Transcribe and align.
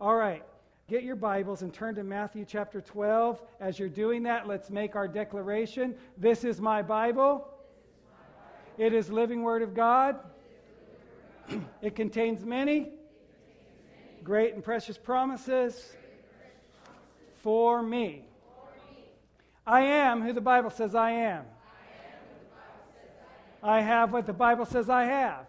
All 0.00 0.16
right. 0.16 0.42
Get 0.88 1.02
your 1.02 1.14
Bibles 1.14 1.60
and 1.60 1.74
turn 1.74 1.94
to 1.96 2.02
Matthew 2.02 2.46
chapter 2.48 2.80
12. 2.80 3.42
As 3.60 3.78
you're 3.78 3.90
doing 3.90 4.22
that, 4.22 4.48
let's 4.48 4.70
make 4.70 4.96
our 4.96 5.06
declaration. 5.06 5.94
This 6.16 6.42
is 6.42 6.58
my 6.58 6.80
Bible. 6.80 7.46
It 8.78 8.94
is 8.94 9.10
living 9.10 9.42
word 9.42 9.60
of 9.60 9.74
God. 9.74 10.18
it 11.82 11.94
contains 11.94 12.46
many 12.46 12.88
great 14.24 14.54
and 14.54 14.64
precious 14.64 14.96
promises 14.96 15.92
for 17.42 17.82
me. 17.82 18.24
I 19.66 19.82
am 19.82 20.22
who 20.22 20.32
the 20.32 20.40
Bible 20.40 20.70
says 20.70 20.94
I 20.94 21.10
am. 21.10 21.44
I 23.62 23.82
have 23.82 24.14
what 24.14 24.26
the 24.26 24.32
Bible 24.32 24.64
says 24.64 24.88
I 24.88 25.04
have. 25.04 25.46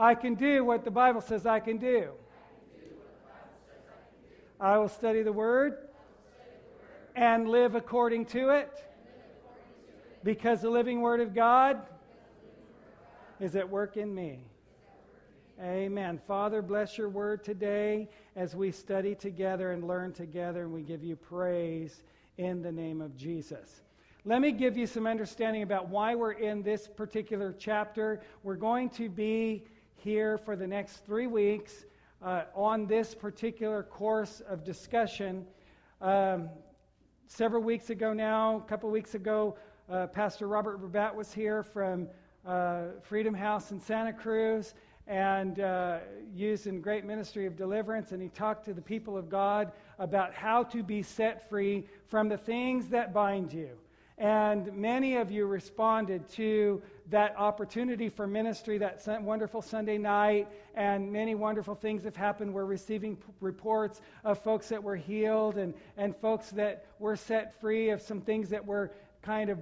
I 0.00 0.16
can 0.16 0.34
do 0.34 0.64
what 0.64 0.84
the 0.84 0.90
Bible 0.90 1.20
says 1.20 1.46
I 1.46 1.60
can 1.60 1.78
do. 1.78 2.10
I 4.64 4.78
will 4.78 4.88
study 4.88 5.20
the 5.20 5.30
Word 5.30 5.76
and 7.14 7.50
live 7.50 7.74
according 7.74 8.24
to 8.24 8.48
it 8.48 8.72
because 10.22 10.62
the 10.62 10.70
living 10.70 11.02
Word 11.02 11.20
of 11.20 11.34
God 11.34 11.82
is 13.40 13.56
at 13.56 13.68
work 13.68 13.98
in 13.98 14.14
me. 14.14 14.38
Amen. 15.60 16.18
Father, 16.26 16.62
bless 16.62 16.96
your 16.96 17.10
word 17.10 17.44
today 17.44 18.08
as 18.36 18.56
we 18.56 18.72
study 18.72 19.14
together 19.14 19.72
and 19.72 19.86
learn 19.86 20.14
together, 20.14 20.62
and 20.62 20.72
we 20.72 20.80
give 20.80 21.04
you 21.04 21.14
praise 21.14 22.02
in 22.38 22.62
the 22.62 22.72
name 22.72 23.02
of 23.02 23.14
Jesus. 23.18 23.82
Let 24.24 24.40
me 24.40 24.50
give 24.50 24.78
you 24.78 24.86
some 24.86 25.06
understanding 25.06 25.62
about 25.62 25.90
why 25.90 26.14
we're 26.14 26.32
in 26.32 26.62
this 26.62 26.88
particular 26.88 27.54
chapter. 27.58 28.22
We're 28.42 28.56
going 28.56 28.88
to 28.90 29.10
be 29.10 29.64
here 29.96 30.38
for 30.38 30.56
the 30.56 30.66
next 30.66 31.04
three 31.04 31.26
weeks 31.26 31.84
uh, 32.24 32.44
on 32.54 32.86
this 32.86 33.14
particular 33.14 33.82
course 33.82 34.40
of 34.48 34.64
discussion. 34.64 35.46
Um, 36.00 36.48
several 37.26 37.62
weeks 37.62 37.90
ago 37.90 38.12
now, 38.12 38.56
a 38.56 38.68
couple 38.68 38.90
weeks 38.90 39.14
ago, 39.14 39.56
uh, 39.90 40.06
Pastor 40.06 40.48
Robert 40.48 40.80
Rabat 40.80 41.14
was 41.14 41.32
here 41.32 41.62
from 41.62 42.08
uh, 42.46 42.84
Freedom 43.02 43.34
House 43.34 43.70
in 43.70 43.80
Santa 43.80 44.12
Cruz 44.12 44.74
and 45.06 45.60
uh, 45.60 45.98
used 46.34 46.66
in 46.66 46.80
great 46.80 47.04
ministry 47.04 47.44
of 47.44 47.56
deliverance. 47.56 48.12
And 48.12 48.22
he 48.22 48.28
talked 48.28 48.64
to 48.64 48.72
the 48.72 48.80
people 48.80 49.18
of 49.18 49.28
God 49.28 49.72
about 49.98 50.32
how 50.32 50.62
to 50.64 50.82
be 50.82 51.02
set 51.02 51.48
free 51.50 51.86
from 52.06 52.30
the 52.30 52.38
things 52.38 52.88
that 52.88 53.12
bind 53.12 53.52
you. 53.52 53.70
And 54.16 54.72
many 54.74 55.16
of 55.16 55.32
you 55.32 55.46
responded 55.46 56.28
to 56.30 56.80
that 57.10 57.34
opportunity 57.36 58.08
for 58.08 58.26
ministry 58.26 58.78
that 58.78 59.02
wonderful 59.22 59.60
Sunday 59.60 59.98
night, 59.98 60.48
and 60.74 61.12
many 61.12 61.34
wonderful 61.34 61.74
things 61.74 62.04
have 62.04 62.16
happened. 62.16 62.54
We're 62.54 62.64
receiving 62.64 63.16
p- 63.16 63.24
reports 63.40 64.00
of 64.22 64.38
folks 64.38 64.68
that 64.68 64.82
were 64.82 64.96
healed 64.96 65.58
and, 65.58 65.74
and 65.96 66.16
folks 66.16 66.50
that 66.50 66.86
were 66.98 67.16
set 67.16 67.60
free 67.60 67.90
of 67.90 68.00
some 68.00 68.20
things 68.20 68.50
that 68.50 68.64
were 68.64 68.92
kind 69.22 69.50
of 69.50 69.58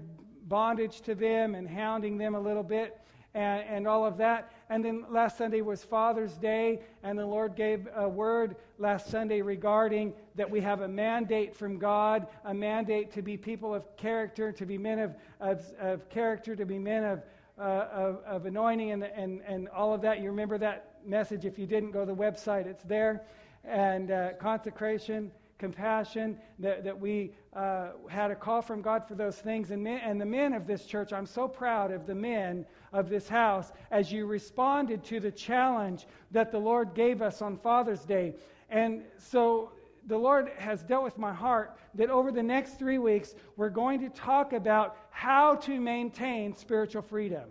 bondage 0.49 1.01
to 1.03 1.15
them 1.15 1.55
and 1.55 1.69
hounding 1.69 2.19
them 2.19 2.35
a 2.35 2.41
little 2.41 2.63
bit 2.63 3.02
and, 3.35 3.65
and 3.69 3.87
all 3.87 4.05
of 4.05 4.17
that. 4.19 4.53
And 4.69 4.85
then 4.85 5.05
last 5.11 5.39
Sunday 5.39 5.61
was 5.61 5.85
Father's 5.85 6.35
Day, 6.35 6.81
and 7.03 7.19
the 7.19 7.27
Lord 7.27 7.57
gave 7.57 7.89
a 7.95 8.09
word 8.09 8.57
last 8.79 9.09
Sunday 9.09 9.43
regarding 9.43 10.15
that 10.35 10.51
we 10.51 10.61
have 10.61 10.81
a 10.81 10.89
mandate 10.89 11.55
from 11.55 11.79
God, 11.79 12.27
a 12.45 12.55
mandate 12.55 13.13
to 13.13 13.23
be 13.23 13.37
people 13.37 13.75
of 13.75 13.97
character, 13.97 14.53
to 14.53 14.67
be 14.67 14.79
men 14.79 14.99
of, 14.99 15.15
of, 15.41 15.73
of 15.79 16.09
character, 16.09 16.57
to 16.57 16.65
be 16.65 16.79
men 16.79 17.05
of, 17.05 17.23
uh, 17.59 17.63
of, 17.63 18.23
of, 18.25 18.47
anointing, 18.47 18.93
and, 18.93 19.05
and, 19.05 19.43
and 19.47 19.69
all 19.69 19.93
of 19.93 20.01
that. 20.03 20.21
You 20.21 20.31
remember 20.31 20.59
that 20.59 20.97
message. 21.05 21.45
If 21.45 21.59
you 21.59 21.67
didn't, 21.67 21.93
go 21.93 22.01
to 22.01 22.07
the 22.07 22.17
website, 22.17 22.67
it's 22.67 22.85
there. 22.85 23.23
And 23.65 24.11
uh, 24.11 24.33
consecration 24.41 25.31
compassion, 25.63 26.37
that, 26.59 26.83
that 26.83 26.99
we 26.99 27.31
uh, 27.55 27.91
had 28.09 28.33
a 28.33 28.35
call 28.35 28.61
from 28.63 28.83
God 28.83 29.07
for 29.07 29.15
those 29.15 29.37
things. 29.37 29.71
And, 29.71 29.85
men, 29.85 30.01
and 30.05 30.21
the 30.21 30.27
men 30.27 30.55
of 30.55 30.67
this 30.67 30.85
church, 30.87 31.13
I'm 31.13 31.25
so 31.25 31.47
proud 31.47 31.93
of 31.93 32.05
the 32.05 32.17
men 32.17 32.67
of 32.93 33.09
this 33.09 33.29
house 33.29 33.73
as 33.91 34.13
you 34.13 34.27
responded 34.27 35.03
to 35.05 35.21
the 35.21 35.31
challenge 35.31 36.07
that 36.31 36.53
the 36.53 36.59
Lord 36.59 36.95
gave 36.95 37.23
us 37.23 37.41
on 37.41 37.57
Father's 37.57 38.05
Day. 38.05 38.35
And 38.69 39.03
so 39.19 39.73
the 40.07 40.19
Lord 40.19 40.51
has 40.59 40.83
dealt 40.83 41.05
with 41.05 41.19
my 41.19 41.33
heart 41.33 41.79
that 41.95 42.11
over 42.11 42.31
the 42.33 42.43
next 42.43 42.79
three 42.79 42.99
weeks, 42.99 43.35
we're 43.57 43.71
going 43.71 44.01
to 44.01 44.09
talk 44.11 44.53
about 44.53 44.97
how 45.11 45.57
to 45.57 45.81
maintain 45.81 46.55
spiritual 46.55 47.03
freedom. 47.03 47.49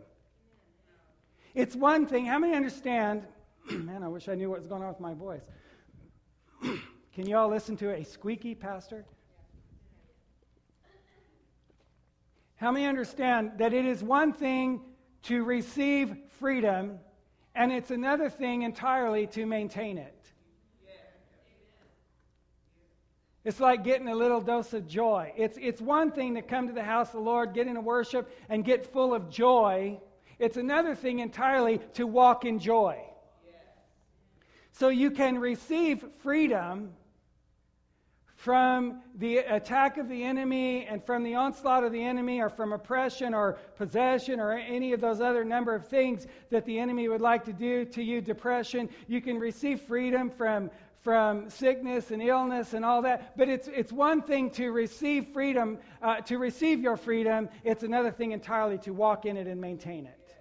It's 1.54 1.76
one 1.76 2.06
thing, 2.06 2.26
how 2.26 2.40
many 2.40 2.56
understand? 2.56 3.28
Man, 3.72 4.04
I 4.04 4.08
wish 4.08 4.30
I 4.30 4.36
knew 4.36 4.50
what 4.50 4.60
was 4.60 4.68
going 4.68 4.84
on 4.84 4.90
with 4.90 5.00
my 5.00 5.14
voice. 5.14 5.44
Can 7.14 7.28
you 7.28 7.36
all 7.36 7.50
listen 7.50 7.76
to 7.78 7.94
a 7.94 8.04
squeaky 8.04 8.56
pastor? 8.56 9.06
How 12.56 12.72
many 12.72 12.86
understand 12.86 13.54
that 13.58 13.74
it 13.74 13.86
is 13.86 14.04
one 14.04 14.34
thing 14.34 14.82
to 15.24 15.44
receive 15.44 16.16
freedom, 16.40 17.00
and 17.56 17.72
it's 17.72 17.92
another 17.92 18.30
thing 18.30 18.64
entirely 18.64 19.28
to 19.28 19.46
maintain 19.46 19.98
it? 19.98 20.16
It's 23.44 23.60
like 23.60 23.84
getting 23.84 24.08
a 24.08 24.16
little 24.16 24.40
dose 24.40 24.74
of 24.74 24.88
joy. 24.88 25.34
It's, 25.36 25.58
it's 25.60 25.82
one 25.82 26.12
thing 26.12 26.36
to 26.36 26.44
come 26.44 26.68
to 26.68 26.74
the 26.74 26.84
house 26.84 27.08
of 27.08 27.14
the 27.14 27.22
Lord, 27.22 27.54
get 27.54 27.68
into 27.68 27.82
worship, 27.82 28.32
and 28.50 28.64
get 28.64 28.94
full 28.94 29.16
of 29.16 29.32
joy. 29.32 30.00
It's 30.38 30.58
another 30.58 30.94
thing 30.94 31.20
entirely 31.20 31.80
to 31.96 32.06
walk 32.06 32.46
in 32.46 32.60
joy. 32.60 33.00
So 34.74 34.90
you 34.90 35.12
can 35.12 35.40
receive 35.40 36.06
freedom 36.20 36.94
from 38.42 39.00
the 39.20 39.38
attack 39.38 40.00
of 40.00 40.10
the 40.10 40.24
enemy 40.24 40.88
and 40.88 41.04
from 41.04 41.24
the 41.24 41.36
onslaught 41.36 41.84
of 41.84 41.92
the 41.92 42.02
enemy 42.02 42.42
or 42.42 42.50
from 42.50 42.74
oppression 42.74 43.36
or 43.36 43.54
possession 43.78 44.40
or 44.40 44.54
any 44.54 44.94
of 44.94 45.00
those 45.00 45.22
other 45.22 45.46
number 45.46 45.76
of 45.76 45.88
things 45.88 46.26
that 46.50 46.66
the 46.66 46.80
enemy 46.80 47.08
would 47.08 47.22
like 47.22 47.46
to 47.46 47.54
do 47.54 47.86
to 47.86 48.02
you 48.02 48.20
depression 48.20 48.90
you 49.08 49.22
can 49.22 49.38
receive 49.38 49.80
freedom 49.82 50.28
from 50.28 50.72
from 51.04 51.52
sickness 51.52 52.10
and 52.10 52.22
illness 52.22 52.74
and 52.74 52.84
all 52.84 53.04
that. 53.04 53.38
But 53.38 53.48
it's 53.48 53.68
it's 53.68 53.92
one 53.92 54.24
thing 54.24 54.50
to 54.52 54.72
receive 54.72 55.28
freedom 55.28 55.78
uh, 56.02 56.22
to 56.22 56.40
receive 56.40 56.80
your 56.80 56.98
freedom. 56.98 57.48
It's 57.64 57.84
another 57.84 58.10
thing 58.10 58.32
entirely 58.32 58.80
to 58.80 58.92
walk 58.92 59.26
in 59.26 59.38
it 59.38 59.46
and 59.46 59.62
maintain 59.62 60.08
it. 60.08 60.36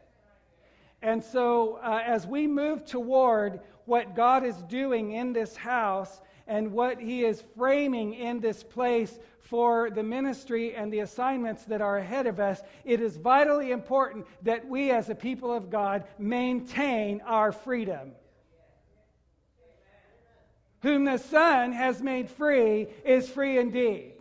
And 1.02 1.22
so 1.22 1.78
uh, 1.82 2.00
as 2.06 2.26
we 2.26 2.46
move 2.46 2.86
toward 2.86 3.60
what 3.84 4.16
god 4.16 4.42
is 4.42 4.56
doing 4.68 5.12
in 5.12 5.34
this 5.34 5.54
house 5.54 6.22
and 6.50 6.72
what 6.72 7.00
He 7.00 7.24
is 7.24 7.44
framing 7.56 8.12
in 8.14 8.40
this 8.40 8.64
place 8.64 9.16
for 9.38 9.88
the 9.88 10.02
ministry 10.02 10.74
and 10.74 10.92
the 10.92 10.98
assignments 10.98 11.64
that 11.66 11.80
are 11.80 11.96
ahead 11.96 12.26
of 12.26 12.40
us, 12.40 12.60
it 12.84 13.00
is 13.00 13.16
vitally 13.16 13.70
important 13.70 14.26
that 14.42 14.66
we 14.66 14.90
as 14.90 15.08
a 15.08 15.14
people 15.14 15.54
of 15.54 15.70
God 15.70 16.02
maintain 16.18 17.20
our 17.20 17.52
freedom. 17.52 18.10
Whom 20.82 21.04
the 21.04 21.18
Son 21.18 21.72
has 21.72 22.02
made 22.02 22.28
free 22.28 22.88
is 23.04 23.30
free 23.30 23.56
indeed. 23.56 24.14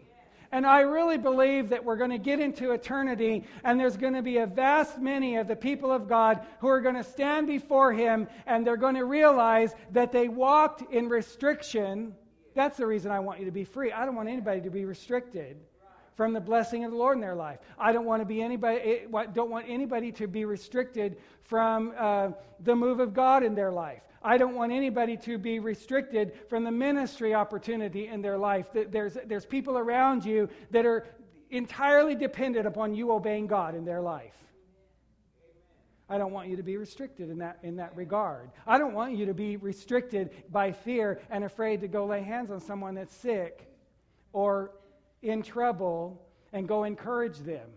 And 0.51 0.65
I 0.65 0.81
really 0.81 1.17
believe 1.17 1.69
that 1.69 1.83
we're 1.83 1.95
going 1.95 2.09
to 2.09 2.17
get 2.17 2.39
into 2.39 2.71
eternity, 2.71 3.45
and 3.63 3.79
there's 3.79 3.97
going 3.97 4.15
to 4.15 4.23
be 4.23 4.37
a 4.37 4.47
vast 4.47 4.99
many 4.99 5.37
of 5.37 5.47
the 5.47 5.55
people 5.55 5.91
of 5.91 6.07
God 6.07 6.39
who 6.59 6.67
are 6.67 6.81
going 6.81 6.95
to 6.95 7.03
stand 7.03 7.45
before 7.45 7.93
Him, 7.93 8.27
and 8.47 8.65
they're 8.65 8.77
going 8.77 8.95
to 8.95 9.05
realize 9.05 9.75
that 9.91 10.11
they 10.11 10.27
walked 10.27 10.91
in 10.91 11.07
restriction. 11.07 12.15
That's 12.55 12.77
the 12.77 12.87
reason 12.87 13.11
I 13.11 13.19
want 13.19 13.39
you 13.39 13.45
to 13.45 13.51
be 13.51 13.63
free. 13.63 13.91
I 13.91 14.05
don't 14.05 14.15
want 14.15 14.27
anybody 14.27 14.61
to 14.61 14.71
be 14.71 14.85
restricted 14.85 15.57
from 16.19 16.33
the 16.33 16.41
blessing 16.41 16.83
of 16.83 16.91
the 16.91 16.97
Lord 16.97 17.15
in 17.15 17.21
their 17.21 17.33
life. 17.33 17.59
I 17.77 17.93
don't 17.93 18.03
want 18.03 18.21
to 18.21 18.25
be 18.25 18.41
anybody. 18.41 19.07
Eh, 19.09 19.23
don't 19.31 19.49
want 19.49 19.67
anybody 19.69 20.11
to 20.11 20.27
be 20.27 20.43
restricted 20.43 21.15
from 21.43 21.93
uh, 21.97 22.31
the 22.59 22.75
move 22.75 22.99
of 22.99 23.13
God 23.13 23.41
in 23.41 23.55
their 23.55 23.71
life. 23.71 24.03
I 24.21 24.37
don't 24.37 24.53
want 24.53 24.73
anybody 24.73 25.15
to 25.15 25.37
be 25.37 25.59
restricted 25.59 26.33
from 26.49 26.65
the 26.65 26.71
ministry 26.71 27.33
opportunity 27.33 28.09
in 28.09 28.21
their 28.21 28.37
life. 28.37 28.67
There's, 28.73 29.17
there's 29.27 29.45
people 29.45 29.77
around 29.77 30.25
you 30.25 30.49
that 30.71 30.85
are 30.85 31.07
entirely 31.51 32.15
dependent 32.15 32.67
upon 32.67 32.93
you 32.93 33.13
obeying 33.13 33.47
God 33.47 33.73
in 33.73 33.85
their 33.85 34.01
life. 34.01 34.35
I 36.09 36.17
don't 36.17 36.33
want 36.33 36.49
you 36.49 36.57
to 36.57 36.63
be 36.63 36.75
restricted 36.75 37.29
in 37.29 37.37
that, 37.37 37.59
in 37.63 37.77
that 37.77 37.95
regard. 37.95 38.49
I 38.67 38.77
don't 38.77 38.93
want 38.93 39.15
you 39.15 39.25
to 39.27 39.33
be 39.33 39.55
restricted 39.55 40.31
by 40.51 40.73
fear 40.73 41.21
and 41.29 41.45
afraid 41.45 41.79
to 41.79 41.87
go 41.87 42.05
lay 42.05 42.23
hands 42.23 42.51
on 42.51 42.59
someone 42.59 42.95
that's 42.95 43.15
sick 43.15 43.69
or 44.33 44.71
in 45.21 45.43
trouble 45.43 46.21
and 46.53 46.67
go 46.67 46.83
encourage 46.83 47.37
them. 47.39 47.69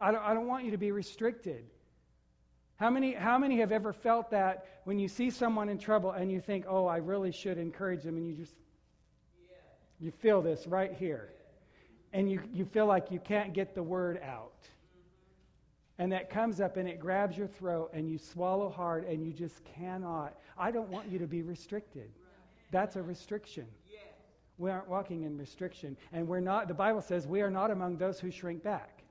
I 0.00 0.10
don't, 0.10 0.22
I 0.22 0.34
don't 0.34 0.48
want 0.48 0.64
you 0.64 0.72
to 0.72 0.78
be 0.78 0.90
restricted. 0.90 1.64
How 2.76 2.90
many, 2.90 3.12
how 3.12 3.38
many 3.38 3.58
have 3.60 3.70
ever 3.70 3.92
felt 3.92 4.30
that 4.30 4.66
when 4.84 4.98
you 4.98 5.06
see 5.06 5.30
someone 5.30 5.68
in 5.68 5.78
trouble 5.78 6.10
and 6.10 6.32
you 6.32 6.40
think, 6.40 6.64
oh, 6.68 6.86
I 6.86 6.96
really 6.96 7.30
should 7.30 7.56
encourage 7.56 8.02
them, 8.02 8.16
and 8.16 8.26
you 8.26 8.34
just, 8.34 8.54
you 10.00 10.10
feel 10.10 10.42
this 10.42 10.66
right 10.66 10.92
here. 10.92 11.28
And 12.12 12.28
you, 12.30 12.40
you 12.52 12.64
feel 12.64 12.86
like 12.86 13.12
you 13.12 13.20
can't 13.20 13.52
get 13.52 13.74
the 13.74 13.82
word 13.82 14.20
out. 14.24 14.68
and 15.98 16.10
that 16.10 16.30
comes 16.30 16.60
up 16.60 16.76
and 16.76 16.88
it 16.88 16.98
grabs 16.98 17.36
your 17.36 17.46
throat 17.46 17.90
and 17.92 18.10
you 18.10 18.18
swallow 18.18 18.68
hard 18.68 19.04
and 19.04 19.24
you 19.24 19.32
just 19.32 19.62
cannot. 19.64 20.34
I 20.58 20.72
don't 20.72 20.88
want 20.88 21.08
you 21.08 21.18
to 21.20 21.28
be 21.28 21.42
restricted. 21.42 22.10
That's 22.72 22.96
a 22.96 23.02
restriction. 23.02 23.66
We 24.58 24.70
aren't 24.70 24.88
walking 24.88 25.22
in 25.22 25.36
restriction. 25.38 25.96
And 26.12 26.28
we're 26.28 26.40
not, 26.40 26.68
the 26.68 26.74
Bible 26.74 27.00
says, 27.00 27.26
we 27.26 27.40
are 27.40 27.50
not 27.50 27.70
among 27.70 27.96
those 27.96 28.20
who 28.20 28.30
shrink 28.30 28.62
back. 28.62 29.02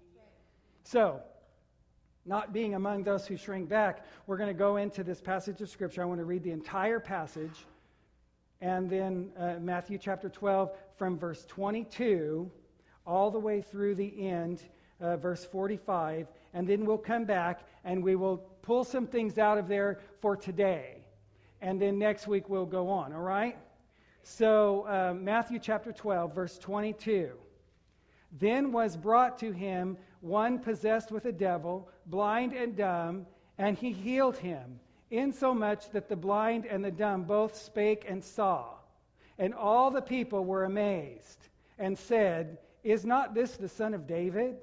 So, 0.83 1.21
not 2.25 2.53
being 2.53 2.75
among 2.75 3.03
those 3.03 3.25
who 3.25 3.35
shrink 3.35 3.67
back, 3.67 4.05
we're 4.27 4.37
going 4.37 4.49
to 4.49 4.53
go 4.53 4.77
into 4.77 5.03
this 5.03 5.21
passage 5.21 5.61
of 5.61 5.69
Scripture. 5.69 6.01
I 6.01 6.05
want 6.05 6.19
to 6.19 6.25
read 6.25 6.43
the 6.43 6.51
entire 6.51 6.99
passage. 6.99 7.65
And 8.61 8.89
then 8.89 9.31
uh, 9.37 9.55
Matthew 9.59 9.97
chapter 9.97 10.29
12, 10.29 10.71
from 10.95 11.17
verse 11.17 11.45
22 11.47 12.51
all 13.05 13.31
the 13.31 13.39
way 13.39 13.61
through 13.61 13.95
the 13.95 14.27
end, 14.27 14.61
uh, 14.99 15.17
verse 15.17 15.45
45. 15.45 16.27
And 16.53 16.67
then 16.67 16.85
we'll 16.85 16.97
come 16.97 17.25
back 17.25 17.61
and 17.83 18.03
we 18.03 18.15
will 18.15 18.37
pull 18.61 18.83
some 18.83 19.07
things 19.07 19.37
out 19.37 19.57
of 19.57 19.67
there 19.67 19.99
for 20.21 20.37
today. 20.37 20.97
And 21.61 21.81
then 21.81 21.97
next 21.97 22.27
week 22.27 22.49
we'll 22.49 22.65
go 22.65 22.89
on, 22.89 23.13
all 23.13 23.21
right? 23.21 23.57
So, 24.23 24.85
uh, 24.87 25.13
Matthew 25.13 25.59
chapter 25.59 25.91
12, 25.91 26.35
verse 26.35 26.57
22. 26.59 27.31
Then 28.39 28.71
was 28.71 28.95
brought 28.95 29.39
to 29.39 29.51
him 29.51 29.97
one 30.21 30.59
possessed 30.59 31.11
with 31.11 31.25
a 31.25 31.31
devil, 31.31 31.89
blind 32.05 32.53
and 32.53 32.75
dumb, 32.75 33.25
and 33.57 33.77
he 33.77 33.91
healed 33.91 34.37
him, 34.37 34.79
insomuch 35.09 35.89
that 35.91 36.07
the 36.07 36.15
blind 36.15 36.65
and 36.65 36.85
the 36.85 36.91
dumb 36.91 37.23
both 37.23 37.55
spake 37.55 38.05
and 38.07 38.23
saw. 38.23 38.65
And 39.37 39.53
all 39.53 39.89
the 39.89 40.01
people 40.01 40.45
were 40.45 40.65
amazed 40.65 41.47
and 41.79 41.97
said, 41.97 42.59
Is 42.83 43.05
not 43.05 43.33
this 43.33 43.57
the 43.57 43.67
son 43.67 43.93
of 43.93 44.07
David? 44.07 44.55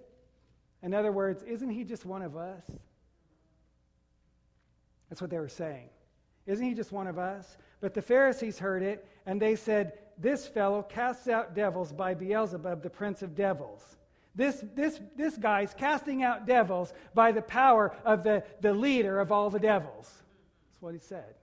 In 0.82 0.94
other 0.94 1.11
words, 1.11 1.43
isn't 1.43 1.70
he 1.70 1.82
just 1.82 2.06
one 2.06 2.22
of 2.22 2.37
us? 2.37 2.64
That's 5.08 5.20
what 5.20 5.31
they 5.31 5.38
were 5.38 5.49
saying. 5.49 5.88
Isn't 6.46 6.64
he 6.64 6.75
just 6.75 6.93
one 6.93 7.08
of 7.08 7.19
us? 7.19 7.56
But 7.80 7.94
the 7.94 8.02
Pharisees 8.02 8.58
heard 8.58 8.82
it, 8.82 9.06
and 9.26 9.40
they 9.40 9.56
said, 9.56 9.92
This 10.19 10.46
fellow 10.46 10.82
casts 10.82 11.28
out 11.28 11.54
devils 11.54 11.92
by 11.92 12.14
Beelzebub, 12.14 12.82
the 12.82 12.90
prince 12.90 13.22
of 13.22 13.34
devils. 13.34 13.96
This, 14.34 14.64
this, 14.75 15.00
this 15.16 15.36
guy's 15.36 15.75
casting 15.75 16.22
out 16.22 16.46
devils 16.46 16.92
by 17.14 17.32
the 17.32 17.42
power 17.42 17.96
of 18.04 18.22
the, 18.22 18.44
the 18.60 18.72
leader 18.72 19.19
of 19.19 19.32
all 19.32 19.50
the 19.50 19.58
devils. 19.58 20.06
That's 20.06 20.82
what 20.82 20.94
he 20.94 21.00
said. 21.00 21.34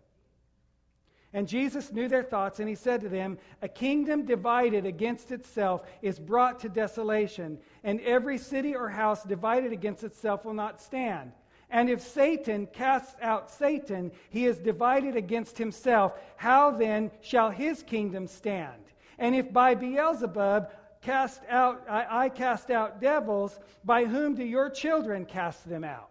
And 1.34 1.50
Jesus 1.50 1.92
knew 1.92 2.08
their 2.08 2.24
thoughts, 2.24 2.62
and 2.62 2.70
he 2.70 2.76
said 2.76 3.02
to 3.02 3.10
them, 3.10 3.38
A 3.62 3.68
kingdom 3.68 4.26
divided 4.26 4.86
against 4.86 5.34
itself 5.34 5.84
is 6.02 6.18
brought 6.18 6.62
to 6.62 6.70
desolation, 6.70 7.60
and 7.84 8.00
every 8.00 8.38
city 8.38 8.74
or 8.74 8.88
house 8.88 9.24
divided 9.24 9.74
against 9.74 10.06
itself 10.06 10.46
will 10.46 10.54
not 10.54 10.82
stand. 10.82 11.34
And 11.70 11.90
if 11.90 12.02
Satan 12.02 12.68
casts 12.68 13.16
out 13.22 13.50
Satan, 13.50 14.12
he 14.30 14.46
is 14.46 14.60
divided 14.60 15.16
against 15.16 15.58
himself. 15.58 16.14
How 16.38 16.72
then 16.72 17.12
shall 17.22 17.50
his 17.50 17.84
kingdom 17.84 18.28
stand? 18.28 18.82
And 19.18 19.36
if 19.36 19.52
by 19.52 19.76
Beelzebub 19.76 20.72
cast 21.02 21.42
out, 21.50 21.84
I, 21.90 22.26
I 22.26 22.30
cast 22.30 22.72
out 22.72 23.02
devils, 23.02 23.60
by 23.84 24.06
whom 24.06 24.36
do 24.36 24.44
your 24.44 24.70
children 24.70 25.26
cast 25.26 25.68
them 25.68 25.84
out? 25.84 26.10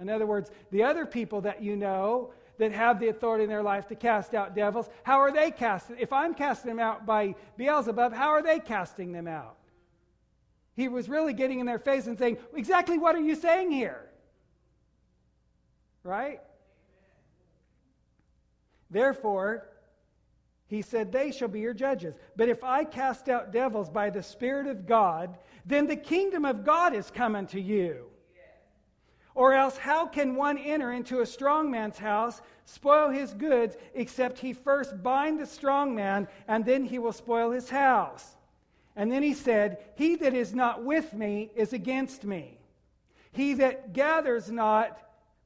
In 0.00 0.08
other 0.08 0.26
words, 0.26 0.50
the 0.70 0.82
other 0.82 1.06
people 1.06 1.40
that 1.42 1.62
you 1.62 1.76
know 1.76 2.32
that 2.58 2.72
have 2.72 3.00
the 3.00 3.08
authority 3.08 3.44
in 3.44 3.50
their 3.50 3.62
life 3.62 3.88
to 3.88 3.94
cast 3.94 4.34
out 4.34 4.54
devils, 4.54 4.88
how 5.02 5.18
are 5.18 5.32
they 5.32 5.50
casting? 5.50 5.96
If 5.98 6.12
I'm 6.12 6.34
casting 6.34 6.68
them 6.68 6.78
out 6.78 7.04
by 7.04 7.34
Beelzebub, 7.56 8.12
how 8.12 8.28
are 8.28 8.42
they 8.42 8.60
casting 8.60 9.12
them 9.12 9.26
out? 9.26 9.56
He 10.74 10.88
was 10.88 11.08
really 11.08 11.32
getting 11.32 11.60
in 11.60 11.66
their 11.66 11.78
face 11.78 12.06
and 12.06 12.18
saying, 12.18 12.38
Exactly 12.54 12.98
what 12.98 13.14
are 13.14 13.20
you 13.20 13.34
saying 13.34 13.70
here? 13.70 14.08
Right? 16.04 16.40
Therefore, 18.90 19.66
he 20.66 20.82
said, 20.82 21.10
They 21.10 21.32
shall 21.32 21.48
be 21.48 21.60
your 21.60 21.74
judges. 21.74 22.14
But 22.36 22.48
if 22.48 22.62
I 22.62 22.84
cast 22.84 23.28
out 23.28 23.52
devils 23.52 23.90
by 23.90 24.10
the 24.10 24.22
Spirit 24.22 24.66
of 24.66 24.86
God, 24.86 25.36
then 25.64 25.86
the 25.86 25.96
kingdom 25.96 26.44
of 26.44 26.64
God 26.64 26.94
is 26.94 27.10
come 27.10 27.34
unto 27.34 27.58
you. 27.58 28.06
Or 29.34 29.52
else, 29.52 29.76
how 29.76 30.06
can 30.06 30.36
one 30.36 30.58
enter 30.58 30.92
into 30.92 31.20
a 31.20 31.26
strong 31.26 31.70
man's 31.70 31.98
house, 31.98 32.40
spoil 32.66 33.10
his 33.10 33.34
goods, 33.34 33.76
except 33.94 34.38
he 34.38 34.52
first 34.52 35.02
bind 35.02 35.40
the 35.40 35.46
strong 35.46 35.94
man, 35.94 36.28
and 36.46 36.64
then 36.64 36.84
he 36.84 37.00
will 37.00 37.12
spoil 37.12 37.50
his 37.50 37.68
house? 37.68 38.36
And 38.94 39.10
then 39.10 39.24
he 39.24 39.34
said, 39.34 39.78
He 39.96 40.14
that 40.16 40.34
is 40.34 40.54
not 40.54 40.84
with 40.84 41.14
me 41.14 41.50
is 41.56 41.72
against 41.72 42.24
me. 42.24 42.58
He 43.32 43.54
that 43.54 43.92
gathers 43.92 44.52
not 44.52 44.98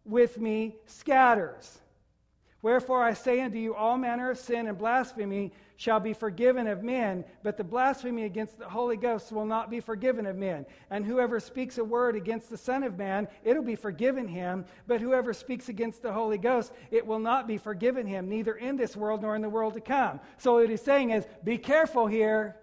with 0.08 0.38
me 0.38 0.76
scatters. 0.86 1.78
Wherefore 2.60 3.04
I 3.04 3.12
say 3.12 3.40
unto 3.40 3.58
you, 3.58 3.74
all 3.74 3.96
manner 3.96 4.30
of 4.30 4.38
sin 4.38 4.66
and 4.66 4.76
blasphemy 4.76 5.52
shall 5.76 6.00
be 6.00 6.12
forgiven 6.12 6.66
of 6.66 6.82
men, 6.82 7.24
but 7.44 7.56
the 7.56 7.62
blasphemy 7.62 8.24
against 8.24 8.58
the 8.58 8.68
Holy 8.68 8.96
Ghost 8.96 9.30
will 9.30 9.44
not 9.46 9.70
be 9.70 9.78
forgiven 9.78 10.26
of 10.26 10.34
men. 10.34 10.66
And 10.90 11.06
whoever 11.06 11.38
speaks 11.38 11.78
a 11.78 11.84
word 11.84 12.16
against 12.16 12.50
the 12.50 12.56
Son 12.56 12.82
of 12.82 12.98
Man, 12.98 13.28
it'll 13.44 13.62
be 13.62 13.76
forgiven 13.76 14.26
him, 14.26 14.64
but 14.88 15.00
whoever 15.00 15.32
speaks 15.32 15.68
against 15.68 16.02
the 16.02 16.12
Holy 16.12 16.36
Ghost, 16.36 16.72
it 16.90 17.06
will 17.06 17.20
not 17.20 17.46
be 17.46 17.58
forgiven 17.58 18.08
him, 18.08 18.28
neither 18.28 18.54
in 18.54 18.76
this 18.76 18.96
world 18.96 19.22
nor 19.22 19.36
in 19.36 19.42
the 19.42 19.48
world 19.48 19.74
to 19.74 19.80
come. 19.80 20.18
So 20.38 20.54
what 20.54 20.68
he's 20.68 20.82
saying 20.82 21.10
is, 21.10 21.24
be 21.44 21.58
careful 21.58 22.08
here. 22.08 22.56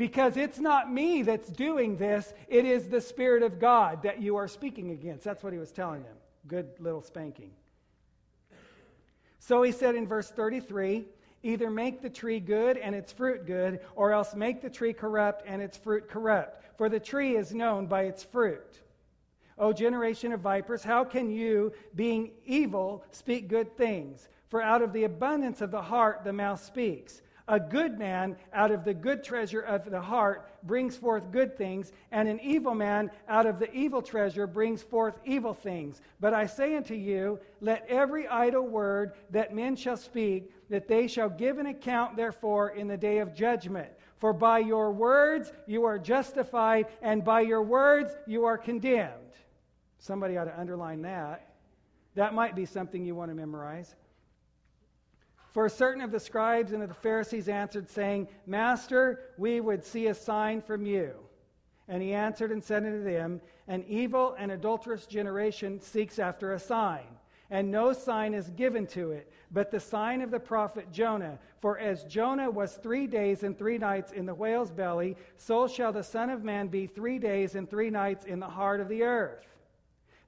Because 0.00 0.38
it's 0.38 0.58
not 0.58 0.90
me 0.90 1.20
that's 1.20 1.50
doing 1.50 1.98
this, 1.98 2.32
it 2.48 2.64
is 2.64 2.88
the 2.88 3.02
Spirit 3.02 3.42
of 3.42 3.60
God 3.60 4.02
that 4.04 4.22
you 4.22 4.34
are 4.36 4.48
speaking 4.48 4.92
against. 4.92 5.24
That's 5.24 5.44
what 5.44 5.52
he 5.52 5.58
was 5.58 5.72
telling 5.72 6.04
them. 6.04 6.16
Good 6.46 6.70
little 6.78 7.02
spanking. 7.02 7.50
So 9.40 9.60
he 9.62 9.72
said 9.72 9.96
in 9.96 10.06
verse 10.06 10.30
33 10.30 11.04
either 11.42 11.68
make 11.68 12.00
the 12.00 12.08
tree 12.08 12.40
good 12.40 12.78
and 12.78 12.94
its 12.94 13.12
fruit 13.12 13.44
good, 13.44 13.80
or 13.94 14.12
else 14.12 14.34
make 14.34 14.62
the 14.62 14.70
tree 14.70 14.94
corrupt 14.94 15.44
and 15.46 15.60
its 15.60 15.76
fruit 15.76 16.08
corrupt. 16.08 16.64
For 16.78 16.88
the 16.88 16.98
tree 16.98 17.36
is 17.36 17.52
known 17.52 17.84
by 17.84 18.04
its 18.04 18.24
fruit. 18.24 18.80
O 19.58 19.70
generation 19.70 20.32
of 20.32 20.40
vipers, 20.40 20.82
how 20.82 21.04
can 21.04 21.30
you, 21.30 21.74
being 21.94 22.30
evil, 22.46 23.04
speak 23.10 23.48
good 23.48 23.76
things? 23.76 24.30
For 24.48 24.62
out 24.62 24.80
of 24.80 24.94
the 24.94 25.04
abundance 25.04 25.60
of 25.60 25.70
the 25.70 25.82
heart 25.82 26.24
the 26.24 26.32
mouth 26.32 26.64
speaks. 26.64 27.20
A 27.50 27.58
good 27.58 27.98
man 27.98 28.36
out 28.52 28.70
of 28.70 28.84
the 28.84 28.94
good 28.94 29.24
treasure 29.24 29.60
of 29.60 29.90
the 29.90 30.00
heart 30.00 30.48
brings 30.62 30.96
forth 30.96 31.32
good 31.32 31.58
things, 31.58 31.90
and 32.12 32.28
an 32.28 32.38
evil 32.38 32.76
man 32.76 33.10
out 33.28 33.44
of 33.44 33.58
the 33.58 33.68
evil 33.74 34.00
treasure 34.02 34.46
brings 34.46 34.84
forth 34.84 35.18
evil 35.24 35.52
things. 35.52 36.00
But 36.20 36.32
I 36.32 36.46
say 36.46 36.76
unto 36.76 36.94
you, 36.94 37.40
let 37.60 37.84
every 37.88 38.28
idle 38.28 38.68
word 38.68 39.14
that 39.30 39.52
men 39.52 39.74
shall 39.74 39.96
speak, 39.96 40.52
that 40.68 40.86
they 40.86 41.08
shall 41.08 41.28
give 41.28 41.58
an 41.58 41.66
account 41.66 42.14
therefore 42.14 42.68
in 42.70 42.86
the 42.86 42.96
day 42.96 43.18
of 43.18 43.34
judgment. 43.34 43.90
For 44.18 44.32
by 44.32 44.60
your 44.60 44.92
words 44.92 45.50
you 45.66 45.84
are 45.86 45.98
justified, 45.98 46.86
and 47.02 47.24
by 47.24 47.40
your 47.40 47.64
words 47.64 48.12
you 48.28 48.44
are 48.44 48.58
condemned. 48.58 49.32
Somebody 49.98 50.36
ought 50.36 50.44
to 50.44 50.60
underline 50.60 51.02
that. 51.02 51.52
That 52.14 52.32
might 52.32 52.54
be 52.54 52.64
something 52.64 53.04
you 53.04 53.16
want 53.16 53.32
to 53.32 53.34
memorize. 53.34 53.96
For 55.52 55.68
certain 55.68 56.00
of 56.00 56.12
the 56.12 56.20
scribes 56.20 56.72
and 56.72 56.82
of 56.82 56.88
the 56.88 56.94
Pharisees 56.94 57.48
answered, 57.48 57.90
saying, 57.90 58.28
Master, 58.46 59.20
we 59.36 59.60
would 59.60 59.84
see 59.84 60.06
a 60.06 60.14
sign 60.14 60.62
from 60.62 60.86
you. 60.86 61.14
And 61.88 62.00
he 62.02 62.12
answered 62.12 62.52
and 62.52 62.62
said 62.62 62.84
unto 62.84 63.02
them, 63.02 63.40
An 63.66 63.84
evil 63.88 64.36
and 64.38 64.52
adulterous 64.52 65.06
generation 65.06 65.80
seeks 65.80 66.20
after 66.20 66.52
a 66.52 66.58
sign, 66.60 67.06
and 67.50 67.68
no 67.68 67.92
sign 67.92 68.32
is 68.32 68.48
given 68.50 68.86
to 68.88 69.10
it, 69.10 69.32
but 69.50 69.72
the 69.72 69.80
sign 69.80 70.22
of 70.22 70.30
the 70.30 70.38
prophet 70.38 70.92
Jonah. 70.92 71.36
For 71.60 71.78
as 71.78 72.04
Jonah 72.04 72.48
was 72.48 72.76
three 72.76 73.08
days 73.08 73.42
and 73.42 73.58
three 73.58 73.76
nights 73.76 74.12
in 74.12 74.26
the 74.26 74.34
whale's 74.34 74.70
belly, 74.70 75.16
so 75.36 75.66
shall 75.66 75.92
the 75.92 76.04
Son 76.04 76.30
of 76.30 76.44
Man 76.44 76.68
be 76.68 76.86
three 76.86 77.18
days 77.18 77.56
and 77.56 77.68
three 77.68 77.90
nights 77.90 78.24
in 78.24 78.38
the 78.38 78.46
heart 78.46 78.80
of 78.80 78.88
the 78.88 79.02
earth. 79.02 79.44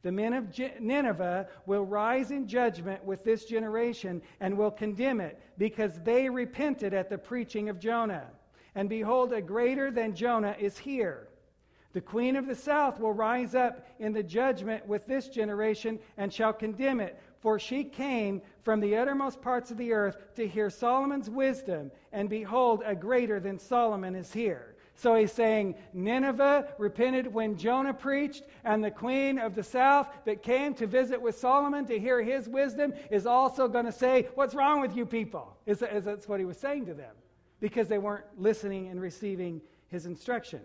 The 0.02 0.12
men 0.12 0.32
of 0.32 0.58
Nineveh 0.80 1.48
will 1.66 1.84
rise 1.84 2.32
in 2.32 2.48
judgment 2.48 3.04
with 3.04 3.22
this 3.22 3.44
generation 3.44 4.20
and 4.40 4.58
will 4.58 4.70
condemn 4.70 5.20
it 5.20 5.40
because 5.58 6.00
they 6.00 6.28
repented 6.28 6.92
at 6.92 7.08
the 7.08 7.18
preaching 7.18 7.68
of 7.68 7.78
Jonah. 7.78 8.26
And 8.74 8.88
behold, 8.88 9.32
a 9.32 9.40
greater 9.40 9.90
than 9.90 10.14
Jonah 10.14 10.56
is 10.58 10.76
here. 10.76 11.28
The 11.92 12.00
queen 12.00 12.36
of 12.36 12.46
the 12.46 12.54
south 12.54 12.98
will 12.98 13.12
rise 13.12 13.54
up 13.54 13.86
in 13.98 14.12
the 14.12 14.22
judgment 14.22 14.86
with 14.86 15.06
this 15.06 15.28
generation 15.28 15.98
and 16.16 16.32
shall 16.32 16.52
condemn 16.52 17.00
it, 17.00 17.20
for 17.38 17.58
she 17.58 17.84
came 17.84 18.40
from 18.62 18.80
the 18.80 18.96
uttermost 18.96 19.42
parts 19.42 19.70
of 19.70 19.76
the 19.76 19.92
earth 19.92 20.16
to 20.36 20.48
hear 20.48 20.70
Solomon's 20.70 21.28
wisdom, 21.28 21.90
and 22.12 22.30
behold, 22.30 22.82
a 22.84 22.94
greater 22.94 23.40
than 23.40 23.58
Solomon 23.58 24.14
is 24.14 24.32
here. 24.32 24.71
So 24.94 25.14
he's 25.14 25.32
saying 25.32 25.74
Nineveh 25.92 26.74
repented 26.78 27.32
when 27.32 27.56
Jonah 27.56 27.94
preached, 27.94 28.44
and 28.64 28.84
the 28.84 28.90
queen 28.90 29.38
of 29.38 29.54
the 29.54 29.62
south 29.62 30.08
that 30.26 30.42
came 30.42 30.74
to 30.74 30.86
visit 30.86 31.20
with 31.20 31.38
Solomon 31.38 31.86
to 31.86 31.98
hear 31.98 32.22
his 32.22 32.48
wisdom 32.48 32.92
is 33.10 33.26
also 33.26 33.68
going 33.68 33.86
to 33.86 33.92
say, 33.92 34.28
What's 34.34 34.54
wrong 34.54 34.80
with 34.80 34.96
you 34.96 35.06
people? 35.06 35.56
Is, 35.66 35.78
that's 35.80 36.28
what 36.28 36.40
he 36.40 36.46
was 36.46 36.58
saying 36.58 36.86
to 36.86 36.94
them 36.94 37.14
because 37.60 37.88
they 37.88 37.98
weren't 37.98 38.24
listening 38.36 38.88
and 38.88 39.00
receiving 39.00 39.60
his 39.88 40.06
instruction. 40.06 40.60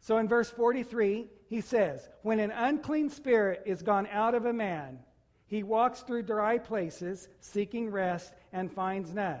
So 0.00 0.18
in 0.18 0.28
verse 0.28 0.50
43, 0.50 1.28
he 1.48 1.60
says, 1.62 2.08
When 2.22 2.38
an 2.40 2.50
unclean 2.50 3.08
spirit 3.08 3.62
is 3.64 3.82
gone 3.82 4.06
out 4.12 4.34
of 4.34 4.44
a 4.44 4.52
man, 4.52 4.98
he 5.46 5.62
walks 5.62 6.00
through 6.00 6.24
dry 6.24 6.58
places, 6.58 7.28
seeking 7.40 7.90
rest, 7.90 8.34
and 8.52 8.70
finds 8.70 9.14
none. 9.14 9.40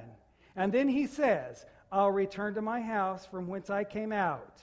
And 0.56 0.72
then 0.72 0.88
he 0.88 1.06
says, 1.06 1.66
I'll 1.90 2.10
return 2.10 2.54
to 2.54 2.62
my 2.62 2.80
house 2.80 3.26
from 3.26 3.46
whence 3.48 3.70
I 3.70 3.84
came 3.84 4.12
out. 4.12 4.62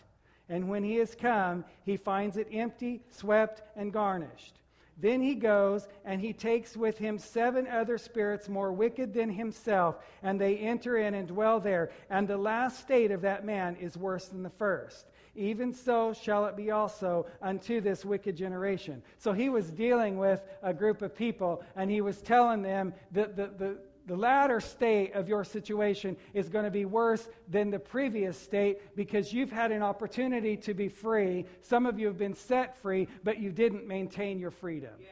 And 0.49 0.67
when 0.67 0.83
he 0.83 0.95
has 0.95 1.15
come, 1.15 1.63
he 1.85 1.95
finds 1.97 2.37
it 2.37 2.47
empty, 2.51 3.01
swept, 3.09 3.61
and 3.75 3.93
garnished. 3.93 4.59
Then 4.97 5.21
he 5.21 5.33
goes 5.35 5.87
and 6.05 6.21
he 6.21 6.33
takes 6.33 6.77
with 6.77 6.97
him 6.97 7.17
seven 7.17 7.67
other 7.67 7.97
spirits 7.97 8.47
more 8.47 8.71
wicked 8.71 9.13
than 9.13 9.29
himself, 9.29 9.95
and 10.21 10.39
they 10.39 10.57
enter 10.57 10.97
in 10.97 11.15
and 11.15 11.27
dwell 11.27 11.59
there. 11.59 11.91
And 12.09 12.27
the 12.27 12.37
last 12.37 12.79
state 12.81 13.11
of 13.11 13.21
that 13.21 13.45
man 13.45 13.77
is 13.77 13.97
worse 13.97 14.27
than 14.27 14.43
the 14.43 14.49
first. 14.49 15.07
Even 15.33 15.73
so 15.73 16.13
shall 16.13 16.45
it 16.45 16.57
be 16.57 16.71
also 16.71 17.25
unto 17.41 17.79
this 17.79 18.03
wicked 18.03 18.35
generation. 18.35 19.01
So 19.17 19.31
he 19.31 19.49
was 19.49 19.71
dealing 19.71 20.17
with 20.17 20.43
a 20.61 20.73
group 20.73 21.01
of 21.01 21.15
people, 21.15 21.63
and 21.75 21.89
he 21.89 22.01
was 22.01 22.21
telling 22.21 22.61
them 22.61 22.93
that 23.13 23.37
the, 23.37 23.49
the, 23.57 23.77
the 24.07 24.15
latter 24.15 24.59
state 24.59 25.13
of 25.13 25.27
your 25.27 25.43
situation 25.43 26.17
is 26.33 26.49
going 26.49 26.65
to 26.65 26.71
be 26.71 26.85
worse 26.85 27.27
than 27.47 27.69
the 27.69 27.79
previous 27.79 28.37
state 28.37 28.95
because 28.95 29.31
you've 29.31 29.51
had 29.51 29.71
an 29.71 29.83
opportunity 29.83 30.57
to 30.57 30.73
be 30.73 30.89
free. 30.89 31.45
Some 31.61 31.85
of 31.85 31.99
you 31.99 32.07
have 32.07 32.17
been 32.17 32.33
set 32.33 32.75
free, 32.77 33.07
but 33.23 33.39
you 33.39 33.51
didn't 33.51 33.87
maintain 33.87 34.39
your 34.39 34.51
freedom. 34.51 34.93
Yeah. 34.99 35.07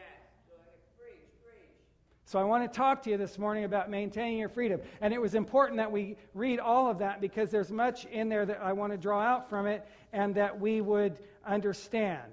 So 2.30 2.38
I 2.38 2.44
want 2.44 2.72
to 2.72 2.78
talk 2.78 3.02
to 3.06 3.10
you 3.10 3.18
this 3.18 3.40
morning 3.40 3.64
about 3.64 3.90
maintaining 3.90 4.38
your 4.38 4.50
freedom. 4.50 4.82
And 5.02 5.12
it 5.16 5.20
was 5.20 5.34
important 5.34 5.78
that 5.78 5.92
we 5.92 6.16
read 6.36 6.60
all 6.60 6.88
of 6.88 7.00
that 7.00 7.20
because 7.22 7.50
there's 7.50 7.72
much 7.72 8.06
in 8.06 8.30
there 8.30 8.46
that 8.46 8.62
I 8.62 8.72
want 8.72 8.92
to 8.92 9.00
draw 9.00 9.20
out 9.20 9.50
from 9.50 9.66
it 9.66 9.84
and 10.14 10.36
that 10.36 10.60
we 10.60 10.80
would 10.80 11.18
understand 11.44 12.32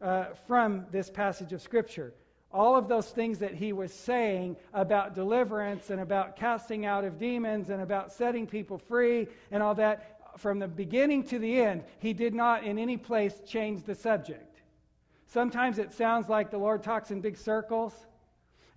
uh, 0.00 0.34
from 0.48 0.86
this 0.90 1.08
passage 1.08 1.52
of 1.52 1.62
Scripture. 1.62 2.14
All 2.52 2.76
of 2.76 2.88
those 2.88 3.10
things 3.10 3.38
that 3.40 3.54
he 3.54 3.72
was 3.72 3.92
saying 3.92 4.56
about 4.72 5.14
deliverance 5.14 5.90
and 5.90 6.00
about 6.00 6.36
casting 6.36 6.86
out 6.86 7.04
of 7.04 7.18
demons 7.18 7.68
and 7.68 7.82
about 7.82 8.12
setting 8.12 8.46
people 8.46 8.78
free 8.78 9.28
and 9.50 9.62
all 9.62 9.74
that, 9.74 10.18
from 10.38 10.58
the 10.58 10.68
beginning 10.68 11.24
to 11.24 11.38
the 11.38 11.60
end, 11.60 11.84
he 11.98 12.12
did 12.12 12.34
not 12.34 12.64
in 12.64 12.78
any 12.78 12.96
place 12.96 13.40
change 13.46 13.82
the 13.84 13.94
subject. 13.94 14.62
Sometimes 15.26 15.78
it 15.78 15.92
sounds 15.92 16.28
like 16.28 16.50
the 16.50 16.58
Lord 16.58 16.82
talks 16.82 17.10
in 17.10 17.20
big 17.20 17.36
circles 17.36 17.92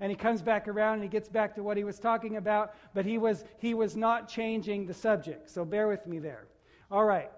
and 0.02 0.10
he 0.10 0.18
comes 0.18 0.42
back 0.42 0.68
around 0.68 0.96
and 0.96 1.04
he 1.04 1.10
gets 1.10 1.30
back 1.30 1.56
to 1.56 1.64
what 1.64 1.78
he 1.78 1.84
was 1.84 2.00
talking 2.00 2.36
about, 2.36 2.74
but 2.94 3.06
he 3.06 3.18
was, 3.18 3.46
he 3.60 3.74
was 3.74 3.96
not 3.96 4.28
changing 4.28 4.86
the 4.86 4.94
subject. 4.94 5.50
So 5.50 5.64
bear 5.64 5.88
with 5.88 6.06
me 6.08 6.20
there. 6.20 6.48
All 6.90 7.06
right. 7.06 7.30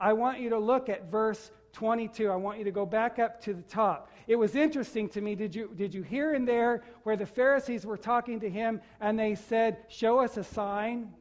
I 0.00 0.12
want 0.14 0.40
you 0.40 0.48
to 0.50 0.58
look 0.58 0.88
at 0.88 1.10
verse 1.10 1.50
22. 1.72 2.30
I 2.30 2.36
want 2.36 2.58
you 2.58 2.64
to 2.64 2.70
go 2.70 2.86
back 2.86 3.18
up 3.18 3.42
to 3.42 3.54
the 3.54 3.62
top. 3.62 4.10
It 4.26 4.36
was 4.36 4.54
interesting 4.54 5.08
to 5.10 5.20
me. 5.20 5.34
Did 5.34 5.54
you, 5.54 5.70
did 5.74 5.94
you 5.94 6.02
hear 6.02 6.34
in 6.34 6.44
there 6.44 6.82
where 7.02 7.16
the 7.16 7.26
Pharisees 7.26 7.84
were 7.84 7.96
talking 7.96 8.40
to 8.40 8.50
him 8.50 8.80
and 9.00 9.18
they 9.18 9.34
said, 9.34 9.78
Show 9.88 10.20
us 10.20 10.36
a 10.36 10.44
sign? 10.44 11.12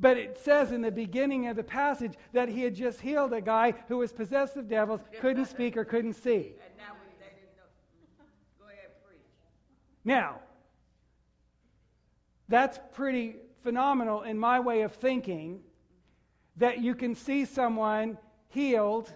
But 0.00 0.16
it 0.16 0.38
says 0.38 0.72
in 0.72 0.82
the 0.82 0.90
beginning 0.90 1.46
of 1.46 1.56
the 1.56 1.62
passage 1.62 2.14
that 2.32 2.48
he 2.48 2.62
had 2.62 2.74
just 2.74 3.00
healed 3.00 3.32
a 3.32 3.40
guy 3.40 3.74
who 3.86 3.98
was 3.98 4.12
possessed 4.12 4.56
of 4.56 4.68
devils, 4.68 5.00
couldn't 5.20 5.46
speak 5.46 5.76
or 5.76 5.84
couldn't 5.84 6.14
see. 6.14 6.54
Now, 10.04 10.40
that's 12.48 12.78
pretty 12.92 13.36
phenomenal 13.62 14.22
in 14.22 14.38
my 14.38 14.60
way 14.60 14.82
of 14.82 14.92
thinking 14.92 15.60
that 16.56 16.80
you 16.80 16.94
can 16.94 17.14
see 17.14 17.44
someone 17.44 18.18
healed, 18.48 19.12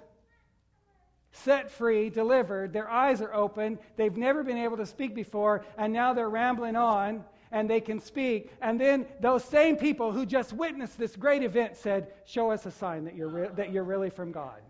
set 1.33 1.71
free, 1.71 2.11
delivered, 2.11 2.73
their 2.73 2.89
eyes 2.89 3.21
are 3.21 3.35
open, 3.35 3.79
they've 3.97 4.17
never 4.17 4.43
been 4.43 4.57
able 4.57 4.77
to 4.77 4.87
speak 4.87 5.15
before, 5.15 5.65
and 5.77 5.93
now 5.93 6.13
they're 6.13 6.31
rambling 6.31 6.77
on 6.77 7.25
and 7.51 7.69
they 7.69 7.81
can 7.81 7.99
speak. 8.01 8.53
And 8.61 8.81
then 8.81 9.07
those 9.21 9.45
same 9.45 9.77
people 9.77 10.13
who 10.13 10.27
just 10.27 10.53
witnessed 10.53 10.99
this 10.99 11.17
great 11.17 11.43
event 11.43 11.77
said, 11.77 12.13
Show 12.27 12.51
us 12.51 12.67
a 12.67 12.71
sign 12.71 13.05
that 13.05 13.15
you're, 13.15 13.29
re- 13.29 13.51
that 13.55 13.73
you're 13.73 13.85
really 13.85 14.11
from 14.11 14.33
God. 14.33 14.61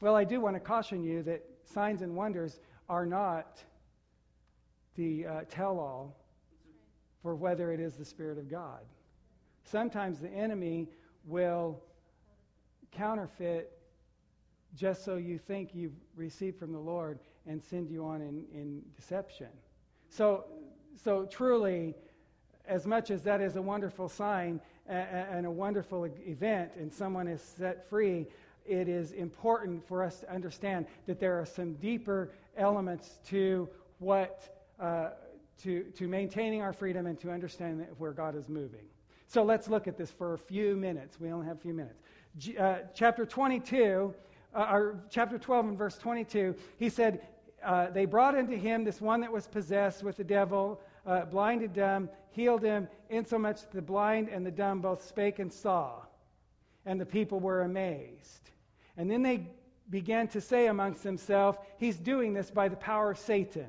Well, 0.00 0.14
I 0.14 0.24
do 0.24 0.40
want 0.40 0.54
to 0.54 0.60
caution 0.60 1.02
you 1.02 1.22
that 1.24 1.44
signs 1.64 2.02
and 2.02 2.14
wonders 2.14 2.60
are 2.88 3.04
not 3.04 3.62
the 4.94 5.26
uh, 5.26 5.40
tell 5.50 5.78
all 5.78 6.16
for 7.22 7.34
whether 7.34 7.72
it 7.72 7.80
is 7.80 7.94
the 7.94 8.04
Spirit 8.04 8.38
of 8.38 8.48
God. 8.48 8.80
Sometimes 9.64 10.20
the 10.20 10.30
enemy 10.30 10.88
will 11.24 11.82
counterfeit 12.90 13.72
just 14.74 15.04
so 15.04 15.16
you 15.16 15.38
think 15.38 15.74
you've 15.74 15.96
received 16.14 16.58
from 16.58 16.72
the 16.72 16.78
Lord 16.78 17.18
and 17.46 17.62
send 17.62 17.90
you 17.90 18.04
on 18.04 18.20
in, 18.20 18.44
in 18.52 18.82
deception. 18.94 19.48
So, 20.10 20.44
so 21.02 21.24
truly, 21.24 21.94
as 22.66 22.86
much 22.86 23.10
as 23.10 23.22
that 23.22 23.40
is 23.40 23.56
a 23.56 23.62
wonderful 23.62 24.08
sign 24.08 24.60
and 24.86 25.46
a 25.46 25.50
wonderful 25.50 26.04
event 26.04 26.72
and 26.78 26.92
someone 26.92 27.28
is 27.28 27.42
set 27.42 27.88
free, 27.88 28.26
it 28.66 28.88
is 28.88 29.12
important 29.12 29.86
for 29.86 30.02
us 30.02 30.20
to 30.20 30.32
understand 30.32 30.86
that 31.06 31.18
there 31.18 31.40
are 31.40 31.46
some 31.46 31.74
deeper 31.74 32.30
elements 32.56 33.18
to 33.26 33.68
what 33.98 34.58
uh, 34.78 35.10
to, 35.62 35.82
to 35.96 36.06
maintaining 36.06 36.62
our 36.62 36.72
freedom 36.72 37.06
and 37.06 37.18
to 37.20 37.30
understand 37.30 37.84
where 37.98 38.12
God 38.12 38.36
is 38.36 38.48
moving. 38.48 38.86
So 39.26 39.42
let's 39.42 39.68
look 39.68 39.88
at 39.88 39.98
this 39.98 40.10
for 40.10 40.34
a 40.34 40.38
few 40.38 40.76
minutes. 40.76 41.20
We 41.20 41.30
only 41.30 41.46
have 41.46 41.56
a 41.56 41.60
few 41.60 41.74
minutes. 41.74 42.00
Uh, 42.58 42.76
chapter 42.94 43.26
22, 43.26 44.14
uh, 44.54 44.68
or 44.70 45.00
chapter 45.10 45.38
12 45.38 45.68
and 45.68 45.78
verse 45.78 45.98
22, 45.98 46.54
he 46.78 46.88
said, 46.88 47.26
uh, 47.64 47.90
They 47.90 48.04
brought 48.04 48.34
unto 48.36 48.56
him 48.56 48.84
this 48.84 49.00
one 49.00 49.20
that 49.20 49.32
was 49.32 49.46
possessed 49.46 50.02
with 50.02 50.16
the 50.16 50.24
devil, 50.24 50.80
uh, 51.06 51.24
blind 51.24 51.62
and 51.62 51.72
dumb, 51.72 52.10
healed 52.30 52.62
him, 52.62 52.88
insomuch 53.10 53.62
that 53.62 53.72
the 53.72 53.82
blind 53.82 54.28
and 54.28 54.46
the 54.46 54.50
dumb 54.50 54.80
both 54.80 55.04
spake 55.04 55.38
and 55.38 55.52
saw. 55.52 56.02
And 56.86 57.00
the 57.00 57.06
people 57.06 57.40
were 57.40 57.62
amazed. 57.62 58.50
And 58.96 59.10
then 59.10 59.22
they 59.22 59.48
began 59.90 60.28
to 60.28 60.40
say 60.40 60.66
amongst 60.66 61.02
themselves, 61.02 61.58
He's 61.78 61.96
doing 61.96 62.34
this 62.34 62.50
by 62.50 62.68
the 62.68 62.76
power 62.76 63.10
of 63.10 63.18
Satan. 63.18 63.68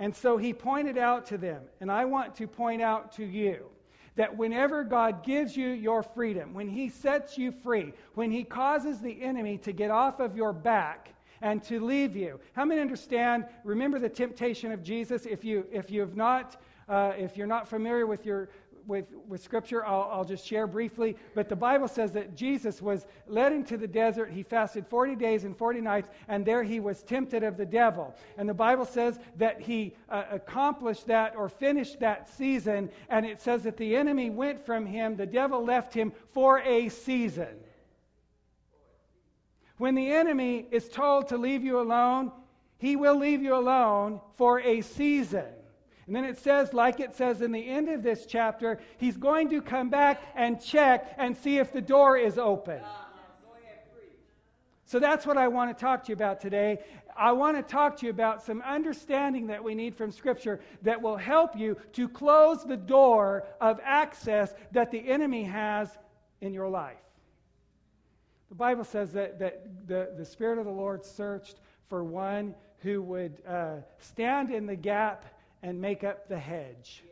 And 0.00 0.16
so 0.16 0.38
he 0.38 0.54
pointed 0.54 0.96
out 0.96 1.26
to 1.26 1.36
them, 1.36 1.62
and 1.78 1.92
I 1.92 2.06
want 2.06 2.34
to 2.36 2.46
point 2.46 2.80
out 2.80 3.12
to 3.16 3.24
you 3.24 3.66
that 4.20 4.36
whenever 4.36 4.84
God 4.84 5.24
gives 5.24 5.56
you 5.56 5.68
your 5.68 6.02
freedom, 6.02 6.52
when 6.52 6.68
He 6.68 6.90
sets 6.90 7.38
you 7.38 7.50
free, 7.50 7.94
when 8.16 8.30
He 8.30 8.44
causes 8.44 9.00
the 9.00 9.22
enemy 9.22 9.56
to 9.56 9.72
get 9.72 9.90
off 9.90 10.20
of 10.20 10.36
your 10.36 10.52
back 10.52 11.14
and 11.40 11.62
to 11.62 11.82
leave 11.82 12.14
you, 12.14 12.38
how 12.52 12.66
many 12.66 12.82
understand? 12.82 13.46
Remember 13.64 13.98
the 13.98 14.10
temptation 14.10 14.72
of 14.72 14.82
Jesus. 14.82 15.24
If 15.24 15.42
you 15.42 15.66
if 15.72 15.90
you 15.90 16.02
have 16.02 16.16
not, 16.16 16.60
uh, 16.86 17.14
if 17.16 17.34
you're 17.34 17.46
not 17.46 17.66
familiar 17.66 18.06
with 18.06 18.26
your 18.26 18.50
with, 18.86 19.06
with 19.28 19.42
Scripture, 19.42 19.84
I'll, 19.84 20.08
I'll 20.12 20.24
just 20.24 20.46
share 20.46 20.66
briefly. 20.66 21.16
But 21.34 21.48
the 21.48 21.56
Bible 21.56 21.88
says 21.88 22.12
that 22.12 22.34
Jesus 22.34 22.80
was 22.80 23.06
led 23.26 23.52
into 23.52 23.76
the 23.76 23.86
desert. 23.86 24.30
He 24.30 24.42
fasted 24.42 24.86
40 24.86 25.16
days 25.16 25.44
and 25.44 25.56
40 25.56 25.80
nights, 25.80 26.08
and 26.28 26.44
there 26.44 26.62
he 26.62 26.80
was 26.80 27.02
tempted 27.02 27.42
of 27.42 27.56
the 27.56 27.66
devil. 27.66 28.14
And 28.36 28.48
the 28.48 28.54
Bible 28.54 28.84
says 28.84 29.18
that 29.36 29.60
he 29.60 29.94
uh, 30.08 30.24
accomplished 30.30 31.06
that 31.06 31.36
or 31.36 31.48
finished 31.48 32.00
that 32.00 32.28
season, 32.28 32.90
and 33.08 33.26
it 33.26 33.40
says 33.40 33.62
that 33.62 33.76
the 33.76 33.96
enemy 33.96 34.30
went 34.30 34.64
from 34.64 34.86
him, 34.86 35.16
the 35.16 35.26
devil 35.26 35.64
left 35.64 35.94
him 35.94 36.12
for 36.32 36.60
a 36.60 36.88
season. 36.88 37.56
When 39.78 39.94
the 39.94 40.12
enemy 40.12 40.66
is 40.70 40.88
told 40.88 41.28
to 41.28 41.38
leave 41.38 41.64
you 41.64 41.80
alone, 41.80 42.32
he 42.76 42.96
will 42.96 43.18
leave 43.18 43.42
you 43.42 43.54
alone 43.54 44.20
for 44.36 44.60
a 44.60 44.80
season. 44.82 45.46
And 46.10 46.16
then 46.16 46.24
it 46.24 46.38
says, 46.38 46.74
like 46.74 46.98
it 46.98 47.14
says 47.14 47.40
in 47.40 47.52
the 47.52 47.68
end 47.68 47.88
of 47.88 48.02
this 48.02 48.26
chapter, 48.26 48.80
he's 48.98 49.16
going 49.16 49.48
to 49.50 49.62
come 49.62 49.90
back 49.90 50.20
and 50.34 50.60
check 50.60 51.14
and 51.16 51.36
see 51.36 51.58
if 51.58 51.72
the 51.72 51.80
door 51.80 52.16
is 52.16 52.36
open. 52.36 52.80
So 54.86 54.98
that's 54.98 55.24
what 55.24 55.38
I 55.38 55.46
want 55.46 55.70
to 55.70 55.80
talk 55.80 56.02
to 56.02 56.08
you 56.08 56.14
about 56.14 56.40
today. 56.40 56.80
I 57.16 57.30
want 57.30 57.58
to 57.58 57.62
talk 57.62 57.96
to 57.98 58.06
you 58.06 58.10
about 58.10 58.42
some 58.42 58.60
understanding 58.62 59.46
that 59.46 59.62
we 59.62 59.76
need 59.76 59.94
from 59.94 60.10
Scripture 60.10 60.58
that 60.82 61.00
will 61.00 61.16
help 61.16 61.56
you 61.56 61.76
to 61.92 62.08
close 62.08 62.64
the 62.64 62.76
door 62.76 63.44
of 63.60 63.78
access 63.84 64.52
that 64.72 64.90
the 64.90 65.08
enemy 65.08 65.44
has 65.44 65.96
in 66.40 66.52
your 66.52 66.68
life. 66.68 66.96
The 68.48 68.56
Bible 68.56 68.82
says 68.82 69.12
that, 69.12 69.38
that 69.38 69.86
the, 69.86 70.10
the 70.18 70.24
Spirit 70.24 70.58
of 70.58 70.64
the 70.64 70.72
Lord 70.72 71.04
searched 71.04 71.60
for 71.88 72.02
one 72.02 72.56
who 72.80 73.00
would 73.00 73.42
uh, 73.46 73.76
stand 74.00 74.50
in 74.50 74.66
the 74.66 74.74
gap 74.74 75.24
and 75.62 75.80
make 75.80 76.04
up 76.04 76.28
the 76.28 76.38
hedge. 76.38 77.02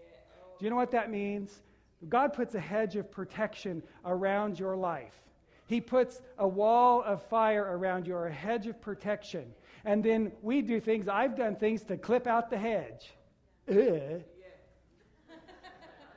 Do 0.59 0.65
you 0.65 0.71
know 0.71 0.77
what 0.77 0.91
that 0.93 1.11
means? 1.11 1.61
God 2.09 2.33
puts 2.33 2.55
a 2.55 2.61
hedge 2.61 2.97
of 2.97 3.11
protection 3.11 3.83
around 4.05 4.59
your 4.59 4.77
life. 4.77 5.15
He 5.67 5.81
puts 5.81 6.23
a 6.39 6.49
wall 6.49 7.03
of 7.03 7.23
fire 7.25 7.77
around 7.77 8.07
you 8.07 8.15
or 8.15 8.29
a 8.29 8.33
hedge 8.33 8.67
of 8.67 8.81
protection. 8.81 9.53
And 9.85 10.03
then 10.03 10.33
we 10.43 10.63
do 10.63 10.81
things, 10.81 11.09
I've 11.09 11.37
done 11.37 11.57
things 11.57 11.83
to 11.85 11.97
clip 11.97 12.27
out 12.27 12.51
the 12.51 12.59
hedge. 12.59 13.13
Eh. 13.69 13.75
Ugh. 13.75 14.23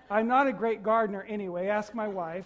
I'm 0.10 0.28
not 0.28 0.48
a 0.48 0.54
great 0.54 0.84
gardener 0.84 1.26
anyway, 1.28 1.68
ask 1.68 1.94
my 1.94 2.08
wife. 2.08 2.46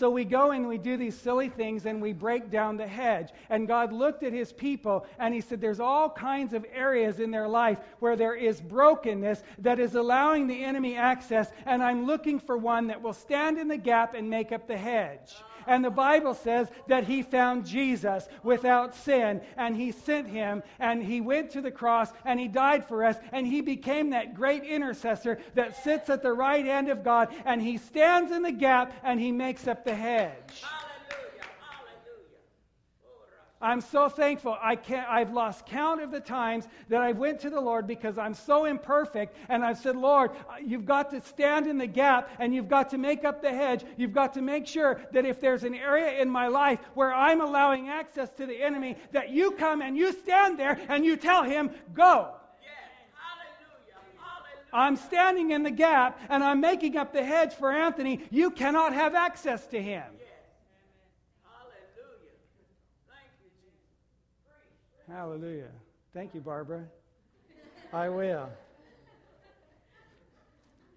So 0.00 0.08
we 0.08 0.24
go 0.24 0.52
and 0.52 0.66
we 0.66 0.78
do 0.78 0.96
these 0.96 1.14
silly 1.14 1.50
things 1.50 1.84
and 1.84 2.00
we 2.00 2.14
break 2.14 2.50
down 2.50 2.78
the 2.78 2.86
hedge. 2.86 3.28
And 3.50 3.68
God 3.68 3.92
looked 3.92 4.22
at 4.22 4.32
his 4.32 4.50
people 4.50 5.04
and 5.18 5.34
he 5.34 5.42
said, 5.42 5.60
There's 5.60 5.78
all 5.78 6.08
kinds 6.08 6.54
of 6.54 6.64
areas 6.72 7.20
in 7.20 7.30
their 7.30 7.46
life 7.46 7.80
where 7.98 8.16
there 8.16 8.34
is 8.34 8.62
brokenness 8.62 9.42
that 9.58 9.78
is 9.78 9.96
allowing 9.96 10.46
the 10.46 10.64
enemy 10.64 10.96
access. 10.96 11.50
And 11.66 11.82
I'm 11.82 12.06
looking 12.06 12.40
for 12.40 12.56
one 12.56 12.86
that 12.86 13.02
will 13.02 13.12
stand 13.12 13.58
in 13.58 13.68
the 13.68 13.76
gap 13.76 14.14
and 14.14 14.30
make 14.30 14.52
up 14.52 14.66
the 14.66 14.78
hedge. 14.78 15.34
And 15.70 15.84
the 15.84 15.88
Bible 15.90 16.34
says 16.34 16.66
that 16.88 17.04
he 17.04 17.22
found 17.22 17.64
Jesus 17.64 18.28
without 18.42 18.92
sin, 18.92 19.40
and 19.56 19.76
he 19.76 19.92
sent 19.92 20.26
him, 20.26 20.64
and 20.80 21.00
he 21.00 21.20
went 21.20 21.52
to 21.52 21.60
the 21.60 21.70
cross, 21.70 22.10
and 22.24 22.40
he 22.40 22.48
died 22.48 22.84
for 22.84 23.04
us, 23.04 23.16
and 23.30 23.46
he 23.46 23.60
became 23.60 24.10
that 24.10 24.34
great 24.34 24.64
intercessor 24.64 25.38
that 25.54 25.76
sits 25.84 26.10
at 26.10 26.24
the 26.24 26.32
right 26.32 26.66
hand 26.66 26.88
of 26.88 27.04
God, 27.04 27.28
and 27.44 27.62
he 27.62 27.78
stands 27.78 28.32
in 28.32 28.42
the 28.42 28.50
gap, 28.50 28.92
and 29.04 29.20
he 29.20 29.30
makes 29.30 29.68
up 29.68 29.84
the 29.84 29.94
hedge. 29.94 30.64
I'm 33.62 33.82
so 33.82 34.08
thankful. 34.08 34.56
I 34.60 34.74
can't, 34.74 35.06
I've 35.06 35.32
lost 35.32 35.66
count 35.66 36.00
of 36.00 36.10
the 36.10 36.20
times 36.20 36.66
that 36.88 37.02
I've 37.02 37.18
went 37.18 37.40
to 37.40 37.50
the 37.50 37.60
Lord 37.60 37.86
because 37.86 38.16
I'm 38.16 38.32
so 38.32 38.64
imperfect. 38.64 39.36
And 39.50 39.62
I've 39.62 39.78
said, 39.78 39.96
Lord, 39.96 40.30
uh, 40.30 40.54
you've 40.64 40.86
got 40.86 41.10
to 41.10 41.20
stand 41.20 41.66
in 41.66 41.76
the 41.76 41.86
gap 41.86 42.30
and 42.38 42.54
you've 42.54 42.68
got 42.68 42.88
to 42.90 42.98
make 42.98 43.22
up 43.22 43.42
the 43.42 43.50
hedge. 43.50 43.84
You've 43.98 44.14
got 44.14 44.32
to 44.34 44.42
make 44.42 44.66
sure 44.66 45.02
that 45.12 45.26
if 45.26 45.40
there's 45.40 45.64
an 45.64 45.74
area 45.74 46.22
in 46.22 46.30
my 46.30 46.46
life 46.46 46.80
where 46.94 47.12
I'm 47.12 47.42
allowing 47.42 47.90
access 47.90 48.30
to 48.36 48.46
the 48.46 48.62
enemy, 48.62 48.96
that 49.12 49.28
you 49.28 49.50
come 49.50 49.82
and 49.82 49.94
you 49.94 50.12
stand 50.12 50.58
there 50.58 50.80
and 50.88 51.04
you 51.04 51.16
tell 51.16 51.42
him, 51.42 51.70
go. 51.92 52.34
I'm 54.72 54.96
standing 54.96 55.50
in 55.50 55.64
the 55.64 55.70
gap 55.70 56.18
and 56.28 56.42
I'm 56.44 56.60
making 56.60 56.96
up 56.96 57.12
the 57.12 57.24
hedge 57.24 57.52
for 57.54 57.72
Anthony. 57.72 58.20
You 58.30 58.50
cannot 58.50 58.94
have 58.94 59.14
access 59.14 59.66
to 59.68 59.82
him. 59.82 60.04
Hallelujah. 65.10 65.70
Thank 66.14 66.34
you, 66.34 66.40
Barbara. 66.40 66.84
I 67.92 68.08
will. 68.08 68.48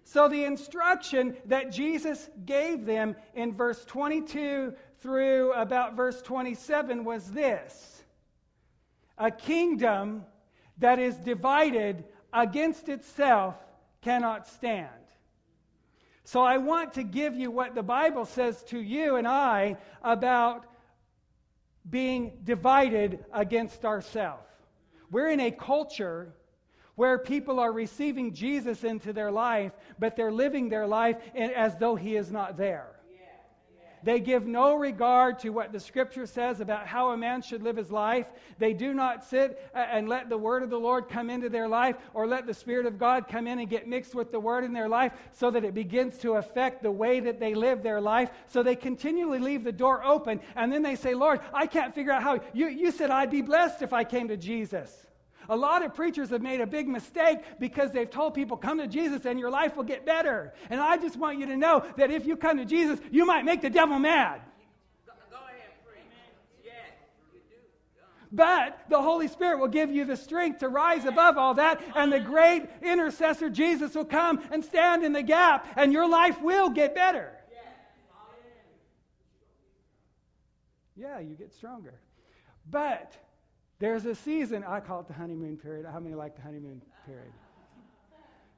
So, 0.04 0.28
the 0.28 0.44
instruction 0.44 1.36
that 1.46 1.72
Jesus 1.72 2.30
gave 2.46 2.86
them 2.86 3.16
in 3.34 3.54
verse 3.54 3.84
22 3.84 4.72
through 5.00 5.52
about 5.54 5.96
verse 5.96 6.22
27 6.22 7.04
was 7.04 7.28
this 7.32 8.04
A 9.18 9.32
kingdom 9.32 10.24
that 10.78 11.00
is 11.00 11.16
divided 11.16 12.04
against 12.32 12.88
itself 12.88 13.56
cannot 14.00 14.46
stand. 14.46 14.88
So, 16.22 16.42
I 16.42 16.58
want 16.58 16.94
to 16.94 17.02
give 17.02 17.34
you 17.34 17.50
what 17.50 17.74
the 17.74 17.82
Bible 17.82 18.26
says 18.26 18.62
to 18.64 18.78
you 18.78 19.16
and 19.16 19.26
I 19.26 19.76
about 20.02 20.66
being 21.88 22.38
divided 22.44 23.24
against 23.32 23.84
ourselves. 23.84 24.48
We're 25.10 25.30
in 25.30 25.40
a 25.40 25.50
culture 25.50 26.34
where 26.94 27.18
people 27.18 27.58
are 27.60 27.72
receiving 27.72 28.32
Jesus 28.32 28.84
into 28.84 29.12
their 29.12 29.30
life, 29.30 29.72
but 29.98 30.16
they're 30.16 30.32
living 30.32 30.68
their 30.68 30.86
life 30.86 31.16
as 31.34 31.76
though 31.76 31.96
he 31.96 32.16
is 32.16 32.30
not 32.30 32.56
there. 32.56 32.93
They 34.04 34.20
give 34.20 34.46
no 34.46 34.74
regard 34.74 35.38
to 35.40 35.50
what 35.50 35.72
the 35.72 35.80
scripture 35.80 36.26
says 36.26 36.60
about 36.60 36.86
how 36.86 37.10
a 37.10 37.16
man 37.16 37.40
should 37.40 37.62
live 37.62 37.76
his 37.76 37.90
life. 37.90 38.28
They 38.58 38.74
do 38.74 38.92
not 38.92 39.24
sit 39.24 39.70
uh, 39.74 39.78
and 39.78 40.08
let 40.08 40.28
the 40.28 40.36
word 40.36 40.62
of 40.62 40.68
the 40.68 40.78
Lord 40.78 41.08
come 41.08 41.30
into 41.30 41.48
their 41.48 41.66
life 41.66 41.96
or 42.12 42.26
let 42.26 42.46
the 42.46 42.52
Spirit 42.52 42.84
of 42.84 42.98
God 42.98 43.26
come 43.28 43.46
in 43.46 43.58
and 43.58 43.68
get 43.68 43.88
mixed 43.88 44.14
with 44.14 44.30
the 44.30 44.38
word 44.38 44.62
in 44.62 44.74
their 44.74 44.88
life 44.88 45.14
so 45.32 45.50
that 45.50 45.64
it 45.64 45.72
begins 45.72 46.18
to 46.18 46.34
affect 46.34 46.82
the 46.82 46.90
way 46.90 47.18
that 47.20 47.40
they 47.40 47.54
live 47.54 47.82
their 47.82 48.00
life. 48.00 48.30
So 48.46 48.62
they 48.62 48.76
continually 48.76 49.38
leave 49.38 49.64
the 49.64 49.72
door 49.72 50.04
open 50.04 50.40
and 50.54 50.70
then 50.70 50.82
they 50.82 50.96
say, 50.96 51.14
Lord, 51.14 51.40
I 51.54 51.66
can't 51.66 51.94
figure 51.94 52.12
out 52.12 52.22
how. 52.22 52.40
You, 52.52 52.68
you 52.68 52.90
said 52.90 53.10
I'd 53.10 53.30
be 53.30 53.40
blessed 53.42 53.80
if 53.80 53.94
I 53.94 54.04
came 54.04 54.28
to 54.28 54.36
Jesus. 54.36 55.04
A 55.48 55.56
lot 55.56 55.84
of 55.84 55.94
preachers 55.94 56.30
have 56.30 56.42
made 56.42 56.60
a 56.60 56.66
big 56.66 56.88
mistake 56.88 57.38
because 57.58 57.90
they've 57.92 58.10
told 58.10 58.34
people, 58.34 58.56
come 58.56 58.78
to 58.78 58.86
Jesus 58.86 59.24
and 59.24 59.38
your 59.38 59.50
life 59.50 59.76
will 59.76 59.84
get 59.84 60.06
better. 60.06 60.54
And 60.70 60.80
I 60.80 60.96
just 60.96 61.16
want 61.16 61.38
you 61.38 61.46
to 61.46 61.56
know 61.56 61.84
that 61.96 62.10
if 62.10 62.26
you 62.26 62.36
come 62.36 62.58
to 62.58 62.64
Jesus, 62.64 62.98
you 63.10 63.26
might 63.26 63.44
make 63.44 63.60
the 63.62 63.70
devil 63.70 63.98
mad. 63.98 64.40
But 68.32 68.80
the 68.88 69.00
Holy 69.00 69.28
Spirit 69.28 69.60
will 69.60 69.68
give 69.68 69.92
you 69.92 70.04
the 70.04 70.16
strength 70.16 70.58
to 70.58 70.68
rise 70.68 71.04
above 71.04 71.38
all 71.38 71.54
that, 71.54 71.80
and 71.94 72.12
the 72.12 72.18
great 72.18 72.64
intercessor 72.82 73.48
Jesus 73.48 73.94
will 73.94 74.04
come 74.04 74.40
and 74.50 74.64
stand 74.64 75.04
in 75.04 75.12
the 75.12 75.22
gap, 75.22 75.68
and 75.76 75.92
your 75.92 76.08
life 76.08 76.42
will 76.42 76.68
get 76.68 76.96
better. 76.96 77.30
Yeah, 80.96 81.20
you 81.20 81.36
get 81.36 81.52
stronger. 81.52 81.94
But 82.68 83.14
there's 83.84 84.06
a 84.06 84.14
season, 84.14 84.64
I 84.66 84.80
call 84.80 85.00
it 85.00 85.08
the 85.08 85.12
honeymoon 85.12 85.58
period. 85.58 85.84
How 85.84 86.00
many 86.00 86.14
like 86.14 86.36
the 86.36 86.40
honeymoon 86.40 86.80
period? 87.04 87.32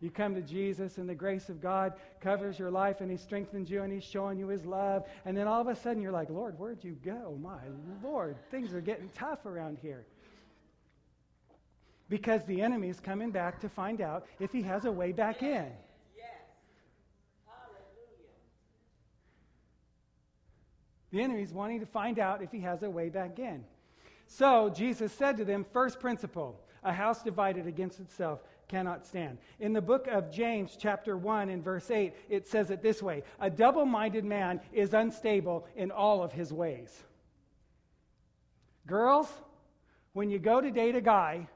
You 0.00 0.08
come 0.08 0.36
to 0.36 0.40
Jesus, 0.40 0.98
and 0.98 1.08
the 1.08 1.16
grace 1.16 1.48
of 1.48 1.60
God 1.60 1.94
covers 2.20 2.60
your 2.60 2.70
life, 2.70 3.00
and 3.00 3.10
He 3.10 3.16
strengthens 3.16 3.68
you, 3.68 3.82
and 3.82 3.92
He's 3.92 4.04
showing 4.04 4.38
you 4.38 4.46
His 4.46 4.64
love. 4.64 5.04
And 5.24 5.36
then 5.36 5.48
all 5.48 5.60
of 5.60 5.66
a 5.66 5.74
sudden, 5.74 6.00
you're 6.00 6.12
like, 6.12 6.30
Lord, 6.30 6.56
where'd 6.60 6.84
you 6.84 6.96
go? 7.04 7.36
My 7.42 7.58
Lord, 8.04 8.36
things 8.52 8.72
are 8.72 8.80
getting 8.80 9.10
tough 9.16 9.46
around 9.46 9.78
here. 9.82 10.06
Because 12.08 12.44
the 12.44 12.62
enemy's 12.62 13.00
coming 13.00 13.32
back 13.32 13.58
to 13.62 13.68
find 13.68 14.00
out 14.00 14.26
if 14.38 14.52
he 14.52 14.62
has 14.62 14.84
a 14.84 14.92
way 14.92 15.10
back 15.10 15.42
in. 15.42 15.72
The 21.10 21.20
enemy's 21.20 21.52
wanting 21.52 21.80
to 21.80 21.86
find 21.86 22.20
out 22.20 22.42
if 22.42 22.52
he 22.52 22.60
has 22.60 22.84
a 22.84 22.90
way 22.90 23.08
back 23.08 23.40
in. 23.40 23.64
So 24.26 24.70
Jesus 24.70 25.12
said 25.12 25.36
to 25.36 25.44
them, 25.44 25.64
First 25.72 26.00
principle, 26.00 26.60
a 26.82 26.92
house 26.92 27.22
divided 27.22 27.66
against 27.66 28.00
itself 28.00 28.40
cannot 28.68 29.06
stand. 29.06 29.38
In 29.60 29.72
the 29.72 29.80
book 29.80 30.08
of 30.08 30.30
James, 30.30 30.76
chapter 30.78 31.16
1, 31.16 31.48
and 31.50 31.62
verse 31.62 31.90
8, 31.90 32.12
it 32.28 32.48
says 32.48 32.70
it 32.70 32.82
this 32.82 33.02
way 33.02 33.22
A 33.40 33.48
double 33.48 33.86
minded 33.86 34.24
man 34.24 34.60
is 34.72 34.94
unstable 34.94 35.66
in 35.76 35.90
all 35.90 36.22
of 36.22 36.32
his 36.32 36.52
ways. 36.52 36.92
Girls, 38.86 39.28
when 40.12 40.30
you 40.30 40.38
go 40.38 40.60
to 40.60 40.70
date 40.70 40.96
a 40.96 41.00
guy, 41.00 41.48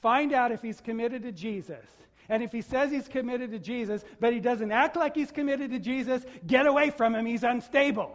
find 0.00 0.32
out 0.32 0.52
if 0.52 0.62
he's 0.62 0.80
committed 0.80 1.22
to 1.22 1.32
Jesus. 1.32 1.86
And 2.28 2.42
if 2.42 2.52
he 2.52 2.60
says 2.60 2.90
he's 2.90 3.08
committed 3.08 3.52
to 3.52 3.58
Jesus, 3.58 4.04
but 4.20 4.34
he 4.34 4.40
doesn't 4.40 4.70
act 4.70 4.96
like 4.96 5.14
he's 5.14 5.30
committed 5.30 5.70
to 5.70 5.78
Jesus, 5.78 6.22
get 6.46 6.66
away 6.66 6.90
from 6.90 7.14
him. 7.14 7.24
He's 7.24 7.42
unstable 7.42 8.14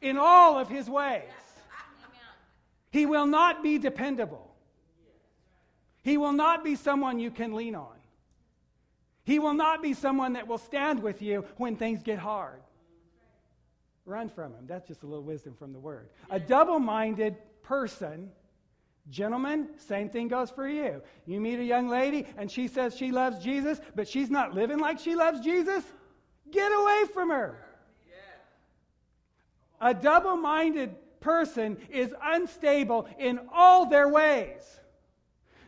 in 0.00 0.16
all 0.18 0.58
of 0.58 0.68
his 0.68 0.88
ways. 0.88 1.22
He 2.94 3.06
will 3.06 3.26
not 3.26 3.60
be 3.60 3.78
dependable. 3.78 4.54
He 6.02 6.16
will 6.16 6.32
not 6.32 6.62
be 6.62 6.76
someone 6.76 7.18
you 7.18 7.32
can 7.32 7.52
lean 7.52 7.74
on. 7.74 7.96
He 9.24 9.40
will 9.40 9.52
not 9.52 9.82
be 9.82 9.94
someone 9.94 10.34
that 10.34 10.46
will 10.46 10.58
stand 10.58 11.02
with 11.02 11.20
you 11.20 11.44
when 11.56 11.74
things 11.74 12.04
get 12.04 12.20
hard. 12.20 12.60
Run 14.06 14.28
from 14.28 14.52
him. 14.52 14.66
That's 14.68 14.86
just 14.86 15.02
a 15.02 15.06
little 15.06 15.24
wisdom 15.24 15.56
from 15.58 15.72
the 15.72 15.80
word. 15.80 16.08
A 16.30 16.38
double 16.38 16.78
minded 16.78 17.34
person, 17.64 18.30
gentlemen, 19.10 19.70
same 19.76 20.08
thing 20.08 20.28
goes 20.28 20.50
for 20.50 20.68
you. 20.68 21.02
You 21.26 21.40
meet 21.40 21.58
a 21.58 21.64
young 21.64 21.88
lady 21.88 22.28
and 22.36 22.48
she 22.48 22.68
says 22.68 22.96
she 22.96 23.10
loves 23.10 23.42
Jesus, 23.42 23.80
but 23.96 24.06
she's 24.06 24.30
not 24.30 24.54
living 24.54 24.78
like 24.78 25.00
she 25.00 25.16
loves 25.16 25.40
Jesus. 25.40 25.82
Get 26.48 26.70
away 26.70 27.06
from 27.12 27.30
her. 27.30 27.58
A 29.80 29.92
double 29.92 30.36
minded 30.36 30.94
person 31.24 31.78
is 31.90 32.14
unstable 32.22 33.08
in 33.18 33.40
all 33.52 33.86
their 33.86 34.08
ways. 34.08 34.62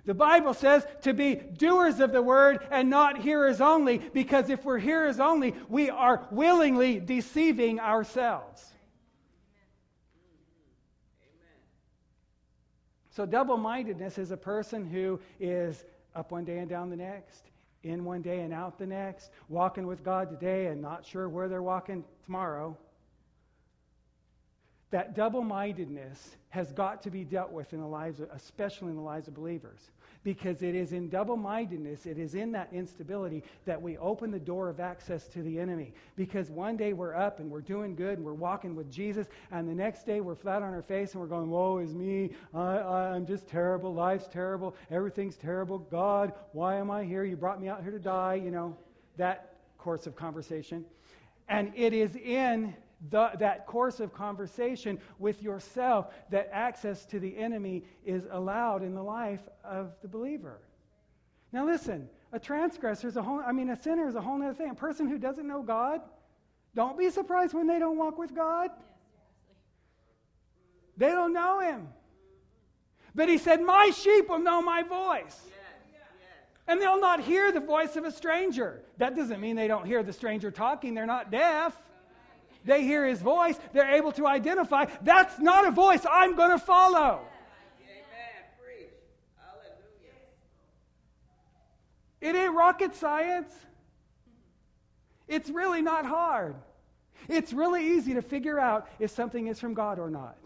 The 0.04 0.14
Bible 0.14 0.54
says 0.54 0.86
to 1.02 1.12
be 1.12 1.34
doers 1.34 1.98
of 1.98 2.12
the 2.12 2.22
word 2.22 2.64
and 2.70 2.88
not 2.88 3.18
hearers 3.18 3.60
only, 3.60 3.98
because 3.98 4.50
if 4.50 4.64
we're 4.64 4.78
hearers 4.78 5.18
only, 5.18 5.54
we 5.68 5.90
are 5.90 6.28
willingly 6.30 7.00
deceiving 7.00 7.80
ourselves. 7.80 8.64
So, 13.10 13.24
double 13.24 13.56
mindedness 13.56 14.18
is 14.18 14.30
a 14.30 14.36
person 14.36 14.84
who 14.84 15.18
is 15.40 15.86
up 16.14 16.30
one 16.30 16.44
day 16.44 16.58
and 16.58 16.68
down 16.68 16.90
the 16.90 16.96
next, 16.96 17.46
in 17.82 18.04
one 18.04 18.20
day 18.20 18.40
and 18.40 18.52
out 18.52 18.78
the 18.78 18.86
next, 18.86 19.30
walking 19.48 19.86
with 19.86 20.04
God 20.04 20.28
today 20.28 20.66
and 20.66 20.82
not 20.82 21.04
sure 21.04 21.28
where 21.28 21.48
they're 21.48 21.62
walking 21.62 22.04
tomorrow 22.26 22.76
that 24.90 25.14
double 25.14 25.42
mindedness 25.42 26.36
has 26.50 26.72
got 26.72 27.02
to 27.02 27.10
be 27.10 27.24
dealt 27.24 27.50
with 27.50 27.72
in 27.72 27.80
the 27.80 27.86
lives, 27.86 28.20
of, 28.20 28.30
especially 28.32 28.88
in 28.88 28.96
the 28.96 29.02
lives 29.02 29.28
of 29.28 29.34
believers. 29.34 29.90
Because 30.22 30.62
it 30.62 30.74
is 30.74 30.92
in 30.92 31.08
double 31.08 31.36
mindedness, 31.36 32.06
it 32.06 32.18
is 32.18 32.34
in 32.34 32.50
that 32.52 32.68
instability 32.72 33.44
that 33.64 33.80
we 33.80 33.96
open 33.98 34.30
the 34.30 34.40
door 34.40 34.68
of 34.68 34.80
access 34.80 35.28
to 35.28 35.42
the 35.42 35.60
enemy. 35.60 35.92
Because 36.16 36.50
one 36.50 36.76
day 36.76 36.92
we're 36.92 37.14
up 37.14 37.38
and 37.38 37.50
we're 37.50 37.60
doing 37.60 37.94
good 37.94 38.18
and 38.18 38.24
we're 38.24 38.32
walking 38.32 38.74
with 38.74 38.90
Jesus, 38.90 39.28
and 39.52 39.68
the 39.68 39.74
next 39.74 40.04
day 40.04 40.20
we're 40.20 40.34
flat 40.34 40.62
on 40.62 40.72
our 40.72 40.82
face 40.82 41.12
and 41.12 41.20
we're 41.20 41.28
going, 41.28 41.50
Woe 41.50 41.78
is 41.78 41.94
me. 41.94 42.30
I, 42.54 43.14
am 43.14 43.26
just 43.26 43.46
terrible. 43.46 43.94
Life's 43.94 44.26
terrible. 44.26 44.74
Everything's 44.90 45.36
terrible. 45.36 45.78
God, 45.78 46.32
why 46.52 46.76
am 46.76 46.90
I 46.90 47.04
here? 47.04 47.24
You 47.24 47.36
brought 47.36 47.60
me 47.60 47.68
out 47.68 47.82
here 47.82 47.92
to 47.92 48.00
die. 48.00 48.34
You 48.34 48.50
know, 48.50 48.76
that 49.16 49.56
course 49.78 50.06
of 50.06 50.16
conversation. 50.16 50.84
And 51.48 51.72
it 51.76 51.92
is 51.92 52.16
in 52.16 52.74
the, 53.10 53.30
that 53.38 53.66
course 53.66 54.00
of 54.00 54.12
conversation 54.12 54.98
with 55.18 55.42
yourself 55.42 56.12
that 56.30 56.48
access 56.52 57.04
to 57.06 57.20
the 57.20 57.36
enemy 57.36 57.84
is 58.04 58.24
allowed 58.30 58.82
in 58.82 58.94
the 58.94 59.02
life 59.02 59.42
of 59.64 59.94
the 60.02 60.08
believer. 60.08 60.60
Now, 61.52 61.66
listen, 61.66 62.08
a 62.32 62.38
transgressor 62.38 63.08
is 63.08 63.16
a 63.16 63.22
whole, 63.22 63.40
I 63.46 63.52
mean, 63.52 63.70
a 63.70 63.80
sinner 63.80 64.08
is 64.08 64.14
a 64.14 64.20
whole 64.20 64.42
other 64.42 64.54
thing. 64.54 64.70
A 64.70 64.74
person 64.74 65.08
who 65.08 65.18
doesn't 65.18 65.46
know 65.46 65.62
God, 65.62 66.00
don't 66.74 66.98
be 66.98 67.08
surprised 67.10 67.54
when 67.54 67.66
they 67.66 67.78
don't 67.78 67.96
walk 67.96 68.18
with 68.18 68.34
God. 68.34 68.70
They 70.96 71.08
don't 71.08 71.32
know 71.32 71.60
Him. 71.60 71.88
But 73.14 73.28
He 73.28 73.38
said, 73.38 73.62
My 73.62 73.90
sheep 73.90 74.28
will 74.28 74.38
know 74.38 74.60
my 74.60 74.82
voice. 74.82 75.40
And 76.68 76.80
they'll 76.80 77.00
not 77.00 77.20
hear 77.20 77.52
the 77.52 77.60
voice 77.60 77.96
of 77.96 78.04
a 78.04 78.10
stranger. 78.10 78.82
That 78.98 79.14
doesn't 79.14 79.40
mean 79.40 79.54
they 79.54 79.68
don't 79.68 79.86
hear 79.86 80.02
the 80.02 80.12
stranger 80.12 80.50
talking, 80.50 80.94
they're 80.94 81.06
not 81.06 81.30
deaf. 81.30 81.80
They 82.66 82.82
hear 82.82 83.06
his 83.06 83.22
voice, 83.22 83.56
they're 83.72 83.94
able 83.94 84.12
to 84.12 84.26
identify 84.26 84.86
that's 85.00 85.38
not 85.38 85.66
a 85.66 85.70
voice 85.70 86.04
I'm 86.10 86.34
going 86.36 86.50
to 86.50 86.58
follow. 86.58 87.20
It 92.20 92.34
ain't 92.34 92.54
rocket 92.54 92.96
science. 92.96 93.54
It's 95.28 95.48
really 95.48 95.80
not 95.80 96.04
hard. 96.04 96.56
It's 97.28 97.52
really 97.52 97.94
easy 97.94 98.14
to 98.14 98.22
figure 98.22 98.58
out 98.58 98.88
if 98.98 99.12
something 99.12 99.46
is 99.46 99.60
from 99.60 99.74
God 99.74 100.00
or 100.00 100.10
not. 100.10 100.36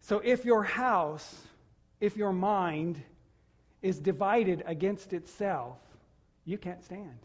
So 0.00 0.20
if 0.24 0.44
your 0.44 0.62
house, 0.62 1.36
if 2.00 2.16
your 2.16 2.32
mind 2.32 3.00
is 3.82 3.98
divided 3.98 4.62
against 4.66 5.12
itself, 5.12 5.78
you 6.44 6.58
can't 6.58 6.82
stand. 6.82 7.18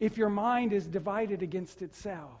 If 0.00 0.16
your 0.16 0.28
mind 0.28 0.72
is 0.72 0.86
divided 0.86 1.42
against 1.42 1.82
itself, 1.82 2.40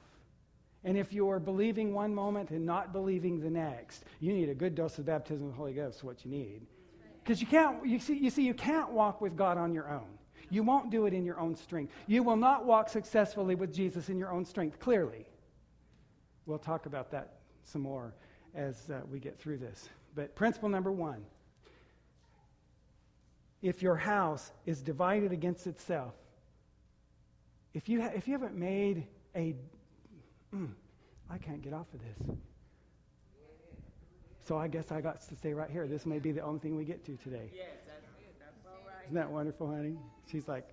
and 0.84 0.98
if 0.98 1.12
you 1.12 1.30
are 1.30 1.40
believing 1.40 1.94
one 1.94 2.14
moment 2.14 2.50
and 2.50 2.66
not 2.66 2.92
believing 2.92 3.40
the 3.40 3.48
next, 3.48 4.04
you 4.20 4.32
need 4.34 4.50
a 4.50 4.54
good 4.54 4.74
dose 4.74 4.98
of 4.98 5.06
baptism 5.06 5.46
of 5.46 5.52
the 5.52 5.56
Holy 5.56 5.72
Ghost, 5.72 6.04
what 6.04 6.24
you 6.24 6.30
need. 6.30 6.60
Because 7.22 7.40
you 7.40 7.46
can't, 7.46 7.86
you 7.86 7.98
see, 7.98 8.18
you 8.18 8.28
see, 8.28 8.42
you 8.42 8.52
can't 8.52 8.90
walk 8.90 9.22
with 9.22 9.34
God 9.34 9.56
on 9.56 9.72
your 9.72 9.90
own. 9.90 10.18
You 10.50 10.62
won't 10.62 10.90
do 10.90 11.06
it 11.06 11.14
in 11.14 11.24
your 11.24 11.40
own 11.40 11.56
strength. 11.56 11.94
You 12.06 12.22
will 12.22 12.36
not 12.36 12.66
walk 12.66 12.90
successfully 12.90 13.54
with 13.54 13.72
Jesus 13.72 14.10
in 14.10 14.18
your 14.18 14.30
own 14.30 14.44
strength, 14.44 14.78
clearly. 14.78 15.26
We'll 16.44 16.58
talk 16.58 16.84
about 16.84 17.10
that 17.12 17.38
some 17.64 17.80
more 17.80 18.12
as 18.54 18.90
uh, 18.90 19.00
we 19.10 19.18
get 19.18 19.38
through 19.38 19.58
this. 19.58 19.88
But 20.14 20.34
principle 20.34 20.68
number 20.68 20.92
one 20.92 21.24
if 23.64 23.80
your 23.82 23.96
house 23.96 24.52
is 24.66 24.82
divided 24.82 25.32
against 25.32 25.66
itself, 25.66 26.12
if 27.72 27.88
you, 27.88 28.02
ha- 28.02 28.10
if 28.14 28.28
you 28.28 28.34
haven't 28.34 28.54
made 28.54 29.06
a, 29.34 29.54
mm, 30.54 30.68
I 31.30 31.38
can't 31.38 31.62
get 31.62 31.72
off 31.72 31.86
of 31.94 32.00
this. 32.00 32.36
So 34.46 34.58
I 34.58 34.68
guess 34.68 34.92
I 34.92 35.00
got 35.00 35.26
to 35.26 35.36
stay 35.36 35.54
right 35.54 35.70
here. 35.70 35.86
This 35.86 36.04
may 36.04 36.18
be 36.18 36.30
the 36.30 36.42
only 36.42 36.60
thing 36.60 36.76
we 36.76 36.84
get 36.84 37.06
to 37.06 37.16
today. 37.16 37.50
Yes, 37.56 37.68
that's 37.86 38.04
it. 38.20 38.34
That's 38.38 38.66
all 38.66 38.86
right. 38.86 39.04
Isn't 39.06 39.14
that 39.14 39.30
wonderful, 39.30 39.66
honey? 39.66 39.96
She's 40.30 40.46
like, 40.46 40.68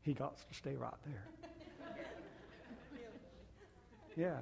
he 0.00 0.14
got 0.14 0.34
to 0.38 0.54
stay 0.54 0.76
right 0.76 0.94
there. 1.04 1.22
Yeah. 4.16 4.38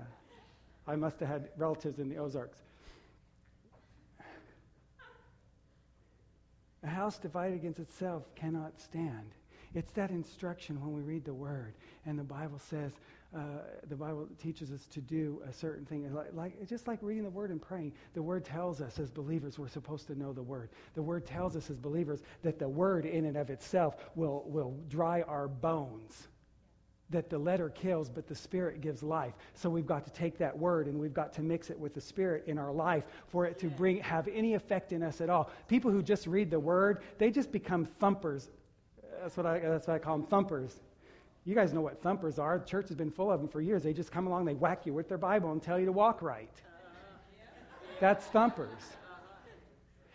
I 0.86 0.96
must 0.96 1.20
have 1.20 1.28
had 1.28 1.48
relatives 1.56 1.98
in 1.98 2.08
the 2.08 2.18
Ozarks. 2.18 2.58
A 6.82 6.86
house 6.86 7.18
divided 7.18 7.54
against 7.54 7.80
itself 7.80 8.24
cannot 8.34 8.78
stand. 8.78 9.32
It's 9.74 9.92
that 9.92 10.10
instruction 10.10 10.80
when 10.80 10.92
we 10.92 11.00
read 11.00 11.24
the 11.24 11.34
Word, 11.34 11.74
and 12.04 12.18
the 12.18 12.24
Bible 12.24 12.58
says, 12.58 12.92
uh, 13.34 13.40
the 13.88 13.96
Bible 13.96 14.28
teaches 14.40 14.70
us 14.70 14.86
to 14.86 15.00
do 15.00 15.42
a 15.48 15.52
certain 15.52 15.84
thing. 15.84 16.12
Like, 16.14 16.32
like, 16.34 16.68
just 16.68 16.86
like 16.86 17.00
reading 17.02 17.24
the 17.24 17.30
Word 17.30 17.50
and 17.50 17.60
praying, 17.60 17.92
the 18.12 18.22
Word 18.22 18.44
tells 18.44 18.80
us 18.80 19.00
as 19.00 19.10
believers 19.10 19.58
we're 19.58 19.66
supposed 19.66 20.06
to 20.08 20.14
know 20.18 20.32
the 20.32 20.42
Word. 20.42 20.68
The 20.94 21.02
Word 21.02 21.26
tells 21.26 21.56
us 21.56 21.70
as 21.70 21.78
believers 21.78 22.20
that 22.42 22.60
the 22.60 22.68
Word 22.68 23.06
in 23.06 23.24
and 23.24 23.36
of 23.36 23.50
itself 23.50 23.96
will, 24.14 24.44
will 24.46 24.76
dry 24.88 25.22
our 25.22 25.48
bones 25.48 26.28
that 27.10 27.30
the 27.30 27.38
letter 27.38 27.68
kills, 27.68 28.08
but 28.08 28.26
the 28.26 28.34
Spirit 28.34 28.80
gives 28.80 29.02
life. 29.02 29.34
So 29.54 29.68
we've 29.68 29.86
got 29.86 30.04
to 30.06 30.12
take 30.12 30.38
that 30.38 30.56
word 30.56 30.86
and 30.86 30.98
we've 30.98 31.14
got 31.14 31.32
to 31.34 31.42
mix 31.42 31.70
it 31.70 31.78
with 31.78 31.94
the 31.94 32.00
Spirit 32.00 32.44
in 32.46 32.58
our 32.58 32.72
life 32.72 33.06
for 33.28 33.46
it 33.46 33.58
to 33.60 33.66
bring 33.66 33.98
have 33.98 34.26
any 34.28 34.54
effect 34.54 34.92
in 34.92 35.02
us 35.02 35.20
at 35.20 35.30
all. 35.30 35.50
People 35.68 35.90
who 35.90 36.02
just 36.02 36.26
read 36.26 36.50
the 36.50 36.58
word, 36.58 37.02
they 37.18 37.30
just 37.30 37.52
become 37.52 37.84
thumpers. 37.84 38.48
That's 39.20 39.36
what 39.36 39.46
I, 39.46 39.58
that's 39.58 39.86
what 39.86 39.94
I 39.94 39.98
call 39.98 40.18
them, 40.18 40.26
thumpers. 40.26 40.80
You 41.44 41.54
guys 41.54 41.74
know 41.74 41.82
what 41.82 42.00
thumpers 42.00 42.38
are. 42.38 42.58
The 42.58 42.64
church 42.64 42.88
has 42.88 42.96
been 42.96 43.10
full 43.10 43.30
of 43.30 43.38
them 43.38 43.48
for 43.48 43.60
years. 43.60 43.82
They 43.82 43.92
just 43.92 44.10
come 44.10 44.26
along, 44.26 44.46
they 44.46 44.54
whack 44.54 44.86
you 44.86 44.94
with 44.94 45.08
their 45.08 45.18
Bible 45.18 45.52
and 45.52 45.62
tell 45.62 45.78
you 45.78 45.86
to 45.86 45.92
walk 45.92 46.22
right. 46.22 46.50
Uh-huh. 46.56 47.86
That's 48.00 48.24
thumpers. 48.26 48.70
Uh-huh. 48.70 49.50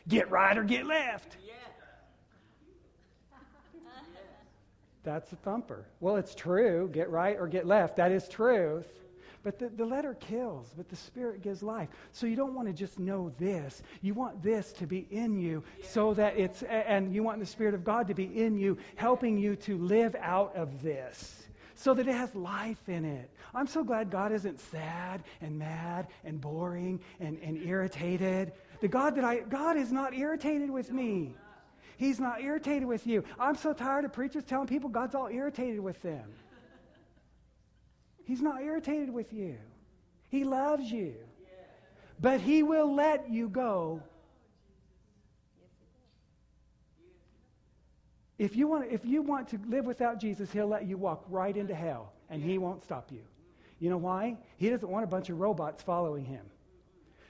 Get 0.07 0.31
right 0.31 0.57
or 0.57 0.63
get 0.63 0.87
left. 0.87 1.37
That's 5.03 5.31
a 5.31 5.35
thumper. 5.37 5.85
Well, 5.99 6.17
it's 6.17 6.35
true. 6.35 6.89
Get 6.91 7.09
right 7.09 7.37
or 7.39 7.47
get 7.47 7.65
left. 7.65 7.97
That 7.97 8.11
is 8.11 8.27
truth. 8.27 8.87
But 9.41 9.57
the, 9.57 9.69
the 9.69 9.85
letter 9.85 10.15
kills, 10.15 10.73
but 10.75 10.89
the 10.89 10.97
Spirit 10.97 11.41
gives 11.41 11.63
life. 11.63 11.87
So 12.11 12.27
you 12.27 12.35
don't 12.35 12.53
want 12.53 12.67
to 12.67 12.73
just 12.73 12.99
know 12.99 13.31
this. 13.39 13.81
You 14.01 14.13
want 14.13 14.43
this 14.43 14.73
to 14.73 14.85
be 14.85 15.07
in 15.11 15.39
you 15.39 15.63
so 15.81 16.13
that 16.15 16.37
it's, 16.37 16.61
and 16.63 17.13
you 17.15 17.23
want 17.23 17.39
the 17.39 17.45
Spirit 17.45 17.73
of 17.73 17.85
God 17.85 18.09
to 18.09 18.13
be 18.13 18.25
in 18.25 18.57
you, 18.57 18.77
helping 18.95 19.37
you 19.37 19.55
to 19.57 19.77
live 19.77 20.15
out 20.19 20.55
of 20.55 20.81
this 20.81 21.47
so 21.75 21.93
that 21.93 22.09
it 22.09 22.13
has 22.13 22.35
life 22.35 22.89
in 22.89 23.05
it. 23.05 23.29
I'm 23.55 23.67
so 23.67 23.85
glad 23.85 24.11
God 24.11 24.33
isn't 24.33 24.59
sad 24.59 25.23
and 25.39 25.57
mad 25.57 26.07
and 26.25 26.41
boring 26.41 26.99
and, 27.21 27.39
and 27.41 27.57
irritated. 27.65 28.51
The 28.81 28.89
God 28.89 29.15
that 29.15 29.23
I, 29.23 29.39
God 29.39 29.77
is 29.77 29.89
not 29.89 30.13
irritated 30.13 30.69
with 30.69 30.91
me. 30.91 31.35
He's 31.99 32.17
not 32.17 32.41
irritated 32.41 32.87
with 32.87 33.05
you. 33.05 33.25
I'm 33.37 33.57
so 33.57 33.73
tired 33.73 34.05
of 34.05 34.13
preachers 34.13 34.45
telling 34.45 34.67
people 34.67 34.89
God's 34.89 35.15
all 35.15 35.27
irritated 35.27 35.81
with 35.81 36.01
them. 36.01 36.23
He's 38.23 38.41
not 38.41 38.61
irritated 38.61 39.13
with 39.13 39.33
you. 39.33 39.57
He 40.29 40.45
loves 40.45 40.89
you. 40.89 41.15
But 42.17 42.39
He 42.39 42.63
will 42.63 42.95
let 42.95 43.29
you 43.29 43.49
go. 43.49 44.01
If 48.37 48.55
you, 48.55 48.69
want, 48.69 48.89
if 48.89 49.03
you 49.03 49.21
want 49.21 49.49
to 49.49 49.59
live 49.67 49.83
without 49.83 50.21
Jesus, 50.21 50.49
He'll 50.53 50.67
let 50.67 50.87
you 50.87 50.95
walk 50.95 51.25
right 51.27 51.55
into 51.55 51.75
hell, 51.75 52.13
and 52.29 52.41
He 52.41 52.57
won't 52.57 52.81
stop 52.81 53.11
you. 53.11 53.23
You 53.81 53.89
know 53.89 53.97
why? 53.97 54.37
He 54.55 54.69
doesn't 54.69 54.89
want 54.89 55.03
a 55.03 55.07
bunch 55.07 55.29
of 55.29 55.37
robots 55.37 55.83
following 55.83 56.23
Him. 56.23 56.45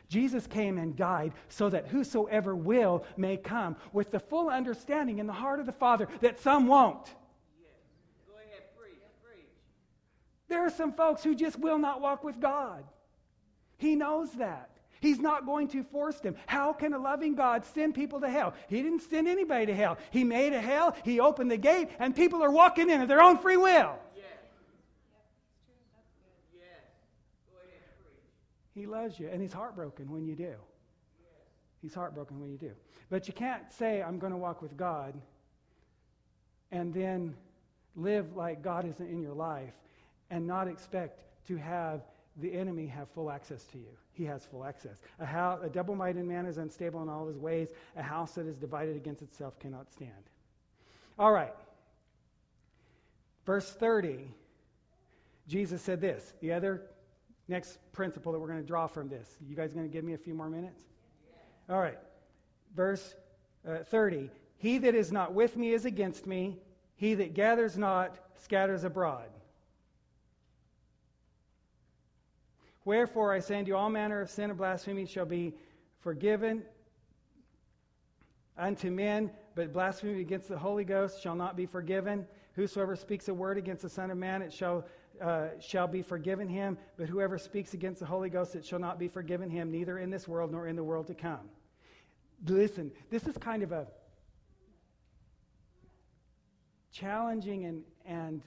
Jesus 0.09 0.47
came 0.47 0.77
and 0.79 0.95
died 0.95 1.33
so 1.47 1.69
that 1.69 1.87
whosoever 1.87 2.55
will 2.55 3.05
may 3.15 3.37
come 3.37 3.75
with 3.93 4.09
the 4.09 4.19
full 4.19 4.49
understanding 4.49 5.19
in 5.19 5.27
the 5.27 5.33
heart 5.33 5.59
of 5.59 5.67
the 5.67 5.71
Father 5.71 6.07
that 6.21 6.39
some 6.39 6.67
won't. 6.67 7.05
Ahead, 8.35 8.63
preach, 8.75 8.97
preach. 9.23 9.45
There 10.47 10.65
are 10.65 10.71
some 10.71 10.93
folks 10.93 11.23
who 11.23 11.35
just 11.35 11.59
will 11.59 11.77
not 11.77 12.01
walk 12.01 12.23
with 12.23 12.39
God. 12.39 12.83
He 13.77 13.95
knows 13.95 14.31
that. 14.33 14.69
He's 14.99 15.19
not 15.19 15.45
going 15.45 15.69
to 15.69 15.83
force 15.83 16.19
them. 16.19 16.35
How 16.45 16.73
can 16.73 16.93
a 16.93 16.99
loving 16.99 17.35
God 17.35 17.63
send 17.65 17.95
people 17.95 18.19
to 18.19 18.29
hell? 18.29 18.53
He 18.67 18.81
didn't 18.81 19.03
send 19.03 19.27
anybody 19.27 19.67
to 19.67 19.75
hell. 19.75 19.97
He 20.11 20.23
made 20.23 20.53
a 20.53 20.59
hell, 20.59 20.95
He 21.03 21.19
opened 21.19 21.51
the 21.51 21.57
gate, 21.57 21.89
and 21.99 22.15
people 22.15 22.43
are 22.43 22.51
walking 22.51 22.89
in 22.89 23.01
of 23.01 23.07
their 23.07 23.21
own 23.21 23.37
free 23.37 23.57
will. 23.57 23.97
He 28.79 28.85
loves 28.85 29.19
you, 29.19 29.27
and 29.27 29.41
he's 29.41 29.51
heartbroken 29.51 30.09
when 30.09 30.25
you 30.25 30.35
do. 30.35 30.53
He's 31.81 31.93
heartbroken 31.93 32.39
when 32.39 32.49
you 32.49 32.57
do. 32.57 32.71
But 33.09 33.27
you 33.27 33.33
can't 33.33 33.71
say, 33.73 34.01
I'm 34.01 34.19
going 34.19 34.31
to 34.31 34.37
walk 34.37 34.61
with 34.61 34.77
God, 34.77 35.19
and 36.71 36.93
then 36.93 37.35
live 37.95 38.37
like 38.37 38.61
God 38.61 38.87
isn't 38.87 39.09
in 39.09 39.21
your 39.21 39.33
life 39.33 39.73
and 40.29 40.47
not 40.47 40.67
expect 40.67 41.19
to 41.47 41.57
have 41.57 42.01
the 42.37 42.53
enemy 42.53 42.87
have 42.87 43.09
full 43.09 43.29
access 43.29 43.63
to 43.65 43.77
you. 43.77 43.89
He 44.13 44.23
has 44.25 44.45
full 44.45 44.63
access. 44.63 45.01
A, 45.19 45.25
house, 45.25 45.59
a 45.61 45.69
double 45.69 45.95
minded 45.95 46.25
man 46.25 46.45
is 46.45 46.57
unstable 46.57 47.01
in 47.01 47.09
all 47.09 47.27
his 47.27 47.37
ways. 47.37 47.69
A 47.97 48.03
house 48.03 48.33
that 48.35 48.45
is 48.45 48.55
divided 48.55 48.95
against 48.95 49.21
itself 49.21 49.59
cannot 49.59 49.91
stand. 49.91 50.11
All 51.17 51.33
right. 51.33 51.55
Verse 53.45 53.69
30, 53.71 54.31
Jesus 55.47 55.81
said 55.81 55.99
this. 55.99 56.33
The 56.39 56.53
other 56.53 56.83
Next 57.49 57.79
principle 57.93 58.31
that 58.31 58.39
we're 58.39 58.47
going 58.47 58.61
to 58.61 58.67
draw 58.67 58.85
from 58.85 59.09
this. 59.09 59.27
You 59.45 59.55
guys 59.55 59.73
going 59.73 59.85
to 59.87 59.91
give 59.91 60.05
me 60.05 60.13
a 60.13 60.17
few 60.19 60.35
more 60.35 60.49
minutes? 60.49 60.83
All 61.67 61.79
right. 61.79 61.97
Verse 62.75 63.15
uh, 63.67 63.79
30. 63.79 64.29
He 64.57 64.77
that 64.77 64.93
is 64.93 65.11
not 65.11 65.33
with 65.33 65.57
me 65.57 65.73
is 65.73 65.85
against 65.85 66.27
me. 66.27 66.59
He 66.95 67.15
that 67.15 67.33
gathers 67.33 67.75
not 67.75 68.19
scatters 68.35 68.83
abroad. 68.83 69.29
Wherefore 72.85 73.33
I 73.33 73.39
say 73.39 73.57
unto 73.57 73.69
you, 73.69 73.75
all 73.77 73.89
manner 73.89 74.21
of 74.21 74.29
sin 74.29 74.51
and 74.51 74.57
blasphemy 74.57 75.07
shall 75.07 75.25
be 75.25 75.55
forgiven 76.01 76.61
unto 78.59 78.91
men, 78.91 79.31
but 79.55 79.73
blasphemy 79.73 80.21
against 80.21 80.49
the 80.49 80.57
Holy 80.57 80.83
Ghost 80.83 81.19
shall 81.21 81.35
not 81.35 81.55
be 81.55 81.65
forgiven. 81.65 82.27
Whosoever 82.53 82.95
speaks 82.95 83.27
a 83.27 83.33
word 83.33 83.57
against 83.57 83.81
the 83.81 83.89
Son 83.89 84.11
of 84.11 84.17
Man, 84.17 84.41
it 84.41 84.53
shall, 84.53 84.85
uh, 85.21 85.47
shall 85.59 85.87
be 85.87 86.01
forgiven 86.01 86.47
him. 86.47 86.77
But 86.97 87.09
whoever 87.09 87.37
speaks 87.37 87.73
against 87.73 87.99
the 87.99 88.05
Holy 88.05 88.29
Ghost, 88.29 88.55
it 88.55 88.65
shall 88.65 88.79
not 88.79 88.99
be 88.99 89.07
forgiven 89.07 89.49
him, 89.49 89.71
neither 89.71 89.97
in 89.97 90.09
this 90.09 90.27
world 90.27 90.51
nor 90.51 90.67
in 90.67 90.75
the 90.75 90.83
world 90.83 91.07
to 91.07 91.13
come. 91.13 91.49
Listen, 92.45 92.91
this 93.09 93.27
is 93.27 93.37
kind 93.37 93.63
of 93.63 93.71
a 93.71 93.87
challenging 96.91 97.65
and, 97.65 97.83
and 98.05 98.41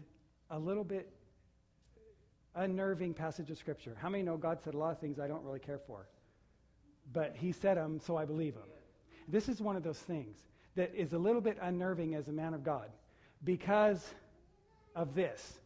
a 0.51 0.59
little 0.59 0.85
bit 0.85 1.13
unnerving 2.55 3.15
passage 3.15 3.51
of 3.51 3.59
Scripture. 3.59 3.97
How 4.01 4.09
many 4.09 4.23
know 4.23 4.37
God 4.37 4.59
said 4.63 4.75
a 4.75 4.79
lot 4.79 4.93
of 4.93 4.99
things 4.99 5.19
I 5.19 5.29
don't 5.29 5.45
really 5.45 5.61
care 5.61 5.81
for? 5.87 6.07
But 7.13 7.35
He 7.37 7.53
said 7.53 7.77
them, 7.77 8.01
so 8.01 8.17
I 8.17 8.25
believe 8.25 8.55
them. 8.55 8.69
This 9.29 9.49
is 9.49 9.61
one 9.61 9.77
of 9.77 9.83
those 9.83 9.99
things 9.99 10.37
that 10.75 10.95
is 10.95 11.13
a 11.13 11.19
little 11.19 11.41
bit 11.41 11.59
unnerving 11.61 12.15
as 12.15 12.29
a 12.29 12.33
man 12.33 12.55
of 12.55 12.65
God 12.65 12.91
because 13.45 14.15
of 14.95 15.15
this. 15.15 15.59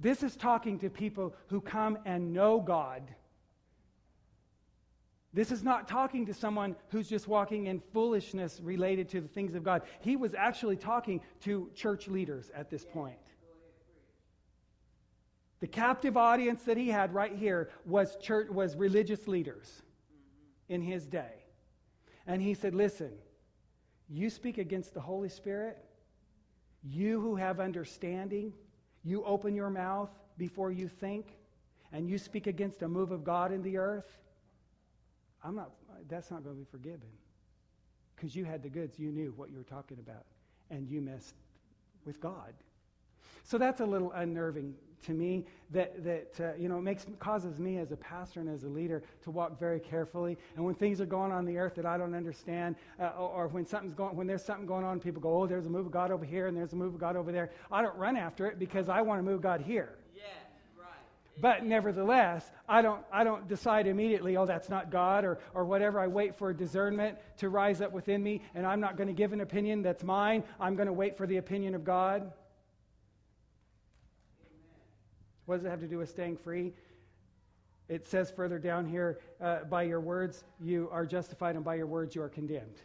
This 0.00 0.22
is 0.22 0.34
talking 0.34 0.78
to 0.78 0.88
people 0.88 1.34
who 1.48 1.60
come 1.60 1.98
and 2.06 2.32
know 2.32 2.58
God. 2.58 3.02
This 5.32 5.52
is 5.52 5.62
not 5.62 5.86
talking 5.86 6.26
to 6.26 6.34
someone 6.34 6.74
who's 6.88 7.08
just 7.08 7.28
walking 7.28 7.66
in 7.66 7.80
foolishness 7.92 8.60
related 8.62 9.10
to 9.10 9.20
the 9.20 9.28
things 9.28 9.54
of 9.54 9.62
God. 9.62 9.82
He 10.00 10.16
was 10.16 10.34
actually 10.34 10.76
talking 10.76 11.20
to 11.42 11.70
church 11.74 12.08
leaders 12.08 12.50
at 12.54 12.70
this 12.70 12.84
point. 12.84 13.18
The 15.60 15.68
captive 15.68 16.16
audience 16.16 16.62
that 16.62 16.78
he 16.78 16.88
had 16.88 17.12
right 17.12 17.36
here 17.36 17.70
was 17.84 18.16
church 18.16 18.48
was 18.48 18.74
religious 18.74 19.28
leaders 19.28 19.82
in 20.70 20.80
his 20.80 21.06
day. 21.06 21.44
And 22.26 22.40
he 22.40 22.54
said, 22.54 22.74
"Listen, 22.74 23.12
you 24.08 24.30
speak 24.30 24.56
against 24.56 24.94
the 24.94 25.00
Holy 25.00 25.28
Spirit, 25.28 25.84
you 26.82 27.20
who 27.20 27.36
have 27.36 27.60
understanding, 27.60 28.54
you 29.04 29.24
open 29.24 29.54
your 29.54 29.70
mouth 29.70 30.10
before 30.38 30.70
you 30.70 30.88
think, 30.88 31.26
and 31.92 32.08
you 32.08 32.18
speak 32.18 32.46
against 32.46 32.82
a 32.82 32.88
move 32.88 33.10
of 33.10 33.24
God 33.24 33.52
in 33.52 33.62
the 33.62 33.76
earth. 33.76 34.18
I'm 35.42 35.54
not 35.54 35.70
that's 36.08 36.30
not 36.30 36.42
going 36.42 36.56
to 36.56 36.60
be 36.60 36.68
forgiven. 36.70 37.08
Because 38.14 38.36
you 38.36 38.44
had 38.44 38.62
the 38.62 38.68
goods, 38.68 38.98
you 38.98 39.10
knew 39.10 39.32
what 39.36 39.50
you 39.50 39.56
were 39.56 39.64
talking 39.64 39.98
about, 39.98 40.24
and 40.70 40.88
you 40.88 41.00
messed 41.00 41.34
with 42.04 42.20
God. 42.20 42.52
So 43.42 43.58
that's 43.58 43.80
a 43.80 43.86
little 43.86 44.12
unnerving 44.12 44.74
to 45.02 45.12
me 45.12 45.44
that, 45.70 46.04
that 46.04 46.40
uh, 46.40 46.56
you 46.58 46.68
know, 46.68 46.80
makes, 46.80 47.06
causes 47.18 47.58
me 47.58 47.78
as 47.78 47.92
a 47.92 47.96
pastor 47.96 48.40
and 48.40 48.48
as 48.48 48.64
a 48.64 48.68
leader 48.68 49.02
to 49.22 49.30
walk 49.30 49.58
very 49.58 49.80
carefully. 49.80 50.36
And 50.56 50.64
when 50.64 50.74
things 50.74 51.00
are 51.00 51.06
going 51.06 51.32
on 51.32 51.44
the 51.44 51.56
earth 51.58 51.74
that 51.76 51.86
I 51.86 51.96
don't 51.96 52.14
understand, 52.14 52.76
uh, 52.98 53.12
or, 53.18 53.44
or, 53.44 53.48
when, 53.48 53.66
something's 53.66 53.94
going, 53.94 54.16
when 54.16 54.26
there's 54.26 54.44
something 54.44 54.66
going 54.66 54.84
on, 54.84 55.00
people 55.00 55.22
go, 55.22 55.42
oh, 55.42 55.46
there's 55.46 55.66
a 55.66 55.70
move 55.70 55.86
of 55.86 55.92
God 55.92 56.10
over 56.10 56.24
here 56.24 56.48
and 56.48 56.56
there's 56.56 56.72
a 56.72 56.76
move 56.76 56.94
of 56.94 57.00
God 57.00 57.16
over 57.16 57.32
there. 57.32 57.50
I 57.70 57.82
don't 57.82 57.96
run 57.96 58.16
after 58.16 58.46
it 58.46 58.58
because 58.58 58.88
I 58.88 59.00
want 59.02 59.20
to 59.20 59.22
move 59.22 59.40
God 59.40 59.60
here. 59.60 59.94
Yes, 60.14 60.24
right. 60.78 60.88
But 61.40 61.64
nevertheless, 61.64 62.50
I 62.68 62.82
don't, 62.82 63.02
I 63.12 63.24
don't 63.24 63.48
decide 63.48 63.86
immediately, 63.86 64.36
oh, 64.36 64.46
that's 64.46 64.68
not 64.68 64.90
God 64.90 65.24
or, 65.24 65.38
or 65.54 65.64
whatever. 65.64 66.00
I 66.00 66.08
wait 66.08 66.36
for 66.36 66.52
discernment 66.52 67.16
to 67.38 67.48
rise 67.48 67.80
up 67.80 67.92
within 67.92 68.22
me, 68.22 68.42
and 68.54 68.66
I'm 68.66 68.80
not 68.80 68.96
going 68.96 69.08
to 69.08 69.14
give 69.14 69.32
an 69.32 69.40
opinion 69.40 69.82
that's 69.82 70.02
mine. 70.02 70.42
I'm 70.58 70.74
going 70.74 70.88
to 70.88 70.92
wait 70.92 71.16
for 71.16 71.26
the 71.26 71.36
opinion 71.36 71.74
of 71.74 71.84
God. 71.84 72.32
What 75.50 75.56
does 75.56 75.66
it 75.66 75.70
have 75.70 75.80
to 75.80 75.88
do 75.88 75.98
with 75.98 76.08
staying 76.08 76.36
free? 76.36 76.72
It 77.88 78.06
says 78.06 78.30
further 78.30 78.60
down 78.60 78.86
here, 78.86 79.18
uh, 79.40 79.64
by 79.64 79.82
your 79.82 79.98
words 79.98 80.44
you 80.60 80.88
are 80.92 81.04
justified, 81.04 81.56
and 81.56 81.64
by 81.64 81.74
your 81.74 81.88
words 81.88 82.14
you 82.14 82.22
are 82.22 82.28
condemned. 82.28 82.76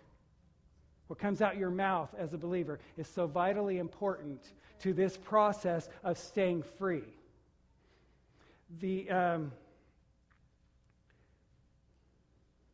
What 1.05 1.19
comes 1.19 1.43
out 1.43 1.57
your 1.57 1.69
mouth 1.69 2.09
as 2.17 2.33
a 2.33 2.39
believer 2.39 2.79
is 2.97 3.07
so 3.07 3.27
vitally 3.27 3.77
important 3.77 4.41
to 4.79 4.93
this 4.93 5.15
process 5.15 5.89
of 6.03 6.17
staying 6.17 6.63
free. 6.79 7.03
The 8.79 9.11
um, 9.11 9.51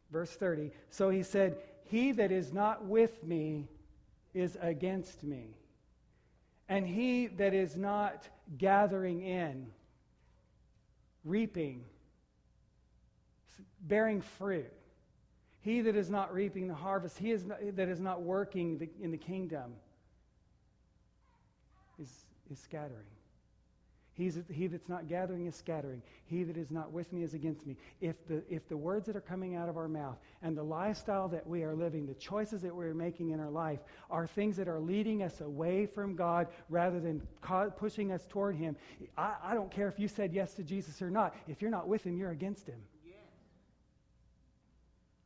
verse 0.09 0.31
30. 0.31 0.71
So 0.89 1.09
he 1.09 1.21
said, 1.21 1.57
He 1.83 2.13
that 2.13 2.31
is 2.31 2.53
not 2.53 2.85
with 2.85 3.21
me 3.25 3.67
is 4.33 4.57
against 4.61 5.21
me. 5.21 5.57
And 6.69 6.87
he 6.87 7.27
that 7.27 7.53
is 7.53 7.75
not 7.75 8.29
gathering 8.57 9.23
in 9.23 9.67
reaping, 11.23 11.83
bearing 13.81 14.21
fruit. 14.21 14.71
He 15.61 15.81
that 15.81 15.95
is 15.95 16.09
not 16.09 16.33
reaping 16.33 16.67
the 16.67 16.73
harvest, 16.73 17.17
he 17.17 17.31
is 17.31 17.45
not, 17.45 17.59
that 17.75 17.87
is 17.87 17.99
not 17.99 18.21
working 18.21 18.77
the, 18.77 18.89
in 18.99 19.11
the 19.11 19.17
kingdom, 19.17 19.73
is, 21.99 22.09
is 22.51 22.59
scattering. 22.59 23.05
He's, 24.21 24.37
he 24.51 24.67
that's 24.67 24.87
not 24.87 25.07
gathering 25.07 25.47
is 25.47 25.55
scattering. 25.55 25.99
He 26.25 26.43
that 26.43 26.55
is 26.55 26.69
not 26.69 26.91
with 26.91 27.11
me 27.11 27.23
is 27.23 27.33
against 27.33 27.65
me. 27.65 27.75
If 28.01 28.15
the, 28.27 28.43
if 28.51 28.67
the 28.69 28.77
words 28.77 29.07
that 29.07 29.15
are 29.15 29.21
coming 29.21 29.55
out 29.55 29.67
of 29.67 29.77
our 29.77 29.87
mouth 29.87 30.15
and 30.43 30.55
the 30.55 30.61
lifestyle 30.61 31.27
that 31.29 31.47
we 31.47 31.63
are 31.63 31.73
living, 31.73 32.05
the 32.05 32.13
choices 32.13 32.61
that 32.61 32.75
we're 32.75 32.93
making 32.93 33.31
in 33.31 33.39
our 33.39 33.49
life, 33.49 33.79
are 34.11 34.27
things 34.27 34.55
that 34.57 34.67
are 34.67 34.79
leading 34.79 35.23
us 35.23 35.41
away 35.41 35.87
from 35.87 36.15
God 36.15 36.49
rather 36.69 36.99
than 36.99 37.19
pushing 37.77 38.11
us 38.11 38.27
toward 38.29 38.55
Him, 38.55 38.75
I, 39.17 39.33
I 39.43 39.53
don't 39.55 39.71
care 39.71 39.87
if 39.87 39.99
you 39.99 40.07
said 40.07 40.33
yes 40.33 40.53
to 40.53 40.63
Jesus 40.63 41.01
or 41.01 41.09
not. 41.09 41.35
If 41.47 41.59
you're 41.59 41.71
not 41.71 41.87
with 41.87 42.03
Him, 42.03 42.15
you're 42.15 42.29
against 42.29 42.67
Him. 42.67 42.79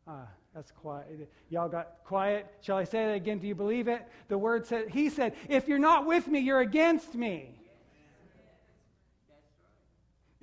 Ah, 0.08 0.30
that's 0.54 0.72
quiet. 0.72 1.30
Y'all 1.50 1.68
got 1.68 1.96
quiet. 2.06 2.48
Shall 2.62 2.78
I 2.78 2.86
say 2.86 3.08
that 3.08 3.16
again? 3.16 3.40
Do 3.40 3.48
you 3.48 3.56
believe 3.56 3.90
it? 3.90 4.08
The 4.30 4.38
word 4.38 4.66
said, 4.66 4.88
He 4.88 5.10
said, 5.10 5.36
if 5.50 5.68
you're 5.68 5.80
not 5.80 6.06
with 6.06 6.30
me, 6.30 6.40
you're 6.40 6.62
against 6.62 7.14
me 7.14 7.56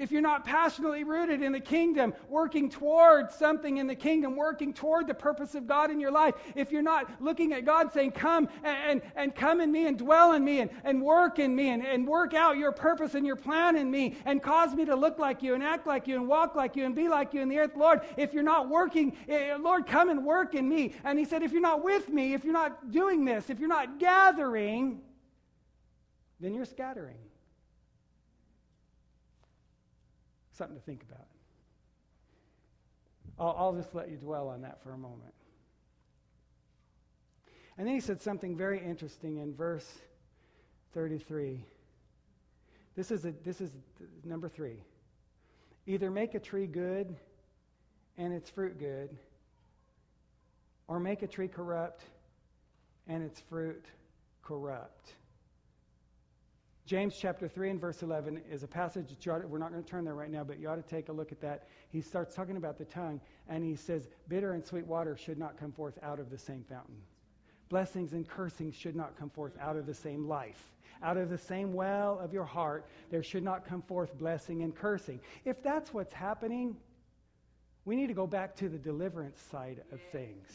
if 0.02 0.10
you're 0.10 0.20
not 0.20 0.44
passionately 0.44 1.04
rooted 1.04 1.42
in 1.42 1.52
the 1.52 1.60
kingdom, 1.60 2.12
working 2.28 2.68
toward 2.68 3.30
something 3.30 3.76
in 3.76 3.86
the 3.86 3.94
kingdom, 3.94 4.34
working 4.34 4.74
toward 4.74 5.06
the 5.06 5.14
purpose 5.14 5.54
of 5.54 5.68
God 5.68 5.92
in 5.92 6.00
your 6.00 6.10
life, 6.10 6.34
if 6.56 6.72
you're 6.72 6.82
not 6.82 7.08
looking 7.20 7.52
at 7.52 7.64
God 7.64 7.92
saying, 7.92 8.10
Come 8.10 8.48
and, 8.64 8.90
and, 8.90 9.02
and 9.14 9.34
come 9.34 9.60
in 9.60 9.70
me 9.70 9.86
and 9.86 9.96
dwell 9.96 10.32
in 10.32 10.44
me 10.44 10.58
and, 10.58 10.70
and 10.82 11.00
work 11.00 11.38
in 11.38 11.54
me 11.54 11.68
and, 11.68 11.86
and 11.86 12.04
work 12.04 12.34
out 12.34 12.56
your 12.56 12.72
purpose 12.72 13.14
and 13.14 13.24
your 13.24 13.36
plan 13.36 13.76
in 13.76 13.88
me 13.88 14.16
and 14.24 14.42
cause 14.42 14.74
me 14.74 14.84
to 14.86 14.96
look 14.96 15.20
like 15.20 15.40
you 15.40 15.54
and 15.54 15.62
act 15.62 15.86
like 15.86 16.08
you 16.08 16.16
and 16.16 16.26
walk 16.26 16.56
like 16.56 16.74
you 16.74 16.84
and 16.84 16.96
be 16.96 17.08
like 17.08 17.32
you 17.32 17.40
in 17.40 17.48
the 17.48 17.58
earth, 17.58 17.76
Lord, 17.76 18.00
if 18.16 18.34
you're 18.34 18.42
not 18.42 18.68
working, 18.68 19.16
eh, 19.28 19.56
Lord, 19.56 19.86
come 19.86 20.10
and 20.10 20.24
work 20.24 20.56
in 20.56 20.68
me. 20.68 20.94
And 21.04 21.16
He 21.16 21.24
said, 21.24 21.44
If 21.44 21.52
you're 21.52 21.60
not 21.60 21.84
with 21.84 22.08
me, 22.08 22.34
if 22.34 22.42
you're 22.42 22.52
not 22.52 22.90
doing 22.90 23.24
this, 23.24 23.50
if 23.50 23.60
you're 23.60 23.68
not 23.68 24.00
gathering, 24.00 25.00
then 26.40 26.54
you're 26.54 26.64
scattering. 26.64 27.18
Something 30.52 30.76
to 30.76 30.82
think 30.82 31.02
about. 31.02 31.26
I'll, 33.38 33.56
I'll 33.58 33.72
just 33.74 33.94
let 33.94 34.10
you 34.10 34.16
dwell 34.16 34.48
on 34.48 34.62
that 34.62 34.82
for 34.82 34.92
a 34.92 34.98
moment. 34.98 35.34
And 37.78 37.86
then 37.86 37.94
he 37.94 38.00
said 38.00 38.20
something 38.20 38.56
very 38.56 38.78
interesting 38.78 39.38
in 39.38 39.54
verse 39.54 39.98
33. 40.94 41.64
This 42.94 43.10
is, 43.10 43.24
a, 43.24 43.32
this 43.44 43.60
is 43.60 43.70
number 44.24 44.48
three. 44.48 44.76
Either 45.86 46.10
make 46.10 46.34
a 46.34 46.38
tree 46.38 46.66
good 46.66 47.16
and 48.18 48.32
its 48.32 48.50
fruit 48.50 48.78
good, 48.78 49.16
or 50.86 51.00
make 51.00 51.22
a 51.22 51.26
tree 51.26 51.48
corrupt 51.48 52.02
and 53.08 53.22
its 53.22 53.40
fruit 53.40 53.84
corrupt. 54.42 55.14
James 56.92 57.16
chapter 57.18 57.48
3 57.48 57.70
and 57.70 57.81
verse 57.81 58.02
11 58.02 58.42
is 58.50 58.64
a 58.64 58.66
passage 58.66 59.09
that 59.09 59.20
to, 59.22 59.46
we're 59.48 59.57
not 59.57 59.72
going 59.72 59.83
to 59.83 59.88
turn 59.88 60.05
there 60.05 60.12
right 60.14 60.31
now, 60.31 60.44
but 60.44 60.61
you 60.61 60.68
ought 60.68 60.76
to 60.76 60.83
take 60.83 61.09
a 61.09 61.12
look 61.12 61.33
at 61.33 61.40
that. 61.40 61.66
He 61.88 62.02
starts 62.02 62.35
talking 62.35 62.59
about 62.59 62.76
the 62.76 62.85
tongue, 62.85 63.18
and 63.48 63.64
he 63.64 63.76
says, 63.76 64.11
Bitter 64.28 64.52
and 64.52 64.62
sweet 64.62 64.87
water 64.87 65.16
should 65.16 65.38
not 65.38 65.59
come 65.59 65.72
forth 65.72 65.98
out 66.02 66.20
of 66.20 66.28
the 66.28 66.37
same 66.37 66.62
fountain. 66.68 66.96
Blessings 67.70 68.12
and 68.12 68.28
cursings 68.28 68.74
should 68.74 68.94
not 68.94 69.18
come 69.18 69.31
forth 69.31 69.55
out 69.59 69.76
of 69.76 69.87
the 69.87 69.94
same 69.94 70.28
life. 70.28 70.70
Out 71.02 71.16
of 71.16 71.31
the 71.31 71.38
same 71.38 71.72
well 71.72 72.18
of 72.18 72.35
your 72.35 72.44
heart, 72.44 72.85
there 73.11 73.22
should 73.22 73.42
not 73.42 73.66
come 73.66 73.81
forth 73.81 74.18
blessing 74.18 74.62
and 74.62 74.76
cursing. 74.76 75.18
If 75.46 75.62
that's 75.62 75.94
what's 75.94 76.12
happening, 76.12 76.76
we 77.87 77.96
need 77.96 78.09
to 78.09 78.12
go 78.12 78.26
back 78.26 78.55
to 78.57 78.68
the 78.68 78.76
deliverance 78.76 79.40
side 79.50 79.81
of 79.92 80.00
things. 80.12 80.46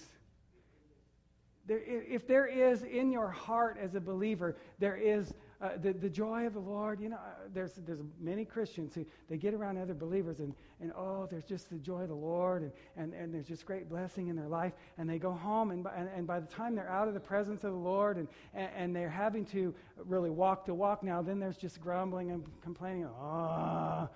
There, 1.65 1.81
if 1.83 2.27
there 2.27 2.45
is 2.45 2.83
in 2.83 3.11
your 3.11 3.27
heart 3.27 3.77
as 3.81 3.95
a 3.95 3.99
believer, 3.99 4.55
there 4.77 4.95
is 4.95 5.33
uh, 5.59 5.69
the, 5.81 5.91
the 5.93 6.09
joy 6.09 6.45
of 6.45 6.53
the 6.53 6.59
Lord, 6.59 6.99
you 6.99 7.09
know, 7.09 7.15
uh, 7.15 7.47
there's, 7.53 7.73
there's 7.85 8.01
many 8.19 8.45
Christians 8.45 8.93
who 8.93 9.05
they 9.27 9.37
get 9.37 9.53
around 9.53 9.77
other 9.77 9.95
believers 9.95 10.39
and, 10.39 10.53
and 10.79 10.91
oh, 10.95 11.27
there's 11.29 11.45
just 11.45 11.69
the 11.69 11.77
joy 11.77 12.01
of 12.01 12.09
the 12.09 12.15
Lord 12.15 12.61
and, 12.61 12.71
and, 12.95 13.13
and 13.13 13.33
there's 13.33 13.47
just 13.47 13.65
great 13.65 13.89
blessing 13.89 14.27
in 14.27 14.35
their 14.35 14.47
life. 14.47 14.73
And 14.99 15.09
they 15.09 15.17
go 15.17 15.31
home 15.31 15.71
and 15.71 15.83
by, 15.83 15.95
and, 15.95 16.09
and 16.15 16.27
by 16.27 16.39
the 16.39 16.45
time 16.45 16.75
they're 16.75 16.89
out 16.89 17.07
of 17.07 17.15
the 17.15 17.19
presence 17.19 17.63
of 17.63 17.71
the 17.71 17.77
Lord 17.77 18.17
and, 18.17 18.27
and, 18.53 18.69
and 18.75 18.95
they're 18.95 19.09
having 19.09 19.45
to 19.45 19.73
really 20.05 20.29
walk 20.29 20.65
the 20.65 20.73
walk 20.75 21.01
now, 21.01 21.21
then 21.23 21.39
there's 21.39 21.57
just 21.57 21.81
grumbling 21.81 22.31
and 22.31 22.43
complaining. 22.61 23.05
Oh, 23.05 24.09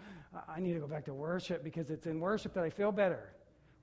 I 0.48 0.60
need 0.60 0.74
to 0.74 0.80
go 0.80 0.88
back 0.88 1.06
to 1.06 1.14
worship 1.14 1.64
because 1.64 1.90
it's 1.90 2.06
in 2.06 2.20
worship 2.20 2.54
that 2.54 2.64
I 2.64 2.70
feel 2.70 2.92
better. 2.92 3.34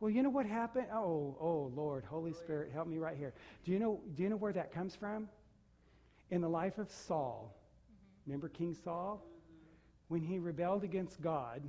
Well, 0.01 0.11
you 0.11 0.23
know 0.23 0.31
what 0.31 0.47
happened? 0.47 0.87
Oh, 0.95 1.37
oh, 1.41 1.73
Lord, 1.75 2.05
Holy 2.05 2.33
Spirit, 2.33 2.71
help 2.73 2.87
me 2.87 2.99
right 2.99 3.17
here. 3.17 3.35
Do 3.65 3.73
you 3.73 3.81
know, 3.81 4.01
do 4.15 4.23
you 4.23 4.29
know 4.29 4.37
where 4.37 4.53
that 4.53 4.73
comes 4.73 4.95
from? 4.95 5.29
In 6.31 6.41
the 6.41 6.49
life 6.49 6.79
of 6.79 6.91
Saul. 6.91 7.55
Remember 8.27 8.49
King 8.49 8.75
Saul? 8.75 9.25
When 10.09 10.21
he 10.21 10.39
rebelled 10.39 10.85
against 10.85 11.21
God, 11.21 11.63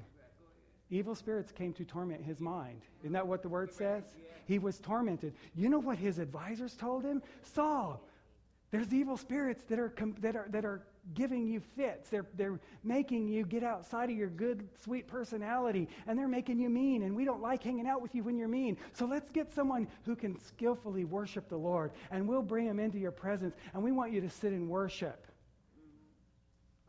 evil 0.89 1.15
spirits 1.15 1.51
came 1.51 1.73
to 1.73 1.83
torment 1.83 2.23
his 2.23 2.39
mind. 2.39 2.81
Isn't 3.01 3.13
that 3.13 3.27
what 3.27 3.41
the 3.41 3.49
word 3.49 3.71
says? 3.71 4.03
He 4.45 4.59
was 4.59 4.79
tormented. 4.79 5.33
You 5.55 5.69
know 5.69 5.79
what 5.79 5.97
his 5.97 6.19
advisors 6.19 6.75
told 6.75 7.03
him? 7.03 7.21
Saul, 7.43 8.01
there's 8.71 8.93
evil 8.93 9.17
spirits 9.17 9.63
that 9.69 9.79
are, 9.79 9.93
that 10.19 10.35
are, 10.35 10.47
that 10.49 10.65
are 10.65 10.83
giving 11.13 11.47
you 11.47 11.61
fits. 11.75 12.09
They're, 12.09 12.25
they're 12.35 12.59
making 12.83 13.27
you 13.27 13.45
get 13.45 13.63
outside 13.63 14.09
of 14.09 14.15
your 14.15 14.29
good, 14.29 14.67
sweet 14.83 15.07
personality, 15.07 15.87
and 16.07 16.17
they're 16.17 16.27
making 16.27 16.59
you 16.59 16.69
mean, 16.69 17.03
and 17.03 17.15
we 17.15 17.25
don't 17.25 17.41
like 17.41 17.63
hanging 17.63 17.87
out 17.87 18.01
with 18.01 18.13
you 18.15 18.23
when 18.23 18.37
you're 18.37 18.47
mean. 18.47 18.77
So 18.93 19.05
let's 19.05 19.29
get 19.31 19.51
someone 19.53 19.87
who 20.05 20.15
can 20.15 20.39
skillfully 20.39 21.05
worship 21.05 21.49
the 21.49 21.57
Lord, 21.57 21.91
and 22.11 22.27
we'll 22.27 22.41
bring 22.41 22.67
them 22.67 22.79
into 22.79 22.99
your 22.99 23.11
presence, 23.11 23.55
and 23.73 23.83
we 23.83 23.91
want 23.91 24.11
you 24.11 24.21
to 24.21 24.29
sit 24.29 24.51
and 24.51 24.69
worship. 24.69 25.25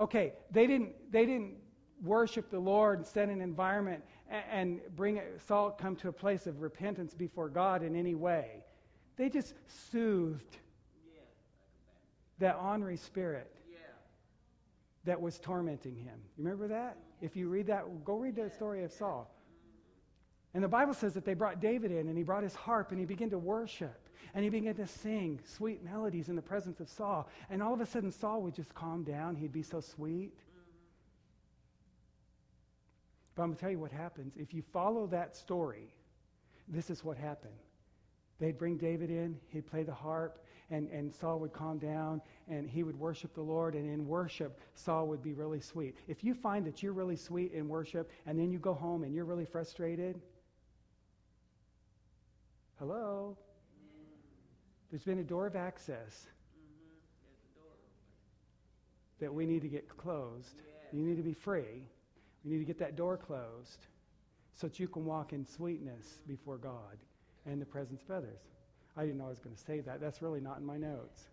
Okay, 0.00 0.32
they 0.50 0.66
didn't, 0.66 0.92
they 1.12 1.26
didn't 1.26 1.56
worship 2.02 2.50
the 2.50 2.58
Lord 2.58 2.98
and 2.98 3.06
set 3.06 3.28
an 3.28 3.40
environment 3.40 4.02
and, 4.30 4.44
and 4.50 4.80
bring 4.96 5.18
it, 5.18 5.40
Saul 5.46 5.70
come 5.70 5.96
to 5.96 6.08
a 6.08 6.12
place 6.12 6.46
of 6.46 6.62
repentance 6.62 7.14
before 7.14 7.48
God 7.48 7.82
in 7.82 7.94
any 7.94 8.14
way. 8.14 8.64
They 9.16 9.28
just 9.28 9.54
soothed 9.68 10.56
that 12.38 12.56
ornery 12.56 12.96
spirit 12.96 13.54
that 15.04 15.20
was 15.20 15.38
tormenting 15.38 15.96
him. 15.96 16.18
Remember 16.36 16.68
that? 16.68 16.96
If 17.20 17.36
you 17.36 17.48
read 17.48 17.66
that, 17.68 18.04
go 18.04 18.16
read 18.16 18.36
the 18.36 18.50
story 18.50 18.84
of 18.84 18.92
Saul. 18.92 19.30
And 20.52 20.64
the 20.64 20.68
Bible 20.68 20.94
says 20.94 21.14
that 21.14 21.24
they 21.24 21.34
brought 21.34 21.60
David 21.60 21.92
in 21.92 22.08
and 22.08 22.16
he 22.16 22.24
brought 22.24 22.42
his 22.42 22.54
harp 22.54 22.90
and 22.90 22.98
he 22.98 23.06
began 23.06 23.30
to 23.30 23.38
worship 23.38 24.08
and 24.34 24.44
he 24.44 24.50
began 24.50 24.74
to 24.74 24.86
sing 24.86 25.40
sweet 25.44 25.84
melodies 25.84 26.28
in 26.28 26.36
the 26.36 26.42
presence 26.42 26.80
of 26.80 26.88
Saul. 26.88 27.28
And 27.48 27.62
all 27.62 27.72
of 27.72 27.80
a 27.80 27.86
sudden, 27.86 28.10
Saul 28.10 28.42
would 28.42 28.54
just 28.54 28.74
calm 28.74 29.04
down. 29.04 29.36
He'd 29.36 29.52
be 29.52 29.62
so 29.62 29.80
sweet. 29.80 30.34
But 33.34 33.42
I'm 33.42 33.48
going 33.48 33.56
to 33.56 33.60
tell 33.60 33.70
you 33.70 33.78
what 33.78 33.92
happens. 33.92 34.34
If 34.36 34.52
you 34.52 34.62
follow 34.72 35.06
that 35.08 35.36
story, 35.36 35.94
this 36.68 36.90
is 36.90 37.04
what 37.04 37.16
happened. 37.16 37.54
They'd 38.38 38.58
bring 38.58 38.76
David 38.76 39.10
in, 39.10 39.38
he'd 39.48 39.66
play 39.66 39.82
the 39.82 39.94
harp, 39.94 40.44
and, 40.70 40.88
and 40.90 41.14
Saul 41.14 41.38
would 41.40 41.52
calm 41.52 41.78
down 41.78 42.20
and 42.48 42.68
he 42.68 42.82
would 42.82 42.98
worship 42.98 43.34
the 43.34 43.42
Lord. 43.42 43.74
And 43.74 43.88
in 43.92 44.06
worship, 44.06 44.60
Saul 44.74 45.08
would 45.08 45.22
be 45.22 45.32
really 45.32 45.60
sweet. 45.60 45.96
If 46.08 46.22
you 46.22 46.34
find 46.34 46.66
that 46.66 46.82
you're 46.82 46.92
really 46.92 47.16
sweet 47.16 47.52
in 47.52 47.68
worship 47.68 48.10
and 48.26 48.38
then 48.38 48.50
you 48.50 48.58
go 48.58 48.74
home 48.74 49.02
and 49.02 49.14
you're 49.14 49.24
really 49.24 49.44
frustrated, 49.44 50.20
hello? 52.78 53.36
There's 54.90 55.04
been 55.04 55.18
a 55.18 55.24
door 55.24 55.46
of 55.46 55.56
access 55.56 56.26
that 59.20 59.32
we 59.32 59.46
need 59.46 59.62
to 59.62 59.68
get 59.68 59.88
closed. 59.88 60.54
You 60.92 61.02
need 61.02 61.16
to 61.16 61.22
be 61.22 61.34
free. 61.34 61.84
We 62.44 62.52
need 62.52 62.58
to 62.58 62.64
get 62.64 62.78
that 62.78 62.96
door 62.96 63.16
closed 63.16 63.86
so 64.54 64.66
that 64.66 64.80
you 64.80 64.88
can 64.88 65.04
walk 65.04 65.32
in 65.32 65.44
sweetness 65.44 66.20
before 66.26 66.56
God 66.58 66.98
and 67.46 67.60
the 67.60 67.66
presence 67.66 68.02
of 68.08 68.16
others. 68.16 68.40
I 68.96 69.02
didn't 69.02 69.18
know 69.18 69.26
I 69.26 69.30
was 69.30 69.38
going 69.38 69.54
to 69.54 69.62
say 69.62 69.80
that. 69.80 70.00
That's 70.00 70.22
really 70.22 70.40
not 70.40 70.58
in 70.58 70.66
my 70.66 70.76
notes. 70.76 71.28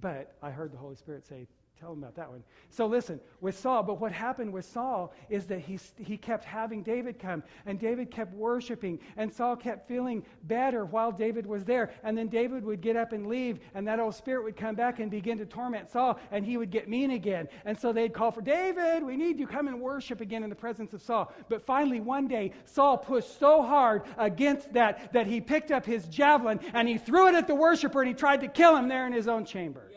But 0.00 0.34
I 0.42 0.50
heard 0.50 0.72
the 0.72 0.78
Holy 0.78 0.96
Spirit 0.96 1.26
say, 1.26 1.46
Tell 1.84 1.92
him 1.92 1.98
about 1.98 2.14
that 2.14 2.30
one. 2.30 2.42
So 2.70 2.86
listen, 2.86 3.20
with 3.42 3.58
Saul, 3.58 3.82
but 3.82 4.00
what 4.00 4.10
happened 4.10 4.54
with 4.54 4.64
Saul 4.64 5.12
is 5.28 5.44
that 5.48 5.58
he, 5.58 5.78
he 5.98 6.16
kept 6.16 6.42
having 6.42 6.82
David 6.82 7.18
come, 7.18 7.42
and 7.66 7.78
David 7.78 8.10
kept 8.10 8.32
worshiping, 8.32 8.98
and 9.18 9.30
Saul 9.30 9.54
kept 9.54 9.86
feeling 9.86 10.24
better 10.44 10.86
while 10.86 11.12
David 11.12 11.44
was 11.44 11.62
there. 11.62 11.92
And 12.02 12.16
then 12.16 12.28
David 12.28 12.64
would 12.64 12.80
get 12.80 12.96
up 12.96 13.12
and 13.12 13.26
leave, 13.26 13.58
and 13.74 13.86
that 13.86 14.00
old 14.00 14.14
spirit 14.14 14.44
would 14.44 14.56
come 14.56 14.74
back 14.74 14.98
and 14.98 15.10
begin 15.10 15.36
to 15.36 15.44
torment 15.44 15.90
Saul, 15.90 16.18
and 16.30 16.42
he 16.42 16.56
would 16.56 16.70
get 16.70 16.88
mean 16.88 17.10
again. 17.10 17.48
And 17.66 17.78
so 17.78 17.92
they'd 17.92 18.14
call 18.14 18.30
for 18.30 18.40
David, 18.40 19.02
we 19.02 19.18
need 19.18 19.38
you 19.38 19.46
come 19.46 19.68
and 19.68 19.78
worship 19.78 20.22
again 20.22 20.42
in 20.42 20.48
the 20.48 20.56
presence 20.56 20.94
of 20.94 21.02
Saul. 21.02 21.34
But 21.50 21.66
finally, 21.66 22.00
one 22.00 22.28
day, 22.28 22.54
Saul 22.64 22.96
pushed 22.96 23.38
so 23.38 23.60
hard 23.60 24.04
against 24.16 24.72
that 24.72 25.12
that 25.12 25.26
he 25.26 25.42
picked 25.42 25.70
up 25.70 25.84
his 25.84 26.06
javelin 26.06 26.60
and 26.72 26.88
he 26.88 26.96
threw 26.96 27.28
it 27.28 27.34
at 27.34 27.46
the 27.46 27.54
worshiper 27.54 28.00
and 28.00 28.08
he 28.08 28.14
tried 28.14 28.40
to 28.40 28.48
kill 28.48 28.74
him 28.74 28.88
there 28.88 29.06
in 29.06 29.12
his 29.12 29.28
own 29.28 29.44
chamber 29.44 29.90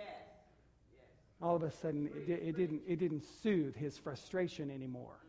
all 1.41 1.55
of 1.55 1.63
a 1.63 1.71
sudden 1.71 2.09
it, 2.27 2.29
it, 2.29 2.57
didn't, 2.57 2.81
it 2.87 2.99
didn't 2.99 3.23
soothe 3.43 3.75
his 3.75 3.97
frustration 3.97 4.71
anymore. 4.71 5.19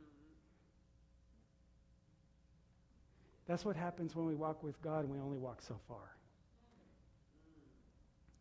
That's 3.47 3.65
what 3.65 3.77
happens 3.77 4.15
when 4.15 4.27
we 4.27 4.35
walk 4.35 4.63
with 4.63 4.81
God 4.83 5.05
and 5.05 5.11
we 5.11 5.19
only 5.19 5.39
walk 5.39 5.63
so 5.63 5.79
far. 5.89 6.17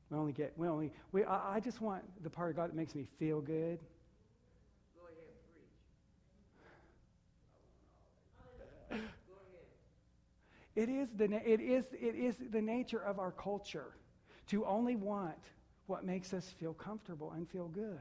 We 0.09 0.17
only 0.17 0.33
get, 0.33 0.53
we 0.57 0.67
only, 0.67 0.91
we, 1.11 1.23
I, 1.23 1.55
I 1.55 1.59
just 1.59 1.81
want 1.81 2.03
the 2.23 2.29
part 2.29 2.49
of 2.49 2.55
God 2.55 2.69
that 2.69 2.75
makes 2.75 2.95
me 2.95 3.05
feel 3.19 3.41
good. 3.41 3.79
Go 4.95 5.01
ahead, 8.91 8.99
preach. 8.99 9.01
It 10.75 10.89
is, 10.89 11.09
the, 11.17 11.25
it, 11.25 11.59
is, 11.59 11.85
it 11.93 12.15
is 12.15 12.35
the 12.51 12.61
nature 12.61 12.99
of 12.99 13.19
our 13.19 13.31
culture 13.31 13.95
to 14.49 14.65
only 14.65 14.95
want 14.95 15.35
what 15.87 16.05
makes 16.05 16.33
us 16.33 16.49
feel 16.59 16.73
comfortable 16.73 17.31
and 17.31 17.49
feel 17.49 17.67
good. 17.67 17.99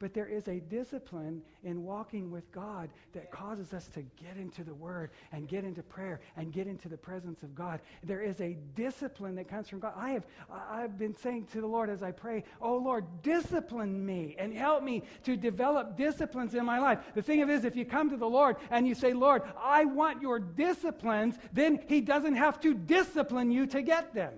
But 0.00 0.14
there 0.14 0.26
is 0.26 0.46
a 0.46 0.60
discipline 0.60 1.42
in 1.64 1.82
walking 1.82 2.30
with 2.30 2.52
God 2.52 2.88
that 3.14 3.32
causes 3.32 3.72
us 3.72 3.88
to 3.88 4.02
get 4.02 4.36
into 4.36 4.62
the 4.62 4.74
Word 4.74 5.10
and 5.32 5.48
get 5.48 5.64
into 5.64 5.82
prayer 5.82 6.20
and 6.36 6.52
get 6.52 6.68
into 6.68 6.88
the 6.88 6.96
presence 6.96 7.42
of 7.42 7.54
God. 7.56 7.80
There 8.04 8.22
is 8.22 8.40
a 8.40 8.56
discipline 8.76 9.34
that 9.34 9.48
comes 9.48 9.68
from 9.68 9.80
God. 9.80 9.94
I 9.96 10.10
have 10.10 10.26
I've 10.48 10.98
been 10.98 11.16
saying 11.16 11.46
to 11.46 11.60
the 11.60 11.66
Lord 11.66 11.90
as 11.90 12.02
I 12.02 12.12
pray, 12.12 12.44
"Oh 12.60 12.76
Lord, 12.76 13.06
discipline 13.22 14.06
me 14.06 14.36
and 14.38 14.54
help 14.54 14.84
me 14.84 15.02
to 15.24 15.36
develop 15.36 15.96
disciplines 15.96 16.54
in 16.54 16.64
my 16.64 16.78
life." 16.78 17.00
The 17.14 17.22
thing 17.22 17.40
is, 17.40 17.64
if 17.64 17.74
you 17.74 17.84
come 17.84 18.08
to 18.10 18.16
the 18.16 18.28
Lord 18.28 18.56
and 18.70 18.86
you 18.86 18.94
say, 18.94 19.12
"Lord, 19.12 19.42
I 19.58 19.84
want 19.84 20.22
your 20.22 20.38
disciplines," 20.38 21.36
then 21.52 21.84
He 21.88 22.00
doesn't 22.02 22.36
have 22.36 22.60
to 22.60 22.72
discipline 22.72 23.50
you 23.50 23.66
to 23.66 23.82
get 23.82 24.14
them. 24.14 24.32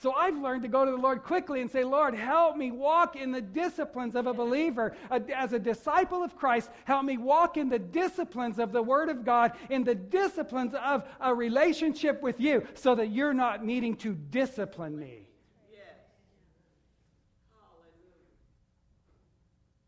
So 0.00 0.12
I've 0.12 0.38
learned 0.38 0.62
to 0.62 0.68
go 0.68 0.84
to 0.84 0.90
the 0.92 0.96
Lord 0.96 1.24
quickly 1.24 1.60
and 1.60 1.68
say, 1.68 1.82
Lord, 1.82 2.14
help 2.14 2.56
me 2.56 2.70
walk 2.70 3.16
in 3.16 3.32
the 3.32 3.40
disciplines 3.40 4.14
of 4.14 4.28
a 4.28 4.32
believer. 4.32 4.94
As 5.10 5.52
a 5.52 5.58
disciple 5.58 6.22
of 6.22 6.36
Christ, 6.36 6.70
help 6.84 7.04
me 7.04 7.18
walk 7.18 7.56
in 7.56 7.68
the 7.68 7.80
disciplines 7.80 8.60
of 8.60 8.70
the 8.70 8.82
Word 8.82 9.08
of 9.08 9.24
God, 9.24 9.52
in 9.70 9.82
the 9.82 9.96
disciplines 9.96 10.72
of 10.74 11.04
a 11.20 11.34
relationship 11.34 12.22
with 12.22 12.38
you, 12.38 12.64
so 12.74 12.94
that 12.94 13.10
you're 13.10 13.34
not 13.34 13.64
needing 13.64 13.96
to 13.96 14.14
discipline 14.14 14.96
me. 14.96 15.24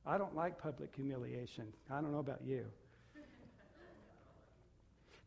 I 0.05 0.18
don't 0.18 0.35
like 0.35 0.59
public 0.59 0.92
humiliation. 0.96 1.73
I 1.88 2.01
don't 2.01 2.11
know 2.11 2.18
about 2.18 2.40
you. 2.44 2.66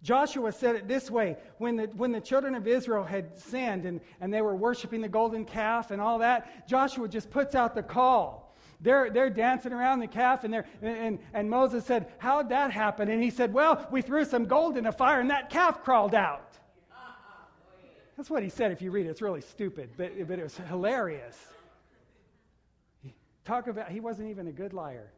Joshua 0.04 0.52
said 0.52 0.76
it 0.76 0.88
this 0.88 1.10
way 1.10 1.38
when 1.58 1.78
the, 1.78 1.86
when 1.96 2.12
the 2.12 2.20
children 2.20 2.56
of 2.56 2.68
Israel 2.68 3.06
had 3.06 3.40
sinned 3.40 3.86
and, 3.86 4.02
and 4.20 4.34
they 4.34 4.42
were 4.42 4.56
worshiping 4.56 5.00
the 5.00 5.08
golden 5.08 5.46
calf 5.46 5.92
and 5.92 6.02
all 6.02 6.20
that, 6.20 6.68
Joshua 6.68 7.08
just 7.08 7.32
puts 7.32 7.56
out 7.56 7.74
the 7.74 7.84
call. 7.84 8.54
They're, 8.82 9.10
they're 9.10 9.30
dancing 9.30 9.72
around 9.72 10.02
the 10.02 10.08
calf, 10.08 10.44
and, 10.44 10.54
they're, 10.54 10.66
and, 10.82 11.20
and 11.34 11.50
Moses 11.50 11.86
said, 11.86 12.12
How'd 12.18 12.50
that 12.50 12.70
happen? 12.70 13.10
And 13.10 13.24
he 13.24 13.30
said, 13.30 13.54
Well, 13.54 13.88
we 13.92 14.02
threw 14.02 14.26
some 14.26 14.44
gold 14.46 14.76
in 14.76 14.86
a 14.86 14.92
fire, 14.92 15.22
and 15.22 15.30
that 15.30 15.50
calf 15.50 15.84
crawled 15.86 16.14
out. 16.14 16.52
That's 18.18 18.30
what 18.30 18.44
he 18.44 18.50
said 18.50 18.74
if 18.74 18.82
you 18.82 18.92
read 18.92 19.06
it. 19.06 19.10
It's 19.10 19.22
really 19.22 19.42
stupid, 19.42 19.92
but, 19.96 20.12
but 20.28 20.38
it 20.38 20.44
was 20.44 20.58
hilarious. 20.68 21.38
Talk 23.46 23.68
about, 23.68 23.90
he 23.90 24.02
wasn't 24.02 24.30
even 24.30 24.48
a 24.48 24.52
good 24.52 24.74
liar. 24.74 25.12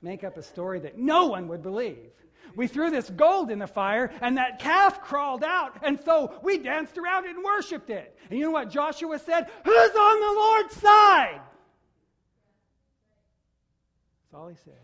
Make 0.00 0.24
up 0.24 0.38
a 0.38 0.42
story 0.42 0.80
that 0.80 0.98
no 0.98 1.26
one 1.26 1.46
would 1.48 1.62
believe. 1.62 2.10
We 2.54 2.66
threw 2.66 2.90
this 2.90 3.08
gold 3.10 3.50
in 3.50 3.58
the 3.58 3.66
fire, 3.66 4.12
and 4.20 4.36
that 4.36 4.58
calf 4.58 5.02
crawled 5.02 5.42
out. 5.42 5.78
And 5.82 5.98
so 6.00 6.38
we 6.42 6.58
danced 6.58 6.98
around 6.98 7.24
it 7.24 7.34
and 7.34 7.44
worshiped 7.44 7.90
it. 7.90 8.18
And 8.28 8.38
you 8.38 8.44
know 8.44 8.50
what 8.50 8.70
Joshua 8.70 9.18
said? 9.18 9.48
Who's 9.64 9.90
on 9.90 10.20
the 10.20 10.40
Lord's 10.40 10.76
side? 10.76 11.40
That's 14.22 14.34
all 14.34 14.48
he 14.48 14.56
said. 14.64 14.74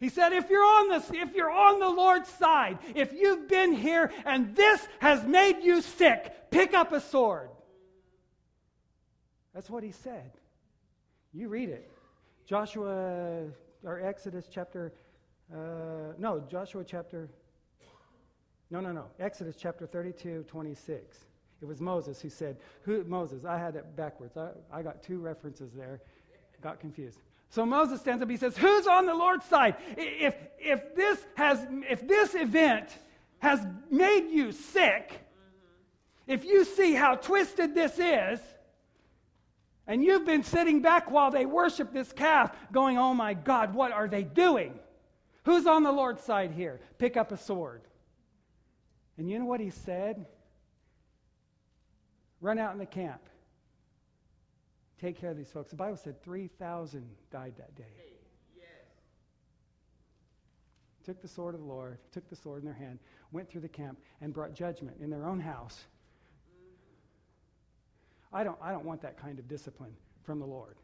He 0.00 0.08
said, 0.08 0.32
if 0.32 0.48
you're 0.48 0.64
on 0.64 0.88
the, 0.90 1.04
if 1.16 1.34
you're 1.34 1.50
on 1.50 1.80
the 1.80 1.88
Lord's 1.88 2.28
side, 2.28 2.78
if 2.94 3.12
you've 3.12 3.48
been 3.48 3.72
here 3.72 4.12
and 4.24 4.54
this 4.54 4.86
has 5.00 5.24
made 5.24 5.62
you 5.62 5.82
sick, 5.82 6.50
pick 6.50 6.72
up 6.72 6.92
a 6.92 7.00
sword. 7.00 7.50
That's 9.54 9.68
what 9.68 9.82
he 9.82 9.90
said. 9.90 10.30
You 11.32 11.48
read 11.48 11.68
it. 11.68 11.90
Joshua 12.46 13.46
or 13.84 14.00
Exodus 14.00 14.48
chapter 14.48 14.92
uh, 15.52 16.12
no, 16.18 16.40
Joshua 16.50 16.84
chapter. 16.84 17.28
No, 18.70 18.80
no, 18.80 18.92
no. 18.92 19.04
Exodus 19.18 19.56
chapter 19.58 19.86
32, 19.86 20.44
26. 20.46 21.18
It 21.60 21.64
was 21.64 21.80
Moses 21.80 22.20
who 22.20 22.28
said, 22.28 22.56
who, 22.82 23.02
Moses, 23.04 23.44
I 23.44 23.58
had 23.58 23.74
it 23.74 23.96
backwards. 23.96 24.36
I, 24.36 24.50
I 24.72 24.82
got 24.82 25.02
two 25.02 25.18
references 25.18 25.72
there, 25.72 26.00
got 26.62 26.78
confused. 26.78 27.18
So 27.50 27.64
Moses 27.64 28.00
stands 28.00 28.22
up, 28.22 28.28
he 28.28 28.36
says, 28.36 28.56
Who's 28.56 28.86
on 28.86 29.06
the 29.06 29.14
Lord's 29.14 29.46
side? 29.46 29.76
If, 29.96 30.34
if, 30.58 30.94
this, 30.94 31.18
has, 31.34 31.66
if 31.88 32.06
this 32.06 32.34
event 32.34 32.90
has 33.38 33.66
made 33.90 34.28
you 34.30 34.52
sick, 34.52 35.18
if 36.26 36.44
you 36.44 36.64
see 36.64 36.92
how 36.92 37.14
twisted 37.14 37.74
this 37.74 37.98
is, 37.98 38.40
and 39.86 40.04
you've 40.04 40.26
been 40.26 40.42
sitting 40.42 40.82
back 40.82 41.10
while 41.10 41.30
they 41.30 41.46
worship 41.46 41.92
this 41.92 42.12
calf, 42.12 42.54
going, 42.70 42.98
Oh 42.98 43.14
my 43.14 43.32
God, 43.32 43.74
what 43.74 43.92
are 43.92 44.06
they 44.06 44.22
doing? 44.22 44.78
Who's 45.48 45.66
on 45.66 45.82
the 45.82 45.90
Lord's 45.90 46.22
side 46.22 46.50
here? 46.50 46.78
Pick 46.98 47.16
up 47.16 47.32
a 47.32 47.38
sword. 47.38 47.80
And 49.16 49.30
you 49.30 49.38
know 49.38 49.46
what 49.46 49.60
he 49.60 49.70
said? 49.70 50.26
Run 52.42 52.58
out 52.58 52.74
in 52.74 52.78
the 52.78 52.84
camp. 52.84 53.22
Take 55.00 55.18
care 55.18 55.30
of 55.30 55.38
these 55.38 55.50
folks. 55.50 55.70
The 55.70 55.76
Bible 55.76 55.96
said 55.96 56.22
3,000 56.22 57.02
died 57.30 57.54
that 57.56 57.74
day. 57.74 57.84
Took 61.06 61.22
the 61.22 61.28
sword 61.28 61.54
of 61.54 61.62
the 61.62 61.66
Lord, 61.66 61.96
took 62.12 62.28
the 62.28 62.36
sword 62.36 62.60
in 62.60 62.66
their 62.66 62.74
hand, 62.74 62.98
went 63.32 63.48
through 63.48 63.62
the 63.62 63.68
camp, 63.70 63.98
and 64.20 64.34
brought 64.34 64.52
judgment 64.52 64.98
in 65.00 65.08
their 65.08 65.24
own 65.24 65.40
house. 65.40 65.82
I 68.34 68.44
don't, 68.44 68.58
I 68.60 68.70
don't 68.70 68.84
want 68.84 69.00
that 69.00 69.18
kind 69.18 69.38
of 69.38 69.48
discipline 69.48 69.96
from 70.24 70.40
the 70.40 70.46
Lord. 70.46 70.76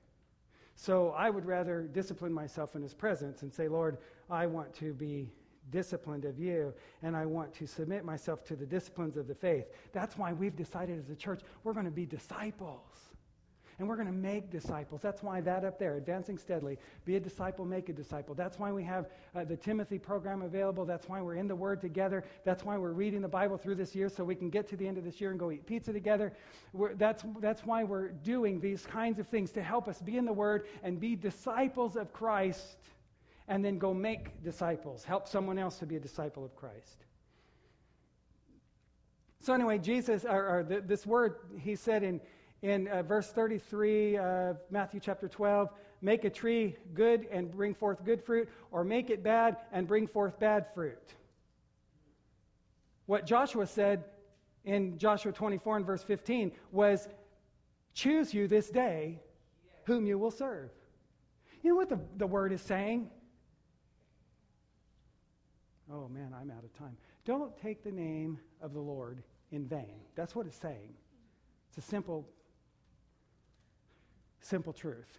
So 0.76 1.10
I 1.10 1.28
would 1.28 1.44
rather 1.44 1.82
discipline 1.82 2.32
myself 2.32 2.74
in 2.74 2.82
His 2.82 2.94
presence 2.94 3.42
and 3.42 3.52
say, 3.52 3.68
Lord, 3.68 3.98
I 4.30 4.46
want 4.46 4.74
to 4.76 4.92
be 4.92 5.30
disciplined 5.70 6.24
of 6.24 6.38
you, 6.38 6.74
and 7.02 7.16
I 7.16 7.26
want 7.26 7.54
to 7.54 7.66
submit 7.66 8.04
myself 8.04 8.44
to 8.44 8.56
the 8.56 8.66
disciplines 8.66 9.16
of 9.16 9.26
the 9.26 9.34
faith. 9.34 9.66
That's 9.92 10.16
why 10.18 10.32
we've 10.32 10.56
decided 10.56 10.98
as 10.98 11.10
a 11.10 11.16
church 11.16 11.40
we're 11.62 11.72
going 11.72 11.86
to 11.86 11.92
be 11.92 12.06
disciples. 12.06 13.04
And 13.78 13.88
we're 13.88 13.96
going 13.96 14.06
to 14.06 14.12
make 14.12 14.50
disciples. 14.50 15.00
That's 15.02 15.22
why 15.22 15.40
that 15.40 15.64
up 15.64 15.80
there, 15.80 15.96
advancing 15.96 16.38
steadily, 16.38 16.78
be 17.04 17.16
a 17.16 17.20
disciple, 17.20 17.64
make 17.64 17.88
a 17.88 17.92
disciple. 17.92 18.32
That's 18.32 18.56
why 18.56 18.70
we 18.70 18.84
have 18.84 19.06
uh, 19.34 19.44
the 19.44 19.56
Timothy 19.56 19.98
program 19.98 20.42
available. 20.42 20.84
That's 20.84 21.08
why 21.08 21.20
we're 21.20 21.34
in 21.34 21.48
the 21.48 21.56
Word 21.56 21.80
together. 21.80 22.22
That's 22.44 22.64
why 22.64 22.78
we're 22.78 22.92
reading 22.92 23.20
the 23.20 23.28
Bible 23.28 23.58
through 23.58 23.74
this 23.74 23.92
year 23.92 24.08
so 24.08 24.22
we 24.22 24.36
can 24.36 24.48
get 24.48 24.68
to 24.68 24.76
the 24.76 24.86
end 24.86 24.96
of 24.96 25.02
this 25.02 25.20
year 25.20 25.30
and 25.30 25.40
go 25.40 25.50
eat 25.50 25.66
pizza 25.66 25.92
together. 25.92 26.32
We're, 26.72 26.94
that's, 26.94 27.24
that's 27.40 27.64
why 27.64 27.82
we're 27.82 28.10
doing 28.10 28.60
these 28.60 28.86
kinds 28.86 29.18
of 29.18 29.26
things 29.26 29.50
to 29.52 29.62
help 29.62 29.88
us 29.88 30.00
be 30.00 30.18
in 30.18 30.24
the 30.24 30.32
Word 30.32 30.68
and 30.84 31.00
be 31.00 31.16
disciples 31.16 31.96
of 31.96 32.12
Christ 32.12 32.76
and 33.48 33.64
then 33.64 33.78
go 33.78 33.92
make 33.92 34.42
disciples. 34.42 35.04
Help 35.04 35.28
someone 35.28 35.58
else 35.58 35.78
to 35.78 35.86
be 35.86 35.96
a 35.96 36.00
disciple 36.00 36.44
of 36.44 36.54
Christ. 36.56 37.04
So, 39.40 39.52
anyway, 39.52 39.78
Jesus, 39.78 40.24
or, 40.24 40.58
or 40.58 40.62
the, 40.64 40.80
this 40.80 41.06
word, 41.06 41.36
he 41.60 41.76
said 41.76 42.02
in, 42.02 42.20
in 42.62 42.88
uh, 42.88 43.02
verse 43.02 43.30
33 43.30 44.16
of 44.16 44.56
Matthew 44.70 45.00
chapter 45.00 45.28
12 45.28 45.68
make 46.00 46.24
a 46.24 46.30
tree 46.30 46.76
good 46.92 47.26
and 47.30 47.50
bring 47.50 47.74
forth 47.74 48.04
good 48.04 48.22
fruit, 48.22 48.48
or 48.70 48.84
make 48.84 49.08
it 49.08 49.22
bad 49.22 49.56
and 49.72 49.88
bring 49.88 50.06
forth 50.06 50.38
bad 50.38 50.66
fruit. 50.74 51.14
What 53.06 53.26
Joshua 53.26 53.66
said 53.66 54.04
in 54.64 54.98
Joshua 54.98 55.32
24 55.32 55.78
and 55.78 55.86
verse 55.86 56.02
15 56.02 56.52
was 56.72 57.08
choose 57.94 58.34
you 58.34 58.46
this 58.48 58.68
day 58.68 59.20
whom 59.84 60.06
you 60.06 60.18
will 60.18 60.30
serve. 60.30 60.70
You 61.62 61.70
know 61.70 61.76
what 61.76 61.88
the, 61.88 62.00
the 62.16 62.26
word 62.26 62.52
is 62.52 62.60
saying? 62.60 63.10
Oh 65.92 66.08
man, 66.08 66.34
I'm 66.38 66.50
out 66.50 66.64
of 66.64 66.72
time. 66.78 66.96
Don't 67.24 67.56
take 67.58 67.84
the 67.84 67.92
name 67.92 68.38
of 68.60 68.72
the 68.72 68.80
Lord 68.80 69.22
in 69.52 69.66
vain. 69.66 70.00
That's 70.14 70.34
what 70.34 70.46
it's 70.46 70.56
saying. 70.56 70.94
It's 71.68 71.78
a 71.78 71.88
simple, 71.88 72.28
simple 74.40 74.72
truth. 74.72 75.18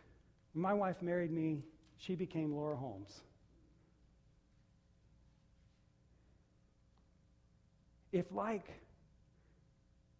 When 0.53 0.61
my 0.61 0.73
wife 0.73 1.01
married 1.01 1.31
me, 1.31 1.63
she 1.97 2.15
became 2.15 2.53
Laura 2.53 2.75
Holmes. 2.75 3.21
If, 8.11 8.31
like 8.31 8.69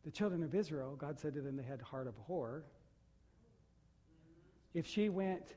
the 0.03 0.11
children 0.11 0.43
of 0.43 0.53
Israel, 0.53 0.95
God 0.97 1.19
said 1.19 1.33
to 1.33 1.41
them 1.41 1.55
they 1.55 1.63
had 1.63 1.81
heart 1.81 2.07
of 2.07 2.13
whore, 2.29 2.61
if 4.73 4.85
she 4.85 5.09
went 5.09 5.55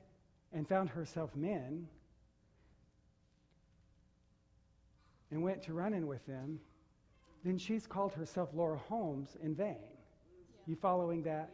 and 0.53 0.67
found 0.69 0.89
herself 0.89 1.35
men 1.35 1.89
and 5.31 5.43
went 5.43 5.63
to 5.65 5.73
running 5.73 6.07
with 6.07 6.25
them, 6.27 6.59
then 7.45 7.59
she's 7.59 7.87
called 7.87 8.13
herself 8.13 8.51
Laura 8.53 8.79
Holmes 8.79 9.37
in 9.43 9.55
vain. 9.55 9.77
You 10.67 10.77
following 10.77 11.23
that? 11.23 11.51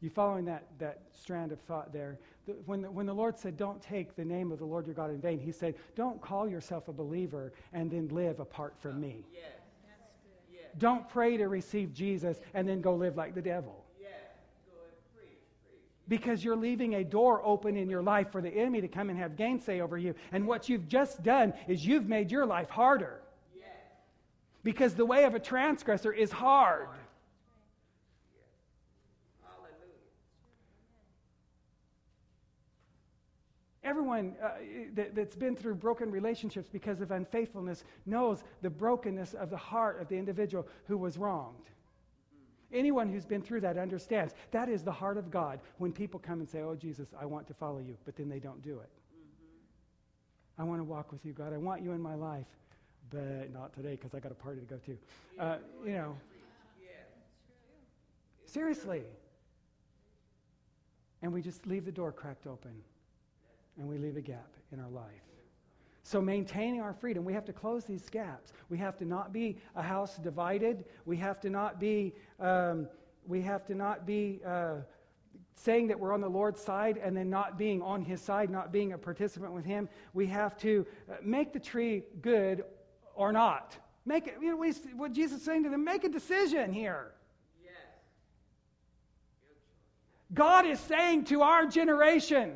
You 0.00 0.10
following 0.10 0.44
that, 0.44 0.64
that 0.78 1.00
strand 1.12 1.52
of 1.52 1.60
thought 1.60 1.92
there? 1.92 2.18
The, 2.46 2.52
when, 2.66 2.82
the, 2.82 2.90
when 2.90 3.06
the 3.06 3.14
Lord 3.14 3.38
said, 3.38 3.56
Don't 3.56 3.80
take 3.80 4.14
the 4.14 4.24
name 4.24 4.52
of 4.52 4.58
the 4.58 4.64
Lord 4.64 4.86
your 4.86 4.94
God 4.94 5.10
in 5.10 5.20
vain, 5.20 5.38
He 5.38 5.52
said, 5.52 5.74
Don't 5.94 6.20
call 6.20 6.48
yourself 6.48 6.88
a 6.88 6.92
believer 6.92 7.52
and 7.72 7.90
then 7.90 8.08
live 8.08 8.40
apart 8.40 8.74
from 8.78 9.00
me. 9.00 9.24
Don't 10.78 11.08
pray 11.08 11.38
to 11.38 11.48
receive 11.48 11.94
Jesus 11.94 12.38
and 12.52 12.68
then 12.68 12.80
go 12.82 12.94
live 12.94 13.16
like 13.16 13.34
the 13.34 13.42
devil. 13.42 13.85
Because 16.08 16.44
you're 16.44 16.56
leaving 16.56 16.94
a 16.94 17.04
door 17.04 17.40
open 17.44 17.76
in 17.76 17.90
your 17.90 18.02
life 18.02 18.30
for 18.30 18.40
the 18.40 18.50
enemy 18.50 18.80
to 18.80 18.88
come 18.88 19.10
and 19.10 19.18
have 19.18 19.36
gainsay 19.36 19.80
over 19.80 19.98
you. 19.98 20.14
And 20.30 20.46
what 20.46 20.68
you've 20.68 20.88
just 20.88 21.22
done 21.22 21.52
is 21.66 21.84
you've 21.84 22.08
made 22.08 22.30
your 22.30 22.46
life 22.46 22.70
harder. 22.70 23.20
Because 24.62 24.94
the 24.94 25.06
way 25.06 25.24
of 25.24 25.34
a 25.34 25.38
transgressor 25.38 26.12
is 26.12 26.32
hard. 26.32 26.88
Everyone 33.86 34.34
uh, 34.42 34.48
that, 34.94 35.14
that's 35.14 35.36
been 35.36 35.54
through 35.54 35.76
broken 35.76 36.10
relationships 36.10 36.68
because 36.68 37.00
of 37.00 37.12
unfaithfulness 37.12 37.84
knows 38.04 38.42
the 38.60 38.68
brokenness 38.68 39.34
of 39.34 39.48
the 39.48 39.56
heart 39.56 40.00
of 40.00 40.08
the 40.08 40.16
individual 40.16 40.66
who 40.88 40.98
was 40.98 41.16
wronged. 41.16 41.70
Anyone 42.72 43.08
who's 43.08 43.24
been 43.24 43.42
through 43.42 43.60
that 43.60 43.78
understands 43.78 44.34
that 44.50 44.68
is 44.68 44.82
the 44.82 44.92
heart 44.92 45.16
of 45.16 45.30
God 45.30 45.60
when 45.78 45.92
people 45.92 46.18
come 46.18 46.40
and 46.40 46.48
say, 46.48 46.60
Oh, 46.60 46.74
Jesus, 46.74 47.08
I 47.20 47.24
want 47.24 47.46
to 47.46 47.54
follow 47.54 47.78
you, 47.78 47.96
but 48.04 48.16
then 48.16 48.28
they 48.28 48.40
don't 48.40 48.60
do 48.62 48.80
it. 48.80 48.90
Mm-hmm. 49.14 50.62
I 50.62 50.64
want 50.64 50.80
to 50.80 50.84
walk 50.84 51.12
with 51.12 51.24
you, 51.24 51.32
God. 51.32 51.52
I 51.52 51.58
want 51.58 51.82
you 51.82 51.92
in 51.92 52.00
my 52.00 52.14
life, 52.14 52.46
but 53.10 53.52
not 53.52 53.72
today 53.72 53.92
because 53.92 54.14
I 54.14 54.18
got 54.18 54.32
a 54.32 54.36
party 54.36 54.60
to 54.60 54.66
go 54.66 54.78
to. 54.78 54.98
Uh, 55.38 55.56
you 55.84 55.92
know, 55.92 56.16
seriously. 58.46 59.02
And 61.22 61.32
we 61.32 61.42
just 61.42 61.66
leave 61.66 61.84
the 61.84 61.92
door 61.92 62.12
cracked 62.12 62.46
open 62.46 62.72
and 63.78 63.88
we 63.88 63.98
leave 63.98 64.16
a 64.16 64.20
gap 64.20 64.48
in 64.72 64.80
our 64.80 64.88
life. 64.88 65.04
So, 66.08 66.20
maintaining 66.20 66.80
our 66.80 66.92
freedom, 66.92 67.24
we 67.24 67.32
have 67.32 67.44
to 67.46 67.52
close 67.52 67.84
these 67.84 68.08
gaps. 68.08 68.52
We 68.68 68.78
have 68.78 68.96
to 68.98 69.04
not 69.04 69.32
be 69.32 69.58
a 69.74 69.82
house 69.82 70.18
divided. 70.18 70.84
We 71.04 71.16
have 71.16 71.40
to 71.40 71.50
not 71.50 71.80
be, 71.80 72.14
um, 72.38 72.86
we 73.26 73.42
have 73.42 73.66
to 73.66 73.74
not 73.74 74.06
be 74.06 74.40
uh, 74.46 74.76
saying 75.56 75.88
that 75.88 75.98
we're 75.98 76.12
on 76.12 76.20
the 76.20 76.28
Lord's 76.28 76.62
side 76.62 76.96
and 76.96 77.16
then 77.16 77.28
not 77.28 77.58
being 77.58 77.82
on 77.82 78.02
His 78.02 78.20
side, 78.20 78.50
not 78.50 78.70
being 78.70 78.92
a 78.92 78.98
participant 78.98 79.52
with 79.52 79.64
Him. 79.64 79.88
We 80.14 80.28
have 80.28 80.56
to 80.58 80.86
uh, 81.10 81.14
make 81.24 81.52
the 81.52 81.58
tree 81.58 82.04
good 82.22 82.62
or 83.16 83.32
not. 83.32 83.76
Make 84.04 84.28
it, 84.28 84.36
you 84.40 84.50
know, 84.50 84.56
we, 84.56 84.70
what 84.94 85.12
Jesus 85.12 85.40
is 85.40 85.44
saying 85.44 85.64
to 85.64 85.70
them, 85.70 85.82
make 85.82 86.04
a 86.04 86.08
decision 86.08 86.72
here. 86.72 87.14
Yes. 87.64 87.72
God 90.32 90.66
is 90.66 90.78
saying 90.78 91.24
to 91.24 91.42
our 91.42 91.66
generation, 91.66 92.52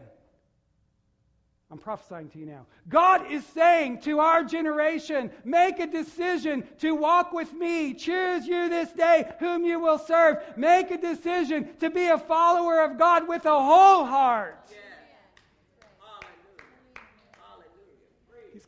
I'm 1.70 1.78
prophesying 1.78 2.28
to 2.30 2.38
you 2.38 2.46
now. 2.46 2.66
God 2.88 3.30
is 3.30 3.44
saying 3.46 4.00
to 4.00 4.18
our 4.18 4.42
generation, 4.42 5.30
make 5.44 5.78
a 5.78 5.86
decision 5.86 6.64
to 6.80 6.96
walk 6.96 7.32
with 7.32 7.52
me. 7.52 7.94
Choose 7.94 8.44
you 8.46 8.68
this 8.68 8.90
day 8.92 9.30
whom 9.38 9.64
you 9.64 9.78
will 9.78 9.98
serve. 9.98 10.38
Make 10.56 10.90
a 10.90 10.98
decision 10.98 11.68
to 11.78 11.88
be 11.88 12.06
a 12.06 12.18
follower 12.18 12.80
of 12.82 12.98
God 12.98 13.28
with 13.28 13.46
a 13.46 13.50
whole 13.50 14.04
heart. 14.04 14.58
Yeah 14.70 14.79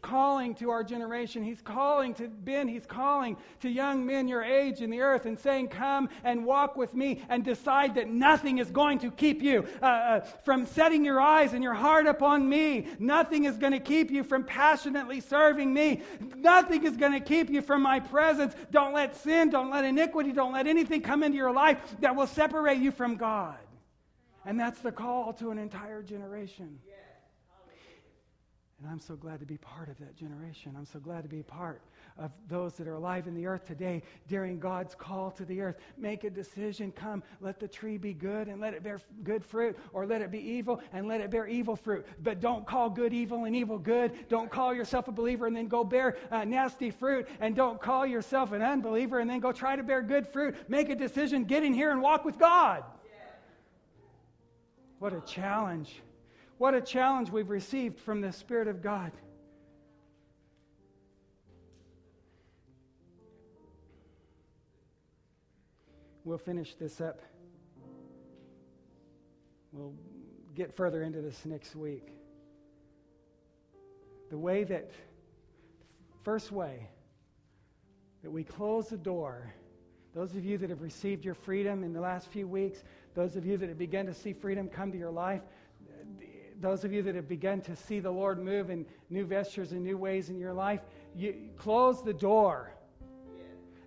calling 0.01 0.55
to 0.57 0.71
our 0.71 0.85
generation. 0.85 1.43
He's 1.43 1.61
calling 1.61 2.15
to 2.15 2.29
Ben. 2.29 2.69
He's 2.69 2.87
calling 2.87 3.37
to 3.61 3.69
young 3.69 4.07
men 4.07 4.29
your 4.29 4.43
age 4.43 4.81
in 4.81 4.91
the 4.91 5.01
earth 5.01 5.27
and 5.27 5.39
saying, 5.39 5.69
Come 5.69 6.09
and 6.25 6.45
walk 6.45 6.77
with 6.77 6.95
me 6.95 7.23
and 7.29 7.45
decide 7.45 7.95
that 7.97 8.09
nothing 8.09 8.59
is 8.59 8.71
going 8.71 8.99
to 9.01 9.11
keep 9.11 9.43
you 9.43 9.67
uh, 9.83 9.87
uh, 9.87 10.21
from 10.45 10.67
setting 10.67 11.05
your 11.05 11.21
eyes 11.21 11.53
and 11.53 11.63
your 11.63 11.75
heart 11.75 12.07
upon 12.07 12.49
me. 12.49 12.87
Nothing 12.99 13.45
is 13.45 13.57
going 13.57 13.73
to 13.73 13.81
keep 13.81 14.11
you 14.11 14.23
from 14.25 14.45
passionately 14.45 15.21
serving 15.21 15.73
me. 15.73 16.03
Nothing 16.37 16.85
is 16.85 16.97
going 16.97 17.13
to 17.13 17.21
keep 17.21 17.51
you 17.51 17.63
from 17.63 17.83
my 17.83 17.99
presence. 17.99 18.55
Don't 18.71 18.95
let 18.95 19.17
sin, 19.17 19.51
don't 19.51 19.71
let 19.71 19.85
iniquity, 19.85 20.33
don't 20.33 20.53
let 20.53 20.67
anything 20.67 21.01
come 21.01 21.23
into 21.23 21.37
your 21.37 21.53
life 21.53 21.79
that 22.01 22.15
will 22.15 22.27
separate 22.27 22.79
you 22.79 22.93
from 22.93 23.17
God. 23.17 23.57
And 24.45 24.59
that's 24.59 24.81
the 24.81 24.93
call 24.93 25.33
to 25.35 25.51
an 25.51 25.59
entire 25.59 26.03
generation. 26.03 26.79
And 28.83 28.91
I'm 28.91 28.99
so 28.99 29.15
glad 29.15 29.39
to 29.39 29.47
be 29.47 29.59
part 29.59 29.89
of 29.89 29.97
that 29.99 30.17
generation. 30.17 30.75
I'm 30.77 30.87
so 30.87 30.99
glad 30.99 31.23
to 31.23 31.29
be 31.29 31.45
part 31.45 31.83
of 32.19 32.33
those 32.49 32.75
that 32.75 32.89
are 32.89 32.95
alive 32.95 33.29
in 33.29 33.35
the 33.35 33.47
earth 33.47 33.65
today 33.65 34.03
during 34.27 34.59
God's 34.59 34.97
call 34.97 35.31
to 35.33 35.45
the 35.45 35.61
earth. 35.61 35.77
Make 35.97 36.25
a 36.25 36.31
decision. 36.31 36.91
Come, 36.91 37.23
let 37.41 37.61
the 37.61 37.69
tree 37.69 37.97
be 37.97 38.13
good 38.13 38.49
and 38.49 38.61
let 38.61 38.75
it 38.75 38.83
bear 38.83 39.01
good 39.23 39.45
fruit, 39.45 39.79
or 39.93 40.05
let 40.05 40.21
it 40.21 40.33
be 40.33 40.41
evil 40.41 40.81
and 40.93 41.07
let 41.07 41.21
it 41.21 41.31
bear 41.31 41.47
evil 41.47 41.77
fruit. 41.77 42.05
But 42.25 42.41
don't 42.41 42.67
call 42.67 42.91
good 42.91 43.13
evil 43.13 43.45
and 43.45 43.55
evil 43.55 43.79
good. 43.79 44.29
Don't 44.29 44.51
call 44.51 44.75
yourself 44.75 45.07
a 45.07 45.13
believer 45.13 45.47
and 45.47 45.55
then 45.55 45.69
go 45.69 45.85
bear 45.85 46.17
uh, 46.33 46.43
nasty 46.45 46.91
fruit. 46.91 47.29
And 47.39 47.55
don't 47.55 47.81
call 47.81 48.05
yourself 48.05 48.51
an 48.51 48.63
unbeliever 48.63 49.21
and 49.21 49.31
then 49.31 49.39
go 49.39 49.53
try 49.53 49.77
to 49.77 49.85
bear 49.85 50.03
good 50.03 50.27
fruit. 50.27 50.57
Make 50.69 50.89
a 50.89 50.97
decision. 50.97 51.45
Get 51.45 51.63
in 51.63 51.73
here 51.73 51.93
and 51.93 52.03
walk 52.03 52.25
with 52.25 52.37
God. 52.37 52.83
What 54.99 55.13
a 55.13 55.21
challenge. 55.21 56.03
What 56.63 56.75
a 56.75 56.81
challenge 56.81 57.29
we've 57.29 57.51
received 57.51 57.99
from 57.99 58.21
the 58.21 58.31
Spirit 58.31 58.69
of 58.69 58.83
God. 58.83 59.11
We'll 66.25 66.39
finish 66.39 66.75
this 66.75 67.01
up. 67.01 67.21
We'll 69.73 69.95
get 70.55 70.73
further 70.77 71.03
into 71.03 71.21
this 71.21 71.45
next 71.45 71.75
week. 71.75 72.13
The 74.31 74.39
way 74.39 74.63
that, 74.63 74.93
first 76.23 76.53
way 76.53 76.89
that 78.23 78.31
we 78.31 78.45
close 78.45 78.87
the 78.87 78.97
door, 78.97 79.53
those 80.15 80.37
of 80.37 80.45
you 80.45 80.59
that 80.59 80.71
have 80.71 80.83
received 80.83 81.25
your 81.25 81.35
freedom 81.35 81.83
in 81.83 81.93
the 81.93 82.01
last 82.01 82.29
few 82.29 82.47
weeks, 82.47 82.85
those 83.17 83.35
of 83.35 83.45
you 83.45 83.57
that 83.57 83.69
have 83.69 83.79
begun 83.79 84.07
to 84.07 84.15
see 84.15 84.33
freedom 84.33 84.69
come 84.69 84.93
to 84.93 84.99
your 84.99 85.11
life, 85.11 85.43
those 86.63 86.85
of 86.85 86.93
you 86.93 87.03
that 87.03 87.15
have 87.17 87.29
begun 87.29 87.61
to 87.63 87.77
see 87.77 88.01
the 88.01 88.11
Lord 88.11 88.43
move 88.43 88.71
in 88.71 88.87
new 89.11 89.27
vestures 89.27 89.73
and 89.73 89.83
new 89.83 89.99
ways 89.99 90.31
in 90.31 90.39
your 90.39 90.55
life, 90.55 90.83
you 91.15 91.35
close 91.59 92.03
the 92.03 92.15
door. 92.15 92.73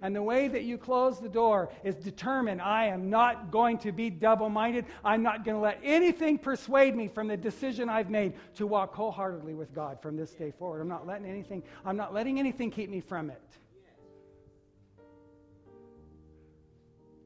And 0.01 0.13
the 0.13 0.21
way 0.21 0.49
that 0.49 0.63
you 0.63 0.78
close 0.78 1.19
the 1.19 1.30
door 1.30 1.69
is 1.84 1.95
determine 1.95 2.59
I 2.59 2.88
am 2.88 3.09
not 3.09 3.49
going 3.49 3.78
to 3.80 3.93
be 3.93 4.09
double 4.09 4.49
minded. 4.49 4.86
I'm 5.03 5.23
not 5.23 5.45
going 5.45 5.55
to 5.55 5.61
let 5.61 5.80
anything 5.84 6.38
persuade 6.38 6.95
me 6.95 7.07
from 7.07 7.28
the 7.28 7.38
decision 7.38 7.89
I've 7.89 8.09
made 8.09 8.34
to 8.55 8.67
walk 8.67 8.93
wholeheartedly 8.93 9.53
with 9.53 9.73
God 9.73 10.01
from 10.01 10.17
this 10.17 10.32
day 10.32 10.51
forward. 10.51 10.82
I'm 10.82 10.89
not 10.89 11.07
letting 11.07 11.26
anything, 11.26 11.63
I'm 11.86 11.97
not 11.97 12.13
letting 12.13 12.39
anything 12.39 12.69
keep 12.69 12.89
me 12.89 12.99
from 12.99 13.30
it. 13.30 13.41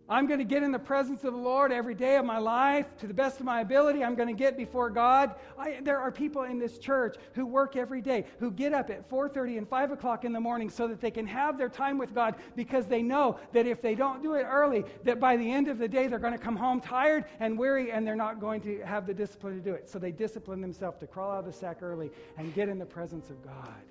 I'm 0.10 0.26
going 0.26 0.40
to 0.40 0.46
get 0.46 0.64
in 0.64 0.72
the 0.72 0.80
presence 0.80 1.24
of 1.24 1.34
the 1.34 1.40
Lord 1.40 1.72
every 1.72 1.94
day 1.94 2.16
of 2.16 2.26
my 2.26 2.40
life 2.40 2.88
to 2.98 3.08
the 3.08 3.14
best 3.14 3.40
of 3.40 3.46
my 3.46 3.62
ability. 3.62 4.04
I'm 4.04 4.16
going 4.16 4.28
to 4.28 4.34
get 4.34 4.58
before 4.58 4.90
God. 4.90 5.36
I, 5.58 5.80
there 5.84 6.00
are 6.00 6.12
people 6.12 6.44
in 6.44 6.58
this 6.58 6.80
church 6.80 7.16
who 7.34 7.46
work 7.46 7.76
every 7.76 8.02
day, 8.02 8.26
who 8.40 8.50
get 8.50 8.74
up 8.74 8.90
at 8.90 9.08
4:30 9.08 9.60
and 9.60 9.70
5 9.70 9.92
o'clock 9.92 10.26
in 10.26 10.34
the 10.34 10.40
morning 10.40 10.70
so 10.70 10.88
that 10.88 11.00
they 11.00 11.12
can 11.12 11.28
have 11.28 11.60
their 11.60 11.70
time 11.70 12.00
with 12.00 12.16
God 12.16 12.36
because 12.56 12.88
they 12.88 13.04
know 13.04 13.40
that 13.54 13.68
if 13.68 13.82
they 13.82 13.94
don't 13.94 14.24
do 14.24 14.34
it 14.34 14.44
early, 14.44 14.84
that 15.04 15.20
by 15.20 15.38
the 15.38 15.52
end 15.52 15.68
of 15.68 15.78
the 15.78 15.88
day 15.88 16.08
they're 16.08 16.18
going 16.18 16.34
to 16.34 16.40
come 16.40 16.56
home 16.56 16.82
tired 16.82 17.26
and 17.40 17.58
weary 17.58 17.92
and 17.92 18.06
they're 18.06 18.16
not 18.16 18.40
going 18.40 18.62
to 18.62 18.80
have 18.82 19.06
the 19.06 19.14
discipline 19.14 19.56
to 19.56 19.62
do 19.62 19.76
it. 19.76 19.88
So 19.88 20.00
they 20.00 20.12
discipline 20.12 20.60
themselves 20.60 20.98
to 21.00 21.08
crawl 21.08 21.32
out 21.32 21.40
of 21.40 21.46
the 21.46 21.54
sack 21.54 21.84
early 21.84 22.10
and 22.38 22.54
get 22.56 22.68
in 22.68 22.80
the 22.80 22.86
presence 22.86 23.30
of 23.30 23.44
God. 23.44 23.89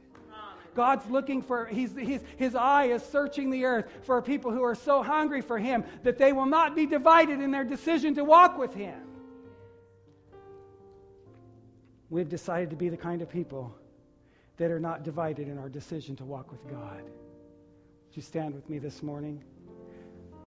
God's 0.78 1.10
looking 1.10 1.42
for, 1.42 1.66
he's, 1.66 1.90
he's, 1.96 2.20
his 2.36 2.54
eye 2.54 2.84
is 2.84 3.02
searching 3.02 3.50
the 3.50 3.64
earth 3.64 3.86
for 4.04 4.22
people 4.22 4.52
who 4.52 4.62
are 4.62 4.76
so 4.76 5.02
hungry 5.02 5.40
for 5.40 5.58
him 5.58 5.82
that 6.04 6.18
they 6.18 6.32
will 6.32 6.46
not 6.46 6.76
be 6.76 6.86
divided 6.86 7.40
in 7.40 7.50
their 7.50 7.64
decision 7.64 8.14
to 8.14 8.22
walk 8.22 8.56
with 8.56 8.74
him. 8.74 9.00
We've 12.10 12.28
decided 12.28 12.70
to 12.70 12.76
be 12.76 12.90
the 12.90 12.96
kind 12.96 13.22
of 13.22 13.28
people 13.28 13.74
that 14.58 14.70
are 14.70 14.78
not 14.78 15.02
divided 15.02 15.48
in 15.48 15.58
our 15.58 15.68
decision 15.68 16.14
to 16.14 16.24
walk 16.24 16.52
with 16.52 16.64
God. 16.70 17.02
Would 17.02 18.14
you 18.14 18.22
stand 18.22 18.54
with 18.54 18.70
me 18.70 18.78
this 18.78 19.02
morning? 19.02 19.42